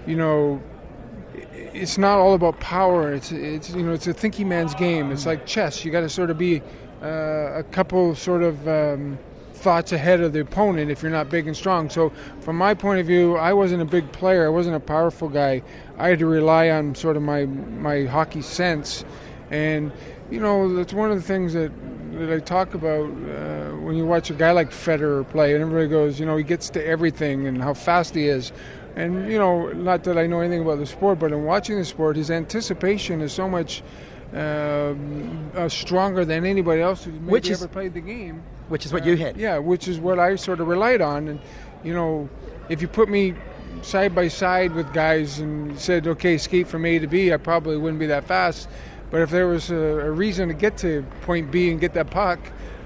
you 0.04 0.16
know, 0.16 0.60
it's 1.32 1.96
not 1.96 2.18
all 2.18 2.34
about 2.34 2.58
power. 2.58 3.12
It's 3.12 3.30
it's 3.30 3.70
you 3.70 3.84
know 3.84 3.92
it's 3.92 4.08
a 4.08 4.12
thinking 4.12 4.48
man's 4.48 4.74
game. 4.74 5.12
It's 5.12 5.24
like 5.24 5.46
chess. 5.46 5.84
You 5.84 5.92
got 5.92 6.00
to 6.00 6.08
sort 6.08 6.30
of 6.30 6.38
be 6.38 6.60
uh, 7.02 7.52
a 7.54 7.64
couple 7.70 8.16
sort 8.16 8.42
of 8.42 8.66
um, 8.66 9.16
thoughts 9.62 9.92
ahead 9.92 10.20
of 10.20 10.32
the 10.32 10.40
opponent 10.40 10.90
if 10.90 11.02
you're 11.02 11.12
not 11.12 11.30
big 11.30 11.46
and 11.46 11.56
strong. 11.56 11.88
So 11.88 12.12
from 12.40 12.56
my 12.56 12.74
point 12.74 13.00
of 13.00 13.06
view, 13.06 13.36
I 13.36 13.52
wasn't 13.52 13.80
a 13.80 13.84
big 13.84 14.10
player. 14.12 14.44
I 14.44 14.48
wasn't 14.48 14.74
a 14.74 14.80
powerful 14.80 15.28
guy. 15.28 15.62
I 15.98 16.08
had 16.08 16.18
to 16.18 16.26
rely 16.26 16.70
on 16.70 16.94
sort 16.94 17.16
of 17.16 17.22
my 17.22 17.46
my 17.46 18.04
hockey 18.04 18.42
sense, 18.42 19.04
and 19.50 19.92
you 20.30 20.40
know 20.40 20.74
that's 20.74 20.92
one 20.92 21.10
of 21.10 21.16
the 21.16 21.22
things 21.22 21.52
that 21.52 21.70
that 22.12 22.32
I 22.32 22.40
talk 22.40 22.74
about 22.74 23.06
uh, 23.06 23.70
when 23.76 23.96
you 23.96 24.04
watch 24.04 24.30
a 24.30 24.34
guy 24.34 24.50
like 24.50 24.70
Federer 24.70 25.28
play, 25.28 25.54
and 25.54 25.62
everybody 25.62 25.88
goes, 25.88 26.20
you 26.20 26.26
know, 26.26 26.36
he 26.36 26.44
gets 26.44 26.68
to 26.70 26.84
everything 26.84 27.46
and 27.46 27.62
how 27.62 27.72
fast 27.72 28.14
he 28.14 28.26
is. 28.26 28.52
And 28.96 29.30
you 29.30 29.38
know, 29.38 29.72
not 29.72 30.04
that 30.04 30.18
I 30.18 30.26
know 30.26 30.40
anything 30.40 30.60
about 30.60 30.78
the 30.78 30.86
sport, 30.86 31.18
but 31.18 31.32
in 31.32 31.44
watching 31.44 31.78
the 31.78 31.84
sport, 31.84 32.16
his 32.16 32.30
anticipation 32.30 33.22
is 33.22 33.32
so 33.32 33.48
much 33.48 33.82
um, 34.34 35.50
uh, 35.54 35.68
stronger 35.68 36.24
than 36.24 36.44
anybody 36.46 36.80
else 36.80 37.04
who's 37.04 37.14
maybe 37.14 37.26
Which 37.26 37.50
is- 37.50 37.62
ever 37.62 37.72
played 37.72 37.94
the 37.94 38.00
game. 38.00 38.42
Which 38.68 38.86
is 38.86 38.92
what 38.92 39.04
you 39.04 39.16
had. 39.16 39.36
Yeah, 39.36 39.58
which 39.58 39.86
is 39.86 39.98
what 39.98 40.18
I 40.18 40.36
sort 40.36 40.60
of 40.60 40.68
relied 40.68 41.02
on. 41.02 41.28
And 41.28 41.40
you 41.84 41.92
know, 41.92 42.28
if 42.70 42.80
you 42.80 42.88
put 42.88 43.08
me 43.10 43.34
side 43.82 44.14
by 44.14 44.28
side 44.28 44.72
with 44.74 44.90
guys 44.94 45.40
and 45.40 45.78
said, 45.78 46.06
"Okay, 46.06 46.38
skate 46.38 46.66
from 46.68 46.86
A 46.86 46.98
to 46.98 47.06
B," 47.06 47.32
I 47.32 47.36
probably 47.36 47.76
wouldn't 47.76 48.00
be 48.00 48.06
that 48.06 48.24
fast. 48.24 48.68
But 49.10 49.20
if 49.20 49.30
there 49.30 49.46
was 49.46 49.70
a, 49.70 49.76
a 49.76 50.10
reason 50.10 50.48
to 50.48 50.54
get 50.54 50.78
to 50.78 51.04
point 51.22 51.50
B 51.50 51.70
and 51.70 51.78
get 51.78 51.92
that 51.94 52.08
puck, 52.08 52.38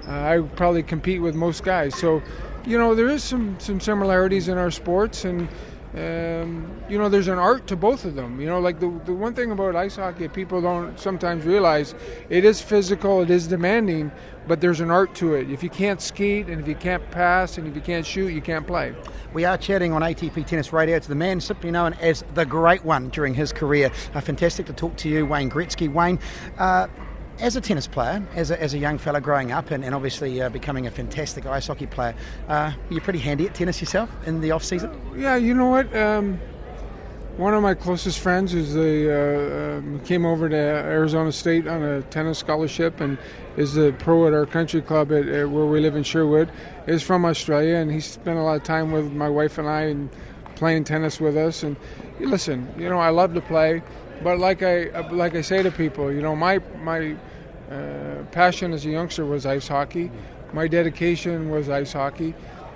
uh, 0.07 0.11
I 0.11 0.39
would 0.39 0.53
probably 0.57 0.83
compete 0.83 1.21
with 1.21 1.35
most 1.35 1.63
guys. 1.63 1.95
So, 1.95 2.21
you 2.65 2.77
know, 2.77 2.93
there 2.93 3.07
is 3.07 3.23
some 3.23 3.55
some 3.59 3.79
similarities 3.79 4.49
in 4.49 4.57
our 4.57 4.71
sports, 4.71 5.23
and 5.23 5.47
um, 5.95 6.69
you 6.89 6.97
know, 6.97 7.07
there's 7.07 7.29
an 7.29 7.39
art 7.39 7.65
to 7.67 7.75
both 7.75 8.03
of 8.03 8.15
them. 8.15 8.41
You 8.41 8.47
know, 8.47 8.59
like 8.59 8.79
the 8.79 8.89
the 9.05 9.13
one 9.13 9.33
thing 9.33 9.51
about 9.51 9.75
ice 9.75 9.95
hockey 9.95 10.27
people 10.27 10.61
don't 10.61 10.99
sometimes 10.99 11.45
realize, 11.45 11.95
it 12.29 12.43
is 12.43 12.61
physical, 12.61 13.21
it 13.21 13.29
is 13.29 13.47
demanding, 13.47 14.11
but 14.47 14.59
there's 14.59 14.81
an 14.81 14.91
art 14.91 15.15
to 15.15 15.35
it. 15.35 15.49
If 15.49 15.63
you 15.63 15.69
can't 15.69 16.01
skate 16.01 16.47
and 16.47 16.61
if 16.61 16.67
you 16.67 16.75
can't 16.75 17.09
pass 17.11 17.57
and 17.57 17.67
if 17.67 17.75
you 17.75 17.81
can't 17.81 18.05
shoot, 18.05 18.33
you 18.33 18.41
can't 18.41 18.67
play. 18.67 18.93
We 19.33 19.45
are 19.45 19.57
chatting 19.57 19.93
on 19.93 20.01
ATP 20.01 20.45
Tennis 20.45 20.73
Radio 20.73 20.99
to 20.99 21.07
the 21.07 21.15
man 21.15 21.39
simply 21.39 21.71
known 21.71 21.93
as 21.95 22.23
the 22.33 22.45
Great 22.45 22.83
One 22.83 23.09
during 23.09 23.33
his 23.33 23.53
career. 23.53 23.89
Uh, 24.13 24.21
fantastic 24.21 24.65
to 24.65 24.73
talk 24.73 24.97
to 24.97 25.09
you, 25.09 25.25
Wayne 25.25 25.49
Gretzky. 25.49 25.91
Wayne, 25.91 26.19
uh, 26.57 26.87
as 27.39 27.55
a 27.55 27.61
tennis 27.61 27.87
player, 27.87 28.25
as 28.35 28.51
a, 28.51 28.61
as 28.61 28.73
a 28.73 28.77
young 28.77 28.97
fella 28.97 29.21
growing 29.21 29.51
up 29.51 29.71
and, 29.71 29.83
and 29.83 29.93
obviously 29.93 30.41
uh, 30.41 30.49
becoming 30.49 30.87
a 30.87 30.91
fantastic 30.91 31.45
ice 31.45 31.67
hockey 31.67 31.85
player, 31.85 32.15
uh, 32.47 32.71
you're 32.89 33.01
pretty 33.01 33.19
handy 33.19 33.45
at 33.47 33.53
tennis 33.53 33.79
yourself 33.79 34.09
in 34.25 34.41
the 34.41 34.51
off 34.51 34.63
season? 34.63 34.99
Yeah, 35.15 35.35
you 35.35 35.53
know 35.53 35.69
what? 35.69 35.95
Um, 35.95 36.39
one 37.37 37.53
of 37.53 37.61
my 37.61 37.75
closest 37.75 38.19
friends 38.19 38.55
is 38.55 38.73
the 38.73 39.13
uh, 39.13 39.77
um, 39.77 39.99
came 39.99 40.25
over 40.25 40.49
to 40.49 40.55
Arizona 40.55 41.31
State 41.31 41.67
on 41.67 41.83
a 41.83 42.01
tennis 42.03 42.39
scholarship 42.39 42.99
and 42.99 43.17
is 43.57 43.75
the 43.75 43.93
pro 43.99 44.25
at 44.25 44.33
our 44.33 44.47
country 44.47 44.81
club 44.81 45.11
at, 45.11 45.27
at 45.27 45.49
where 45.49 45.65
we 45.65 45.79
live 45.79 45.95
in 45.95 46.01
Sherwood. 46.01 46.51
Is 46.87 47.03
from 47.03 47.25
Australia 47.25 47.75
and 47.75 47.91
he 47.91 47.99
spent 47.99 48.39
a 48.39 48.41
lot 48.41 48.55
of 48.55 48.63
time 48.63 48.91
with 48.91 49.11
my 49.11 49.29
wife 49.29 49.59
and 49.59 49.67
I 49.67 49.83
and 49.83 50.09
playing 50.55 50.85
tennis 50.85 51.19
with 51.19 51.37
us. 51.37 51.61
And 51.61 51.75
listen, 52.19 52.73
you 52.75 52.89
know, 52.89 52.97
I 52.97 53.09
love 53.09 53.35
to 53.35 53.41
play, 53.41 53.83
but 54.23 54.39
like 54.39 54.63
I 54.63 55.07
like 55.11 55.35
I 55.35 55.41
say 55.41 55.61
to 55.61 55.69
people, 55.69 56.11
you 56.11 56.23
know, 56.23 56.35
my 56.35 56.59
my 56.81 57.15
uh, 57.71 58.23
passion 58.31 58.73
as 58.73 58.85
a 58.85 58.89
youngster 58.89 59.25
was 59.25 59.45
ice 59.45 59.67
hockey. 59.67 60.11
My 60.53 60.67
dedication 60.67 61.49
was 61.49 61.69
ice 61.69 61.93
hockey. 61.93 62.33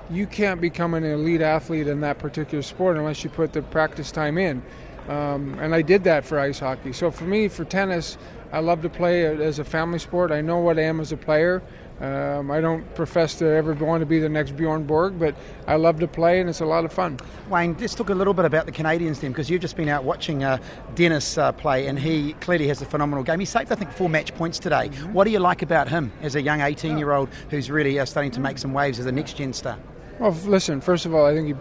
You 0.10 0.28
can't 0.28 0.60
become 0.60 0.94
an 0.94 1.06
elite 1.06 1.42
athlete 1.42 1.88
in 1.88 2.02
that 2.02 2.20
particular 2.20 2.62
sport 2.62 2.98
unless 2.98 3.24
you 3.24 3.30
put 3.30 3.54
the 3.54 3.62
practice 3.62 4.12
time 4.12 4.38
in. 4.38 4.62
Um, 5.08 5.58
and 5.60 5.74
I 5.74 5.82
did 5.82 6.04
that 6.04 6.26
for 6.26 6.40
ice 6.40 6.60
hockey. 6.60 6.94
So 6.94 7.10
for 7.10 7.24
me, 7.24 7.48
for 7.48 7.64
tennis, 7.64 8.18
I 8.52 8.60
love 8.60 8.82
to 8.82 8.90
play 8.90 9.26
as 9.26 9.60
a 9.60 9.64
family 9.64 10.00
sport. 10.00 10.32
I 10.32 10.42
know 10.42 10.58
what 10.58 10.78
I 10.78 10.84
am 10.84 11.00
as 11.00 11.12
a 11.12 11.18
player. 11.18 11.62
Um, 12.02 12.50
I 12.50 12.60
don't 12.60 12.84
profess 12.96 13.36
to 13.36 13.46
ever 13.46 13.74
want 13.76 14.02
to 14.02 14.08
be 14.08 14.18
the 14.18 14.28
next 14.28 14.56
Bjorn 14.56 14.86
Borg, 14.86 15.20
but 15.20 15.36
I 15.68 15.76
love 15.76 16.00
to 16.00 16.08
play 16.08 16.40
and 16.40 16.50
it's 16.50 16.62
a 16.62 16.66
lot 16.66 16.84
of 16.84 16.92
fun. 16.92 17.20
Wayne, 17.48 17.78
let's 17.80 17.94
talk 17.94 18.10
a 18.10 18.16
little 18.16 18.34
bit 18.34 18.46
about 18.46 18.66
the 18.66 18.72
Canadians 18.72 19.20
then, 19.20 19.32
because 19.32 19.52
you've 19.52 19.62
just 19.62 19.76
been 19.76 19.88
out 19.88 20.04
watching 20.04 20.44
uh, 20.44 20.58
Denis 20.96 21.38
uh, 21.38 21.52
play, 21.52 21.86
and 21.86 22.00
he 22.00 22.34
clearly 22.34 22.68
has 22.68 22.82
a 22.82 22.86
phenomenal 22.86 23.24
game. 23.24 23.40
He 23.40 23.46
saved, 23.46 23.72
I 23.72 23.76
think, 23.76 23.92
four 23.92 24.10
match 24.10 24.34
points 24.34 24.58
today. 24.58 24.88
What 25.12 25.26
do 25.26 25.30
you 25.30 25.40
like 25.40 25.62
about 25.62 25.90
him 25.90 26.12
as 26.24 26.36
a 26.36 26.42
young 26.42 26.62
18 26.62 26.98
year 26.98 27.12
old 27.12 27.30
who's 27.52 27.70
really 27.70 28.00
uh, 28.00 28.06
starting 28.06 28.32
to 28.32 28.40
make 28.40 28.58
some 28.58 28.74
waves 28.74 29.00
as 29.00 29.06
a 29.06 29.12
next 29.12 29.38
gen 29.38 29.54
star? 29.54 29.78
Well, 30.18 30.32
listen, 30.46 30.82
first 30.82 31.06
of 31.06 31.14
all, 31.14 31.26
I 31.28 31.36
think 31.36 31.50
he 31.50 31.54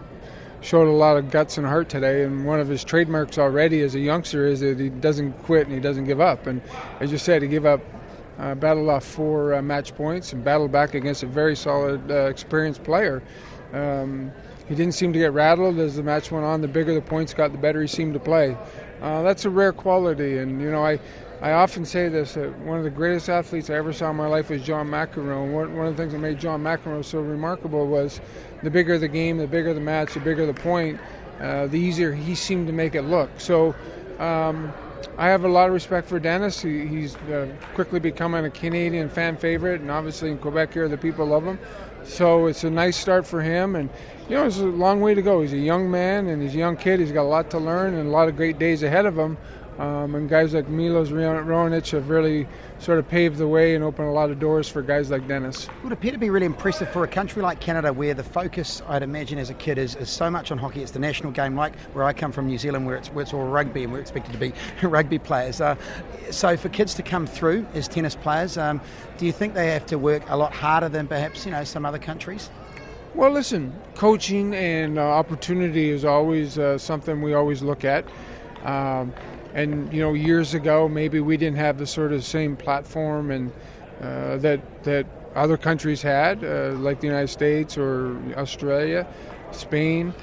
showed 0.61 0.87
a 0.87 0.91
lot 0.91 1.17
of 1.17 1.29
guts 1.29 1.59
and 1.59 1.67
heart 1.67 1.87
today, 1.87 2.23
and 2.23 2.45
one 2.45 2.59
of 2.59 2.67
his 2.67 2.83
trademarks 2.83 3.37
already 3.37 3.81
as 3.81 3.93
a 3.93 3.99
youngster 3.99 4.45
is 4.47 4.61
that 4.61 4.79
he 4.79 4.89
doesn't 4.89 5.33
quit 5.43 5.67
and 5.67 5.75
he 5.75 5.81
doesn't 5.81 6.05
give 6.05 6.19
up. 6.19 6.47
And 6.47 6.61
as 6.99 7.11
you 7.11 7.19
said, 7.19 7.43
he 7.43 7.47
gave 7.47 7.65
up, 7.65 7.81
uh, 8.39 8.55
battled 8.55 8.89
off 8.89 9.05
four 9.05 9.53
uh, 9.53 9.61
match 9.61 9.95
points 9.95 10.33
and 10.33 10.43
battled 10.43 10.71
back 10.71 10.93
against 10.93 11.23
a 11.23 11.27
very 11.27 11.55
solid, 11.55 12.09
uh, 12.11 12.25
experienced 12.25 12.83
player. 12.83 13.21
Um, 13.73 14.31
he 14.67 14.75
didn't 14.75 14.93
seem 14.93 15.11
to 15.13 15.19
get 15.19 15.33
rattled 15.33 15.79
as 15.79 15.95
the 15.95 16.03
match 16.03 16.31
went 16.31 16.45
on. 16.45 16.61
The 16.61 16.67
bigger 16.67 16.93
the 16.93 17.01
points 17.01 17.33
got, 17.33 17.51
the 17.51 17.57
better 17.57 17.81
he 17.81 17.87
seemed 17.87 18.13
to 18.13 18.19
play. 18.19 18.57
Uh, 19.01 19.21
that's 19.23 19.45
a 19.45 19.49
rare 19.49 19.73
quality, 19.73 20.37
and 20.37 20.61
you 20.61 20.71
know 20.71 20.85
I. 20.85 20.99
I 21.41 21.53
often 21.53 21.85
say 21.85 22.07
this 22.07 22.35
that 22.35 22.55
one 22.59 22.77
of 22.77 22.83
the 22.83 22.91
greatest 22.91 23.27
athletes 23.27 23.71
I 23.71 23.73
ever 23.73 23.91
saw 23.91 24.11
in 24.11 24.15
my 24.15 24.27
life 24.27 24.51
was 24.51 24.61
John 24.61 24.87
McEnroe. 24.87 25.51
One, 25.51 25.75
one 25.75 25.87
of 25.87 25.97
the 25.97 26.03
things 26.03 26.13
that 26.13 26.19
made 26.19 26.39
John 26.39 26.61
McEnroe 26.61 27.03
so 27.03 27.19
remarkable 27.19 27.87
was 27.87 28.21
the 28.61 28.69
bigger 28.69 28.99
the 28.99 29.07
game, 29.07 29.39
the 29.39 29.47
bigger 29.47 29.73
the 29.73 29.79
match, 29.79 30.13
the 30.13 30.19
bigger 30.19 30.45
the 30.45 30.53
point, 30.53 30.99
uh, 31.39 31.65
the 31.65 31.79
easier 31.79 32.13
he 32.13 32.35
seemed 32.35 32.67
to 32.67 32.73
make 32.73 32.93
it 32.93 33.01
look. 33.01 33.31
So 33.39 33.73
um, 34.19 34.71
I 35.17 35.27
have 35.29 35.43
a 35.43 35.47
lot 35.47 35.67
of 35.67 35.73
respect 35.73 36.07
for 36.07 36.19
Denis. 36.19 36.61
He, 36.61 36.85
he's 36.87 37.15
uh, 37.15 37.47
quickly 37.73 37.99
becoming 37.99 38.45
a 38.45 38.49
Canadian 38.49 39.09
fan 39.09 39.37
favorite, 39.37 39.81
and 39.81 39.91
obviously 39.91 40.31
in 40.31 40.37
Quebec 40.37 40.73
here, 40.73 40.87
the 40.87 40.97
people 40.97 41.25
love 41.25 41.43
him. 41.43 41.59
So 42.03 42.47
it's 42.47 42.63
a 42.63 42.69
nice 42.69 42.97
start 42.97 43.27
for 43.27 43.41
him, 43.41 43.75
and 43.75 43.89
you 44.27 44.35
know 44.35 44.45
it's 44.45 44.57
a 44.57 44.65
long 44.65 45.01
way 45.01 45.13
to 45.13 45.21
go. 45.21 45.41
He's 45.41 45.53
a 45.53 45.57
young 45.57 45.89
man 45.91 46.27
and 46.27 46.41
he's 46.41 46.55
a 46.55 46.57
young 46.57 46.75
kid. 46.77 46.99
He's 46.99 47.11
got 47.11 47.23
a 47.23 47.29
lot 47.29 47.51
to 47.51 47.59
learn 47.59 47.93
and 47.93 48.07
a 48.07 48.11
lot 48.11 48.27
of 48.27 48.35
great 48.35 48.57
days 48.57 48.83
ahead 48.83 49.05
of 49.05 49.17
him. 49.17 49.37
Um, 49.81 50.13
and 50.13 50.29
guys 50.29 50.53
like 50.53 50.69
Milos 50.69 51.09
Raonic 51.09 51.89
have 51.89 52.07
really 52.07 52.47
sort 52.77 52.99
of 52.99 53.09
paved 53.09 53.37
the 53.39 53.47
way 53.47 53.73
and 53.73 53.83
opened 53.83 54.09
a 54.09 54.11
lot 54.11 54.29
of 54.29 54.39
doors 54.39 54.69
for 54.69 54.83
guys 54.83 55.09
like 55.09 55.27
Denis. 55.27 55.63
It 55.63 55.83
would 55.83 55.91
appear 55.91 56.11
to 56.11 56.19
be 56.19 56.29
really 56.29 56.45
impressive 56.45 56.87
for 56.89 57.03
a 57.03 57.07
country 57.07 57.41
like 57.41 57.59
Canada, 57.59 57.91
where 57.91 58.13
the 58.13 58.23
focus, 58.23 58.83
I'd 58.87 59.01
imagine, 59.01 59.39
as 59.39 59.49
a 59.49 59.55
kid, 59.55 59.79
is, 59.79 59.95
is 59.95 60.07
so 60.07 60.29
much 60.29 60.51
on 60.51 60.59
hockey. 60.59 60.83
It's 60.83 60.91
the 60.91 60.99
national 60.99 61.31
game, 61.31 61.55
like 61.55 61.75
where 61.93 62.03
I 62.03 62.13
come 62.13 62.31
from, 62.31 62.45
New 62.45 62.59
Zealand, 62.59 62.85
where 62.85 62.95
it's, 62.95 63.07
where 63.07 63.23
it's 63.23 63.33
all 63.33 63.47
rugby 63.47 63.83
and 63.83 63.91
we're 63.91 64.01
expected 64.01 64.33
to 64.33 64.37
be 64.37 64.53
rugby 64.87 65.17
players. 65.17 65.59
Uh, 65.59 65.75
so, 66.29 66.55
for 66.55 66.69
kids 66.69 66.93
to 66.93 67.01
come 67.01 67.25
through 67.25 67.65
as 67.73 67.87
tennis 67.87 68.15
players, 68.15 68.59
um, 68.59 68.79
do 69.17 69.25
you 69.25 69.31
think 69.31 69.55
they 69.55 69.71
have 69.71 69.87
to 69.87 69.97
work 69.97 70.21
a 70.27 70.37
lot 70.37 70.53
harder 70.53 70.89
than 70.89 71.07
perhaps 71.07 71.43
you 71.43 71.51
know 71.51 71.63
some 71.63 71.87
other 71.87 71.97
countries? 71.97 72.51
Well, 73.15 73.31
listen, 73.31 73.73
coaching 73.95 74.53
and 74.53 74.99
uh, 74.99 75.01
opportunity 75.01 75.89
is 75.89 76.05
always 76.05 76.59
uh, 76.59 76.77
something 76.77 77.23
we 77.23 77.33
always 77.33 77.63
look 77.63 77.83
at. 77.83 78.05
Um, 78.63 79.11
and 79.53 79.91
you 79.93 80.01
know, 80.01 80.13
years 80.13 80.53
ago, 80.53 80.87
maybe 80.87 81.19
we 81.19 81.37
didn't 81.37 81.57
have 81.57 81.77
the 81.77 81.87
sort 81.87 82.13
of 82.13 82.23
same 82.23 82.55
platform 82.55 83.31
and 83.31 83.51
uh, 84.01 84.37
that 84.37 84.83
that 84.83 85.05
other 85.35 85.57
countries 85.57 86.01
had, 86.01 86.43
uh, 86.43 86.73
like 86.73 86.99
the 86.99 87.07
United 87.07 87.29
States 87.29 87.77
or 87.77 88.17
Australia, 88.35 89.07
Spain. 89.51 90.13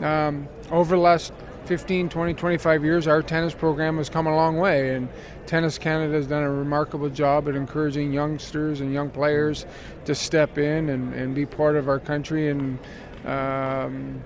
Um, 0.00 0.48
over 0.70 0.96
the 0.96 1.00
last 1.00 1.32
15, 1.66 2.08
20, 2.08 2.34
25 2.34 2.84
years, 2.84 3.06
our 3.06 3.22
tennis 3.22 3.54
program 3.54 3.96
has 3.98 4.08
come 4.08 4.26
a 4.26 4.34
long 4.34 4.58
way, 4.58 4.94
and 4.94 5.08
Tennis 5.46 5.78
Canada 5.78 6.14
has 6.14 6.26
done 6.26 6.42
a 6.42 6.50
remarkable 6.50 7.08
job 7.08 7.48
at 7.48 7.54
encouraging 7.54 8.12
youngsters 8.12 8.80
and 8.80 8.92
young 8.92 9.10
players 9.10 9.66
to 10.04 10.14
step 10.14 10.58
in 10.58 10.88
and, 10.88 11.14
and 11.14 11.34
be 11.34 11.46
part 11.46 11.76
of 11.76 11.88
our 11.88 11.98
country 11.98 12.50
and 12.50 12.78
um, 13.24 14.22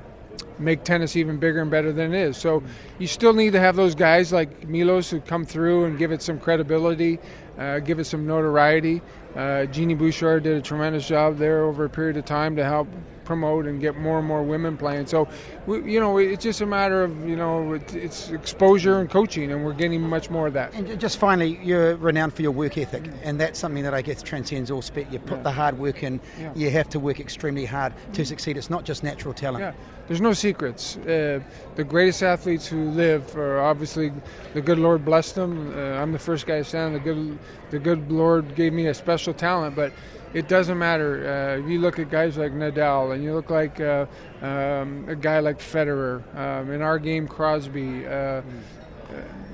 make 0.59 0.85
tennis 0.85 1.17
even 1.17 1.39
bigger 1.39 1.61
and 1.61 1.71
better 1.71 1.93
than 1.93 2.15
it 2.15 2.21
is. 2.21 2.37
So 2.37 2.63
you 2.99 3.07
still 3.07 3.33
need 3.33 3.53
to 3.53 3.61
have 3.61 3.77
those 3.77 3.95
guys 3.95 4.33
like 4.33 4.69
Milos 4.69 5.11
who 5.11 5.21
come 5.21 5.45
through 5.45 5.85
and 5.85 5.99
give 5.99 6.13
it 6.13 6.23
some 6.23 6.39
credibility, 6.39 7.19
uh, 7.59 7.81
give 7.81 7.99
it 7.99 8.05
some 8.05 8.27
notoriety. 8.27 9.03
Uh, 9.35 9.67
Genie 9.67 9.95
Bouchard 9.95 10.45
did 10.45 10.57
a 10.57 10.63
tremendous 10.63 11.07
job 11.07 11.37
there 11.37 11.65
over 11.65 11.85
a 11.85 11.91
period 11.91 12.17
of 12.17 12.25
time 12.25 12.57
to 12.57 12.65
help 12.65 12.89
promote 13.27 13.67
and 13.67 13.81
get 13.81 13.97
more 13.99 14.19
and 14.19 14.27
more 14.27 14.43
women 14.43 14.79
playing. 14.79 15.07
So, 15.07 15.29
we, 15.67 15.93
you 15.93 16.01
know, 16.01 16.17
it's 16.17 16.43
just 16.43 16.63
a 16.63 16.67
matter 16.67 17.03
of 17.03 17.29
you 17.29 17.37
know 17.37 17.75
it's 17.75 18.31
exposure 18.31 19.01
and 19.01 19.11
coaching, 19.11 19.53
and 19.53 19.63
we're 19.65 19.75
getting 19.75 20.01
much 20.01 20.31
more 20.31 20.47
of 20.47 20.55
that. 20.55 20.73
And 20.73 20.99
just 20.99 21.19
finally, 21.19 21.59
you're 21.63 21.97
renowned 21.97 22.33
for 22.33 22.41
your 22.41 22.53
work 22.53 22.79
ethic, 22.79 23.05
and 23.23 23.39
that's 23.39 23.59
something 23.59 23.83
that 23.83 23.93
I 23.93 24.01
guess 24.01 24.23
transcends 24.23 24.71
all 24.71 24.81
sport. 24.81 25.11
You 25.11 25.19
put 25.19 25.39
yeah. 25.39 25.43
the 25.43 25.53
hard 25.53 25.79
work 25.79 26.03
in. 26.03 26.21
Yeah. 26.41 26.53
You 26.55 26.71
have 26.71 26.89
to 26.91 26.99
work 26.99 27.21
extremely 27.21 27.67
hard 27.67 27.93
to 28.15 28.25
succeed. 28.25 28.57
It's 28.57 28.71
not 28.71 28.85
just 28.85 29.03
natural 29.03 29.35
talent. 29.35 29.65
Yeah. 29.65 29.75
There's 30.09 30.21
no 30.21 30.33
secrets. 30.33 30.97
Uh, 30.99 31.41
the 31.75 31.85
greatest 31.85 32.23
athletes 32.23 32.67
who 32.67 32.91
live 32.91 33.37
are 33.37 33.61
obviously 33.61 34.13
the 34.55 34.61
good 34.61 34.79
Lord 34.79 35.05
blessed 35.05 35.35
them. 35.35 35.77
Uh, 35.77 36.01
I'm 36.01 36.13
the 36.13 36.19
first 36.19 36.47
guy 36.47 36.59
to 36.59 36.65
stand. 36.65 36.95
The 36.95 37.01
good, 37.01 37.39
the 37.71 37.79
good 37.79 38.11
Lord 38.11 38.55
gave 38.55 38.73
me 38.73 38.87
a 38.87 38.95
special 38.95 39.35
talent, 39.35 39.75
but 39.75 39.93
it 40.33 40.49
doesn't 40.49 40.79
matter. 40.79 41.59
Uh, 41.63 41.67
you 41.67 41.81
look 41.81 41.99
at 41.99 42.11
guys 42.11 42.37
like 42.37 42.53
Nadal, 42.53 43.15
and 43.15 43.25
you 43.25 43.35
look 43.35 43.51
like 43.51 43.81
uh, 43.81 44.07
um, 44.43 45.07
a 45.09 45.17
guy 45.17 45.41
like 45.41 45.59
Federer. 45.59 46.23
Um, 46.37 46.71
in 46.71 46.83
our 46.83 46.99
game, 46.99 47.27
Crosby. 47.27 48.07
Uh, 48.07 48.43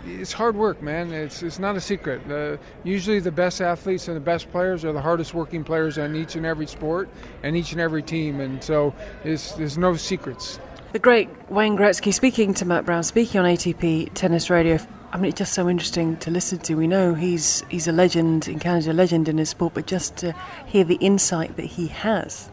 it's 0.07 0.33
hard 0.33 0.57
work, 0.57 0.83
man. 0.83 1.13
It's 1.13 1.43
it's 1.43 1.59
not 1.59 1.77
a 1.77 1.81
secret. 1.81 2.21
Uh, 2.31 2.57
usually, 2.85 3.21
the 3.21 3.33
best 3.33 3.61
athletes 3.61 4.09
and 4.09 4.17
the 4.17 4.21
best 4.21 4.51
players 4.51 4.85
are 4.85 4.93
the 4.93 5.01
hardest 5.01 5.35
working 5.35 5.65
players 5.65 5.99
on 5.99 6.17
each 6.17 6.37
and 6.37 6.45
every 6.47 6.67
sport 6.67 7.09
and 7.43 7.57
each 7.57 7.73
and 7.73 7.81
every 7.81 8.03
team, 8.03 8.41
and 8.41 8.63
so 8.63 8.95
there's 9.25 9.79
no 9.79 9.97
secrets. 9.97 10.59
The 10.93 10.99
great 10.99 11.31
Wayne 11.51 11.77
Gretzky 11.77 12.13
speaking 12.13 12.53
to 12.55 12.67
Matt 12.67 12.85
Brown, 12.85 13.03
speaking 13.03 13.41
on 13.41 13.47
ATP 13.47 14.13
Tennis 14.13 14.51
Radio. 14.51 14.79
I 15.11 15.17
mean, 15.17 15.31
it's 15.31 15.39
just 15.39 15.55
so 15.55 15.69
interesting 15.69 16.17
to 16.19 16.31
listen 16.31 16.59
to. 16.61 16.75
We 16.75 16.87
know 16.87 17.15
he's 17.15 17.63
he's 17.71 17.89
a 17.89 17.93
legend 17.93 18.49
in 18.49 18.59
Canada, 18.59 18.93
a 18.93 18.95
legend 18.95 19.29
in 19.29 19.39
his 19.39 19.49
sport, 19.49 19.75
but 19.75 19.87
just 19.87 20.17
to 20.19 20.35
hear 20.67 20.85
the 20.85 20.97
insight 20.97 21.57
that 21.57 21.65
he 21.67 21.87
has. 21.89 22.51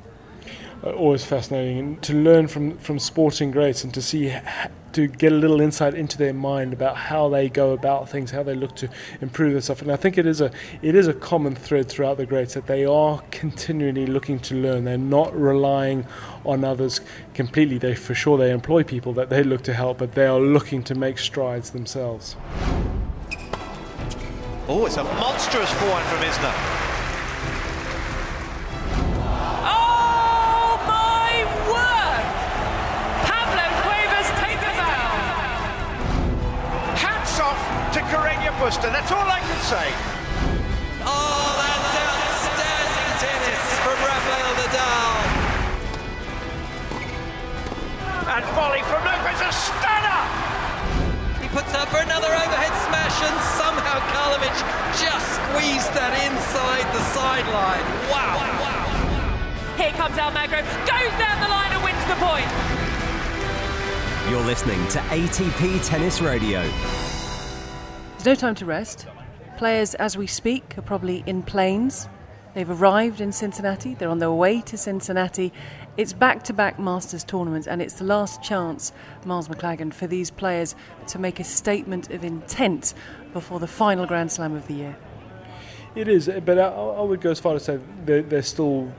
Uh, 0.81 0.91
always 0.91 1.25
fascinating, 1.25 1.77
and 1.77 2.01
to 2.01 2.13
learn 2.13 2.47
from 2.47 2.77
from 2.77 2.97
sporting 2.99 3.51
greats 3.51 3.83
and 3.83 3.93
to 3.93 4.01
see 4.01 4.33
to 4.93 5.07
get 5.07 5.31
a 5.31 5.35
little 5.35 5.59
insight 5.59 5.93
into 5.93 6.17
their 6.17 6.33
mind 6.33 6.73
about 6.73 6.95
how 6.95 7.27
they 7.27 7.49
go 7.49 7.73
about 7.73 8.09
things, 8.09 8.31
how 8.31 8.41
they 8.43 8.55
look 8.55 8.75
to 8.77 8.89
improve 9.19 9.53
themselves. 9.53 9.81
And 9.81 9.91
I 9.91 9.97
think 9.97 10.17
it 10.17 10.25
is 10.25 10.39
a 10.39 10.51
it 10.81 10.95
is 10.95 11.07
a 11.07 11.13
common 11.13 11.53
thread 11.53 11.89
throughout 11.89 12.15
the 12.15 12.25
greats 12.25 12.53
that 12.53 12.67
they 12.67 12.85
are 12.85 13.21
continually 13.29 14.05
looking 14.05 14.39
to 14.39 14.55
learn. 14.55 14.85
They're 14.85 14.97
not 14.97 15.37
relying 15.37 16.05
on 16.45 16.63
others 16.63 17.01
completely. 17.33 17.77
They 17.77 17.93
for 17.93 18.15
sure 18.15 18.37
they 18.37 18.51
employ 18.51 18.83
people 18.83 19.11
that 19.13 19.29
they 19.29 19.43
look 19.43 19.63
to 19.63 19.73
help, 19.73 19.97
but 19.97 20.13
they 20.13 20.27
are 20.27 20.39
looking 20.39 20.81
to 20.83 20.95
make 20.95 21.17
strides 21.17 21.71
themselves. 21.71 22.37
Oh, 24.69 24.85
it's 24.85 24.97
a 24.97 25.03
monstrous 25.03 25.71
forehand 25.73 26.05
from 26.07 26.23
Isner. 26.23 26.98
Blockbuster. 38.59 38.91
That's 38.91 39.11
all 39.11 39.23
I 39.23 39.39
can 39.39 39.61
say. 39.63 39.87
Oh, 41.07 41.47
that's 41.55 41.95
outstanding 41.95 43.11
tennis 43.23 43.65
from 43.87 43.97
Rafael 44.03 44.53
Nadal. 44.59 45.15
And 48.35 48.45
volley 48.53 48.83
from 48.83 49.01
Lopez, 49.07 49.39
a 49.39 49.51
stunner! 49.55 50.21
He 51.41 51.47
puts 51.49 51.73
up 51.73 51.87
for 51.87 52.03
another 52.03 52.27
overhead 52.27 52.75
smash, 52.83 53.17
and 53.23 53.37
somehow 53.55 53.97
Karlovic 54.11 54.57
just 54.99 55.27
squeezed 55.39 55.93
that 55.95 56.13
inside 56.27 56.85
the 56.93 57.03
sideline. 57.15 57.85
Wow. 58.11 58.43
wow. 58.59 58.85
Here 59.77 59.91
comes 59.95 60.17
Almagro, 60.17 60.61
goes 60.83 61.13
down 61.17 61.39
the 61.39 61.47
line 61.47 61.71
and 61.71 61.83
wins 61.83 62.03
the 62.11 62.19
point. 62.19 62.49
You're 64.29 64.45
listening 64.45 64.85
to 64.89 64.99
ATP 65.09 65.87
Tennis 65.87 66.21
Radio. 66.21 66.61
There's 68.19 68.37
no 68.37 68.47
time 68.47 68.55
to 68.55 68.65
rest. 68.65 69.07
Players, 69.55 69.95
as 69.95 70.17
we 70.17 70.27
speak, 70.27 70.77
are 70.77 70.81
probably 70.81 71.23
in 71.25 71.41
planes. 71.41 72.09
They've 72.53 72.69
arrived 72.69 73.21
in 73.21 73.31
Cincinnati. 73.31 73.95
They're 73.95 74.09
on 74.09 74.19
their 74.19 74.29
way 74.29 74.59
to 74.59 74.77
Cincinnati. 74.77 75.53
It's 75.95 76.11
back 76.11 76.43
to 76.43 76.53
back 76.53 76.77
Masters 76.77 77.23
tournaments, 77.23 77.65
and 77.65 77.81
it's 77.81 77.93
the 77.93 78.03
last 78.03 78.43
chance, 78.43 78.91
Miles 79.23 79.47
Maclagan, 79.47 79.93
for 79.93 80.05
these 80.05 80.31
players 80.31 80.75
to 81.07 81.17
make 81.17 81.39
a 81.39 81.45
statement 81.45 82.09
of 82.09 82.25
intent 82.25 82.93
before 83.31 83.61
the 83.61 83.67
final 83.67 84.05
Grand 84.05 84.33
Slam 84.33 84.53
of 84.53 84.67
the 84.67 84.73
year. 84.73 84.97
It 85.95 86.09
is, 86.09 86.29
but 86.43 86.59
I, 86.59 86.67
I 86.67 87.01
would 87.01 87.21
go 87.21 87.31
as 87.31 87.39
far 87.39 87.55
as 87.55 87.63
to 87.67 87.77
say 87.77 87.83
they're, 88.03 88.21
they're 88.21 88.41
still 88.41 88.91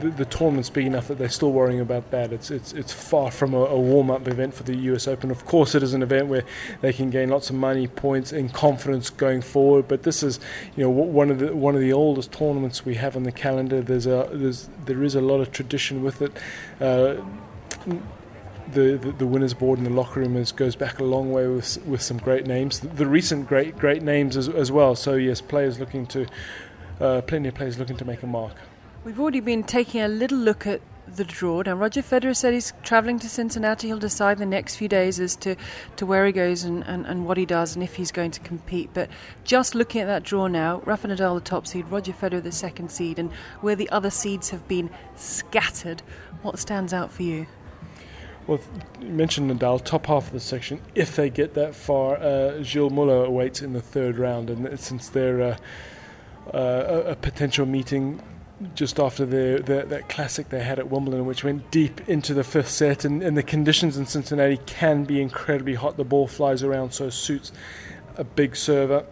the, 0.00 0.10
the, 0.10 0.24
tournament's 0.24 0.70
big 0.70 0.86
enough 0.86 1.08
that 1.08 1.18
they're 1.18 1.28
still 1.28 1.52
worrying 1.52 1.80
about 1.80 2.10
that. 2.10 2.32
It's 2.32 2.50
it's 2.50 2.72
it's 2.72 2.92
far 2.92 3.30
from 3.30 3.54
a, 3.54 3.64
a 3.64 3.78
warm 3.78 4.10
up 4.10 4.26
event 4.28 4.54
for 4.54 4.62
the 4.62 4.76
U.S. 4.76 5.08
Open. 5.08 5.30
Of 5.30 5.44
course, 5.44 5.74
it 5.74 5.82
is 5.82 5.94
an 5.94 6.02
event 6.02 6.28
where 6.28 6.44
they 6.80 6.92
can 6.92 7.10
gain 7.10 7.28
lots 7.28 7.50
of 7.50 7.56
money, 7.56 7.86
points, 7.86 8.32
and 8.32 8.52
confidence 8.52 9.10
going 9.10 9.42
forward. 9.42 9.88
But 9.88 10.02
this 10.02 10.22
is, 10.22 10.40
you 10.76 10.84
know, 10.84 10.90
one 10.90 11.30
of 11.30 11.38
the 11.38 11.54
one 11.54 11.74
of 11.74 11.80
the 11.80 11.92
oldest 11.92 12.32
tournaments 12.32 12.84
we 12.84 12.94
have 12.94 13.16
on 13.16 13.22
the 13.22 13.32
calendar. 13.32 13.80
There's 13.80 14.06
a 14.06 14.28
there's 14.32 14.68
there 14.84 15.02
is 15.02 15.14
a 15.14 15.20
lot 15.20 15.40
of 15.40 15.52
tradition 15.52 16.02
with 16.02 16.22
it. 16.22 16.32
Uh, 16.80 17.16
the, 18.72 18.98
the, 18.98 19.12
the, 19.12 19.26
winners 19.26 19.54
board 19.54 19.78
in 19.78 19.84
the 19.84 19.90
locker 19.90 20.20
room 20.20 20.36
is, 20.36 20.52
goes 20.52 20.76
back 20.76 20.98
a 20.98 21.04
long 21.04 21.32
way 21.32 21.46
with 21.46 21.82
with 21.86 22.02
some 22.02 22.18
great 22.18 22.46
names. 22.46 22.80
The, 22.80 22.88
the 22.88 23.06
recent 23.06 23.48
great 23.48 23.78
great 23.78 24.02
names 24.02 24.36
as, 24.36 24.48
as 24.48 24.70
well. 24.70 24.94
So 24.94 25.14
yes, 25.14 25.40
players 25.40 25.80
looking 25.80 26.06
to 26.08 26.26
uh, 27.00 27.22
plenty 27.22 27.48
of 27.48 27.54
players 27.54 27.78
looking 27.78 27.96
to 27.96 28.04
make 28.04 28.22
a 28.22 28.26
mark. 28.26 28.54
We've 29.04 29.20
already 29.20 29.40
been 29.40 29.62
taking 29.62 30.00
a 30.00 30.08
little 30.08 30.38
look 30.38 30.66
at 30.66 30.80
the 31.06 31.24
draw. 31.24 31.62
Now, 31.64 31.74
Roger 31.74 32.02
Federer 32.02 32.36
said 32.36 32.52
he's 32.52 32.72
travelling 32.82 33.18
to 33.20 33.28
Cincinnati. 33.28 33.86
He'll 33.86 33.98
decide 33.98 34.38
the 34.38 34.46
next 34.46 34.76
few 34.76 34.88
days 34.88 35.20
as 35.20 35.36
to, 35.36 35.56
to 35.96 36.04
where 36.04 36.26
he 36.26 36.32
goes 36.32 36.64
and, 36.64 36.82
and, 36.84 37.06
and 37.06 37.24
what 37.24 37.36
he 37.36 37.46
does 37.46 37.74
and 37.74 37.82
if 37.82 37.94
he's 37.94 38.10
going 38.10 38.32
to 38.32 38.40
compete. 38.40 38.90
But 38.92 39.08
just 39.44 39.74
looking 39.74 40.00
at 40.00 40.06
that 40.06 40.24
draw 40.24 40.48
now, 40.48 40.82
Rafa 40.84 41.08
Nadal 41.08 41.36
the 41.36 41.40
top 41.40 41.66
seed, 41.66 41.86
Roger 41.88 42.12
Federer 42.12 42.42
the 42.42 42.52
second 42.52 42.90
seed, 42.90 43.18
and 43.18 43.32
where 43.60 43.76
the 43.76 43.88
other 43.90 44.10
seeds 44.10 44.50
have 44.50 44.66
been 44.66 44.90
scattered, 45.14 46.02
what 46.42 46.58
stands 46.58 46.92
out 46.92 47.12
for 47.12 47.22
you? 47.22 47.46
Well, 48.46 48.60
you 49.00 49.10
mentioned 49.10 49.50
Nadal, 49.50 49.84
top 49.84 50.06
half 50.06 50.26
of 50.26 50.32
the 50.32 50.40
section. 50.40 50.80
If 50.94 51.14
they 51.16 51.30
get 51.30 51.54
that 51.54 51.74
far, 51.74 52.16
uh, 52.16 52.62
Gilles 52.62 52.90
Muller 52.90 53.24
awaits 53.24 53.62
in 53.62 53.74
the 53.74 53.82
third 53.82 54.18
round, 54.18 54.50
and 54.50 54.80
since 54.80 55.08
they're 55.08 55.42
uh, 55.42 55.56
uh, 56.52 57.02
a 57.06 57.16
potential 57.16 57.66
meeting 57.66 58.22
just 58.74 58.98
after 58.98 59.24
the, 59.24 59.62
the, 59.64 59.84
that 59.86 60.08
classic 60.08 60.48
they 60.48 60.62
had 60.62 60.78
at 60.78 60.90
Wimbledon, 60.90 61.26
which 61.26 61.44
went 61.44 61.70
deep 61.70 62.08
into 62.08 62.34
the 62.34 62.44
fifth 62.44 62.70
set, 62.70 63.04
and, 63.04 63.22
and, 63.22 63.36
the 63.36 63.42
conditions 63.42 63.96
in 63.96 64.06
Cincinnati 64.06 64.58
can 64.66 65.04
be 65.04 65.20
incredibly 65.20 65.74
hot. 65.74 65.96
The 65.96 66.04
ball 66.04 66.26
flies 66.26 66.62
around, 66.62 66.92
so 66.92 67.10
suits 67.10 67.52
a 68.16 68.24
big 68.24 68.56
server. 68.56 69.06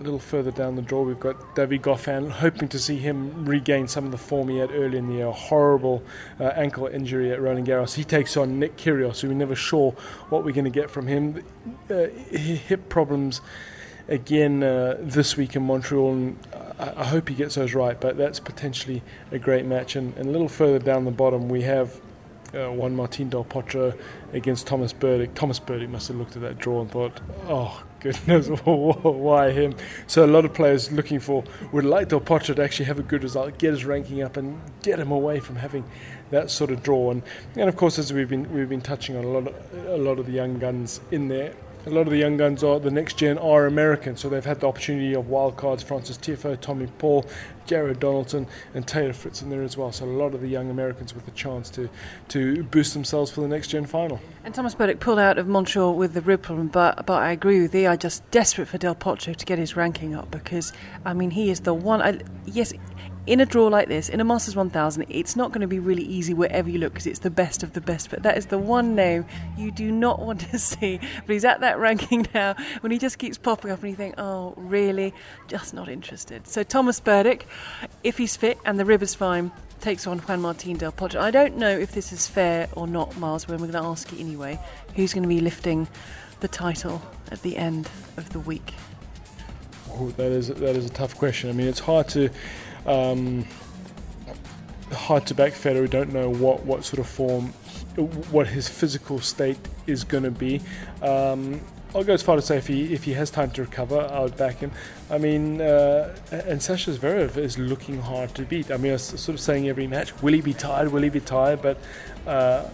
A 0.00 0.02
little 0.02 0.20
further 0.20 0.52
down 0.52 0.76
the 0.76 0.82
draw, 0.82 1.02
we've 1.02 1.18
got 1.18 1.56
David 1.56 1.82
Goffin, 1.82 2.30
hoping 2.30 2.68
to 2.68 2.78
see 2.78 2.96
him 2.96 3.44
regain 3.44 3.88
some 3.88 4.04
of 4.04 4.12
the 4.12 4.18
form 4.18 4.48
he 4.48 4.58
had 4.58 4.70
early 4.70 4.96
in 4.96 5.08
the 5.08 5.14
year. 5.14 5.26
A 5.26 5.32
horrible 5.32 6.02
uh, 6.38 6.44
ankle 6.44 6.86
injury 6.86 7.32
at 7.32 7.42
Roland 7.42 7.66
Garros. 7.66 7.94
He 7.94 8.04
takes 8.04 8.36
on 8.36 8.60
Nick 8.60 8.76
Kyrgios, 8.76 9.16
so 9.16 9.28
we're 9.28 9.34
never 9.34 9.56
sure 9.56 9.92
what 10.28 10.44
we're 10.44 10.52
going 10.52 10.64
to 10.64 10.70
get 10.70 10.88
from 10.88 11.08
him. 11.08 11.44
Uh, 11.90 12.06
hip 12.30 12.88
problems 12.88 13.40
again 14.06 14.62
uh, 14.62 14.96
this 15.00 15.36
week 15.36 15.56
in 15.56 15.64
Montreal, 15.64 16.12
and 16.12 16.38
I, 16.78 17.04
hope 17.04 17.28
he 17.28 17.34
gets 17.34 17.56
those 17.56 17.74
right. 17.74 18.00
But 18.00 18.16
that's 18.16 18.40
potentially 18.40 19.02
a 19.32 19.38
great 19.38 19.64
match. 19.64 19.96
And, 19.96 20.16
and 20.16 20.28
a 20.28 20.32
little 20.32 20.48
further 20.48 20.78
down 20.78 21.04
the 21.04 21.10
bottom, 21.10 21.48
we 21.48 21.62
have 21.62 22.00
uh, 22.54 22.70
Juan 22.70 22.94
Martin 22.94 23.28
Del 23.28 23.44
Potro 23.44 23.96
against 24.32 24.66
Tomas 24.66 24.92
Berdych. 24.92 25.34
Tomas 25.34 25.60
Berdych 25.60 25.88
must 25.88 26.08
have 26.08 26.16
looked 26.16 26.36
at 26.36 26.42
that 26.42 26.58
draw 26.58 26.80
and 26.80 26.90
thought, 26.90 27.20
oh, 27.46 27.82
goodness, 28.00 28.48
why 28.64 29.50
him? 29.50 29.74
So 30.06 30.24
a 30.24 30.26
lot 30.26 30.44
of 30.44 30.54
players 30.54 30.90
looking 30.92 31.20
for 31.20 31.44
would 31.72 31.84
like 31.84 32.08
Del 32.08 32.20
Potro 32.20 32.56
to 32.56 32.62
actually 32.62 32.86
have 32.86 32.98
a 32.98 33.02
good 33.02 33.22
result, 33.22 33.58
get 33.58 33.72
his 33.72 33.84
ranking 33.84 34.22
up, 34.22 34.36
and 34.36 34.60
get 34.82 34.98
him 34.98 35.10
away 35.10 35.40
from 35.40 35.56
having 35.56 35.84
that 36.30 36.50
sort 36.50 36.70
of 36.70 36.82
draw. 36.82 37.10
And, 37.10 37.22
and 37.56 37.68
of 37.68 37.76
course, 37.76 37.98
as 37.98 38.12
we've 38.12 38.28
been 38.28 38.50
we've 38.52 38.68
been 38.68 38.80
touching 38.80 39.16
on 39.16 39.24
a 39.24 39.28
lot 39.28 39.46
of, 39.46 39.86
a 39.86 39.96
lot 39.96 40.18
of 40.18 40.26
the 40.26 40.32
young 40.32 40.58
guns 40.58 41.00
in 41.10 41.28
there 41.28 41.54
a 41.86 41.90
lot 41.90 42.02
of 42.02 42.10
the 42.10 42.18
young 42.18 42.36
guns 42.36 42.62
are 42.62 42.78
the 42.78 42.90
next 42.90 43.16
gen 43.18 43.38
are 43.38 43.66
American, 43.66 44.16
so 44.16 44.28
they've 44.28 44.44
had 44.44 44.60
the 44.60 44.66
opportunity 44.66 45.14
of 45.14 45.28
wild 45.28 45.56
cards. 45.56 45.82
Frances 45.82 46.18
Tiafoe, 46.18 46.60
Tommy 46.60 46.86
Paul, 46.98 47.24
Jared 47.66 48.00
Donaldson, 48.00 48.46
and 48.74 48.86
Taylor 48.86 49.12
Fritz 49.12 49.42
in 49.42 49.50
there 49.50 49.62
as 49.62 49.76
well. 49.76 49.92
So 49.92 50.04
a 50.04 50.06
lot 50.06 50.34
of 50.34 50.40
the 50.40 50.48
young 50.48 50.70
Americans 50.70 51.14
with 51.14 51.24
the 51.24 51.30
chance 51.32 51.70
to 51.70 51.88
to 52.28 52.62
boost 52.64 52.94
themselves 52.94 53.30
for 53.30 53.40
the 53.40 53.48
next 53.48 53.68
gen 53.68 53.86
final. 53.86 54.20
And 54.44 54.54
Tomas 54.54 54.74
Berdych 54.74 55.00
pulled 55.00 55.18
out 55.18 55.38
of 55.38 55.46
Montreal 55.46 55.94
with 55.94 56.14
the 56.14 56.20
rib 56.20 56.42
problem, 56.42 56.68
but 56.68 57.06
but 57.06 57.22
I 57.22 57.32
agree 57.32 57.60
with 57.62 57.74
you. 57.74 57.88
I 57.88 57.96
just 57.96 58.28
desperate 58.30 58.68
for 58.68 58.78
Del 58.78 58.94
Potro 58.94 59.34
to 59.34 59.46
get 59.46 59.58
his 59.58 59.76
ranking 59.76 60.14
up 60.14 60.30
because 60.30 60.72
I 61.04 61.12
mean 61.12 61.30
he 61.30 61.50
is 61.50 61.60
the 61.60 61.74
one. 61.74 62.02
I, 62.02 62.20
yes, 62.46 62.72
in 63.28 63.40
a 63.40 63.46
draw 63.46 63.66
like 63.66 63.88
this, 63.88 64.08
in 64.08 64.20
a 64.20 64.24
Masters 64.24 64.56
1000, 64.56 65.04
it's 65.10 65.36
not 65.36 65.52
going 65.52 65.60
to 65.60 65.66
be 65.66 65.78
really 65.78 66.02
easy 66.02 66.32
wherever 66.32 66.70
you 66.70 66.78
look 66.78 66.94
because 66.94 67.06
it's 67.06 67.18
the 67.18 67.30
best 67.30 67.62
of 67.62 67.74
the 67.74 67.80
best. 67.80 68.10
But 68.10 68.22
that 68.22 68.38
is 68.38 68.46
the 68.46 68.58
one 68.58 68.94
name 68.94 69.26
you 69.56 69.70
do 69.70 69.92
not 69.92 70.18
want 70.26 70.40
to 70.50 70.58
see. 70.58 70.98
But 71.26 71.32
he's 71.32 71.44
at 71.44 71.60
that 71.60 71.78
ranking 71.78 72.26
now 72.34 72.56
when 72.80 72.90
he 72.90 72.98
just 72.98 73.18
keeps 73.18 73.36
popping 73.36 73.70
up 73.70 73.82
and 73.82 73.90
you 73.90 73.96
think, 73.96 74.14
oh, 74.18 74.54
really? 74.56 75.12
Just 75.46 75.74
not 75.74 75.88
interested. 75.88 76.48
So 76.48 76.62
Tomas 76.62 77.00
Berdych, 77.00 77.42
if 78.02 78.16
he's 78.16 78.34
fit 78.34 78.58
and 78.64 78.80
the 78.80 78.86
river's 78.86 79.14
fine, 79.14 79.52
takes 79.80 80.06
on 80.06 80.18
Juan 80.20 80.40
Martin 80.40 80.78
del 80.78 80.92
Potro. 80.92 81.20
I 81.20 81.30
don't 81.30 81.56
know 81.56 81.70
if 81.70 81.92
this 81.92 82.12
is 82.12 82.26
fair 82.26 82.68
or 82.72 82.86
not, 82.86 83.16
Mars, 83.18 83.46
when 83.46 83.60
we're 83.60 83.70
going 83.70 83.82
to 83.82 83.88
ask 83.88 84.10
you 84.10 84.18
anyway. 84.18 84.58
Who's 84.96 85.12
going 85.12 85.22
to 85.22 85.28
be 85.28 85.40
lifting 85.40 85.86
the 86.40 86.48
title 86.48 87.02
at 87.30 87.42
the 87.42 87.58
end 87.58 87.90
of 88.16 88.30
the 88.30 88.40
week? 88.40 88.72
Oh, 89.90 90.08
that 90.16 90.32
is 90.32 90.48
that 90.48 90.76
is 90.76 90.86
a 90.86 90.90
tough 90.90 91.16
question. 91.16 91.50
I 91.50 91.52
mean, 91.52 91.66
it's 91.66 91.80
hard 91.80 92.08
to 92.08 92.30
um, 92.88 93.44
hard 94.92 95.26
to 95.26 95.34
back 95.34 95.52
Federer. 95.52 95.82
We 95.82 95.88
don't 95.88 96.12
know 96.12 96.30
what 96.30 96.64
what 96.64 96.84
sort 96.84 97.00
of 97.00 97.06
form, 97.06 97.48
what 98.30 98.46
his 98.48 98.68
physical 98.68 99.20
state 99.20 99.58
is 99.86 100.04
going 100.04 100.24
to 100.24 100.30
be. 100.30 100.60
Um, 101.02 101.60
I'll 101.94 102.04
go 102.04 102.12
as 102.12 102.22
far 102.22 102.36
to 102.36 102.42
say 102.42 102.58
if 102.58 102.66
he 102.66 102.92
if 102.92 103.04
he 103.04 103.12
has 103.14 103.30
time 103.30 103.50
to 103.52 103.62
recover, 103.62 104.00
I 104.00 104.20
would 104.20 104.36
back 104.36 104.56
him. 104.56 104.72
I 105.10 105.18
mean, 105.18 105.60
uh, 105.60 106.14
and 106.30 106.62
Sasha 106.62 106.90
Zverev 106.90 107.36
is 107.36 107.58
looking 107.58 108.00
hard 108.00 108.34
to 108.34 108.42
beat. 108.42 108.70
I 108.70 108.76
mean, 108.76 108.92
I 108.92 108.94
was 108.94 109.04
sort 109.04 109.30
of 109.30 109.40
saying 109.40 109.68
every 109.68 109.86
match, 109.86 110.22
will 110.22 110.34
he 110.34 110.40
be 110.40 110.54
tired? 110.54 110.92
Will 110.92 111.02
he 111.02 111.08
be 111.08 111.20
tired? 111.20 111.62
But 111.62 111.78
uh, 112.26 112.68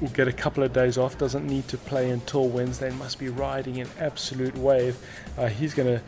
will 0.00 0.08
get 0.08 0.28
a 0.28 0.32
couple 0.32 0.62
of 0.62 0.72
days 0.72 0.98
off. 0.98 1.16
Doesn't 1.16 1.46
need 1.46 1.68
to 1.68 1.78
play 1.78 2.10
until 2.10 2.48
Wednesday. 2.48 2.90
Must 2.90 3.18
be 3.18 3.28
riding 3.28 3.80
an 3.80 3.88
absolute 3.98 4.56
wave. 4.56 4.96
Uh, 5.38 5.48
he's 5.48 5.74
going 5.74 5.98
to 5.98 6.02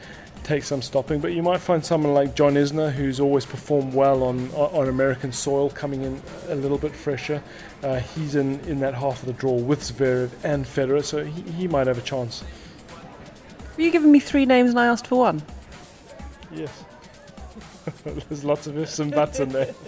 take 0.45 0.64
some 0.64 0.82
stopping, 0.82 1.20
but 1.20 1.32
you 1.32 1.43
might 1.43 1.61
find 1.61 1.84
someone 1.84 2.14
like 2.14 2.34
John 2.34 2.55
Isner, 2.55 2.93
who's 2.93 3.20
always 3.20 3.47
performed 3.47 3.95
well 3.95 4.22
on 4.22 4.51
on 4.53 4.88
American 4.88 5.32
soil, 5.32 5.70
coming 5.70 6.03
in 6.03 6.22
a 6.49 6.55
little 6.55 6.78
bit 6.78 6.95
fresher. 6.95 7.43
Uh, 7.82 8.01
he's 8.01 8.34
in, 8.34 8.61
in 8.61 8.80
that 8.80 8.95
half 8.95 9.20
of 9.20 9.26
the 9.26 9.32
draw 9.32 9.55
with 9.55 9.80
Zverev 9.80 10.30
and 10.45 10.64
Federer, 10.64 11.05
so 11.05 11.24
he, 11.24 11.43
he 11.53 11.68
might 11.68 11.86
have 11.86 11.99
a 11.99 12.03
chance. 12.03 12.45
Were 13.76 13.82
you 13.82 13.90
giving 13.90 14.12
me 14.12 14.20
three 14.20 14.47
names 14.47 14.70
and 14.70 14.78
I 14.78 14.86
asked 14.86 15.07
for 15.07 15.18
one? 15.18 15.43
Yes. 16.53 16.84
There's 18.05 18.45
lots 18.45 18.66
of 18.66 18.78
ifs 18.78 18.99
and 18.99 19.11
buts 19.11 19.40
in 19.40 19.51
there. 19.51 19.74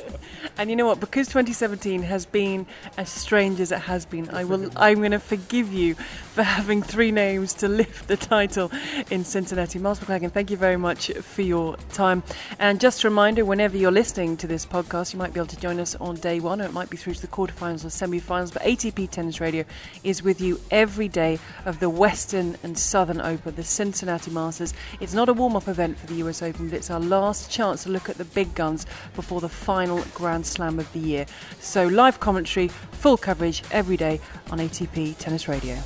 And 0.57 0.71
you 0.71 0.77
know 0.77 0.87
what? 0.87 1.01
Because 1.01 1.27
2017 1.29 2.03
has 2.03 2.27
been 2.27 2.65
as 2.97 3.11
strange 3.11 3.59
as 3.59 3.73
it 3.73 3.81
has 3.81 4.07
been, 4.07 4.31
I 4.31 4.45
will. 4.45 4.71
I'm 4.77 4.99
going 4.99 5.11
to 5.11 5.19
forgive 5.19 5.73
you 5.73 5.97
for 6.35 6.43
having 6.43 6.83
three 6.83 7.13
names 7.13 7.55
to 7.55 7.69
lift 7.69 8.09
the 8.09 8.17
title 8.17 8.69
in 9.09 9.25
Cincinnati. 9.25 9.79
Miles 9.79 10.01
Maclagan, 10.01 10.33
thank 10.33 10.51
you 10.51 10.57
very 10.57 10.77
much 10.77 11.13
for 11.13 11.43
your 11.43 11.77
time. 11.93 12.25
And 12.59 12.81
just 12.81 13.05
a 13.05 13.09
reminder, 13.09 13.45
whenever 13.45 13.77
you're 13.77 13.93
listening 13.93 14.37
to 14.39 14.49
this 14.49 14.67
podcast, 14.67 15.13
you 15.13 15.19
might 15.21 15.33
be 15.33 15.39
able 15.39 15.47
to 15.47 15.61
join 15.61 15.79
us 15.79 15.95
on 15.95 16.17
day 16.17 16.41
one, 16.41 16.61
or 16.61 16.65
it 16.65 16.73
might 16.73 16.91
be 16.91 16.97
through 16.97 17.15
to 17.15 17.21
the 17.21 17.29
quarterfinals 17.29 17.85
or 17.85 17.91
semi-finals. 17.91 18.51
But 18.51 18.63
ATP 18.63 19.11
Tennis 19.11 19.41
Radio 19.41 19.65
is 20.03 20.25
with 20.25 20.41
you 20.41 20.61
every 20.73 21.07
day 21.07 21.39
of 21.67 21.79
the 21.79 21.89
Western 21.89 22.57
and 22.65 22.77
Southern 22.77 23.21
Open, 23.21 23.55
the 23.55 23.63
Cincinnati 23.63 24.33
Masters. 24.33 24.75
It's 24.99 25.15
not 25.15 25.29
a 25.29 25.33
warm-up 25.33 25.69
event 25.69 25.99
for 25.99 26.09
the 26.09 26.15
US 26.15 26.43
Open, 26.43 26.69
but 26.69 26.79
it's 26.79 26.91
our 26.91 26.99
last 26.99 27.49
chance 27.49 27.85
to 27.85 27.91
look 27.91 28.09
at 28.09 28.19
the 28.19 28.25
big 28.25 28.53
guns 28.57 28.87
before 29.15 29.41
the 29.41 29.49
final 29.49 30.03
Grand 30.15 30.45
Slam 30.45 30.81
of 30.81 30.93
the 30.93 30.99
year. 30.99 31.27
So 31.61 31.87
live 31.87 32.19
commentary, 32.19 32.67
full 32.67 33.17
coverage 33.17 33.63
every 33.71 33.97
day 33.97 34.21
on 34.51 34.59
ATP 34.59 35.17
Tennis 35.19 35.47
Radio. 35.47 35.79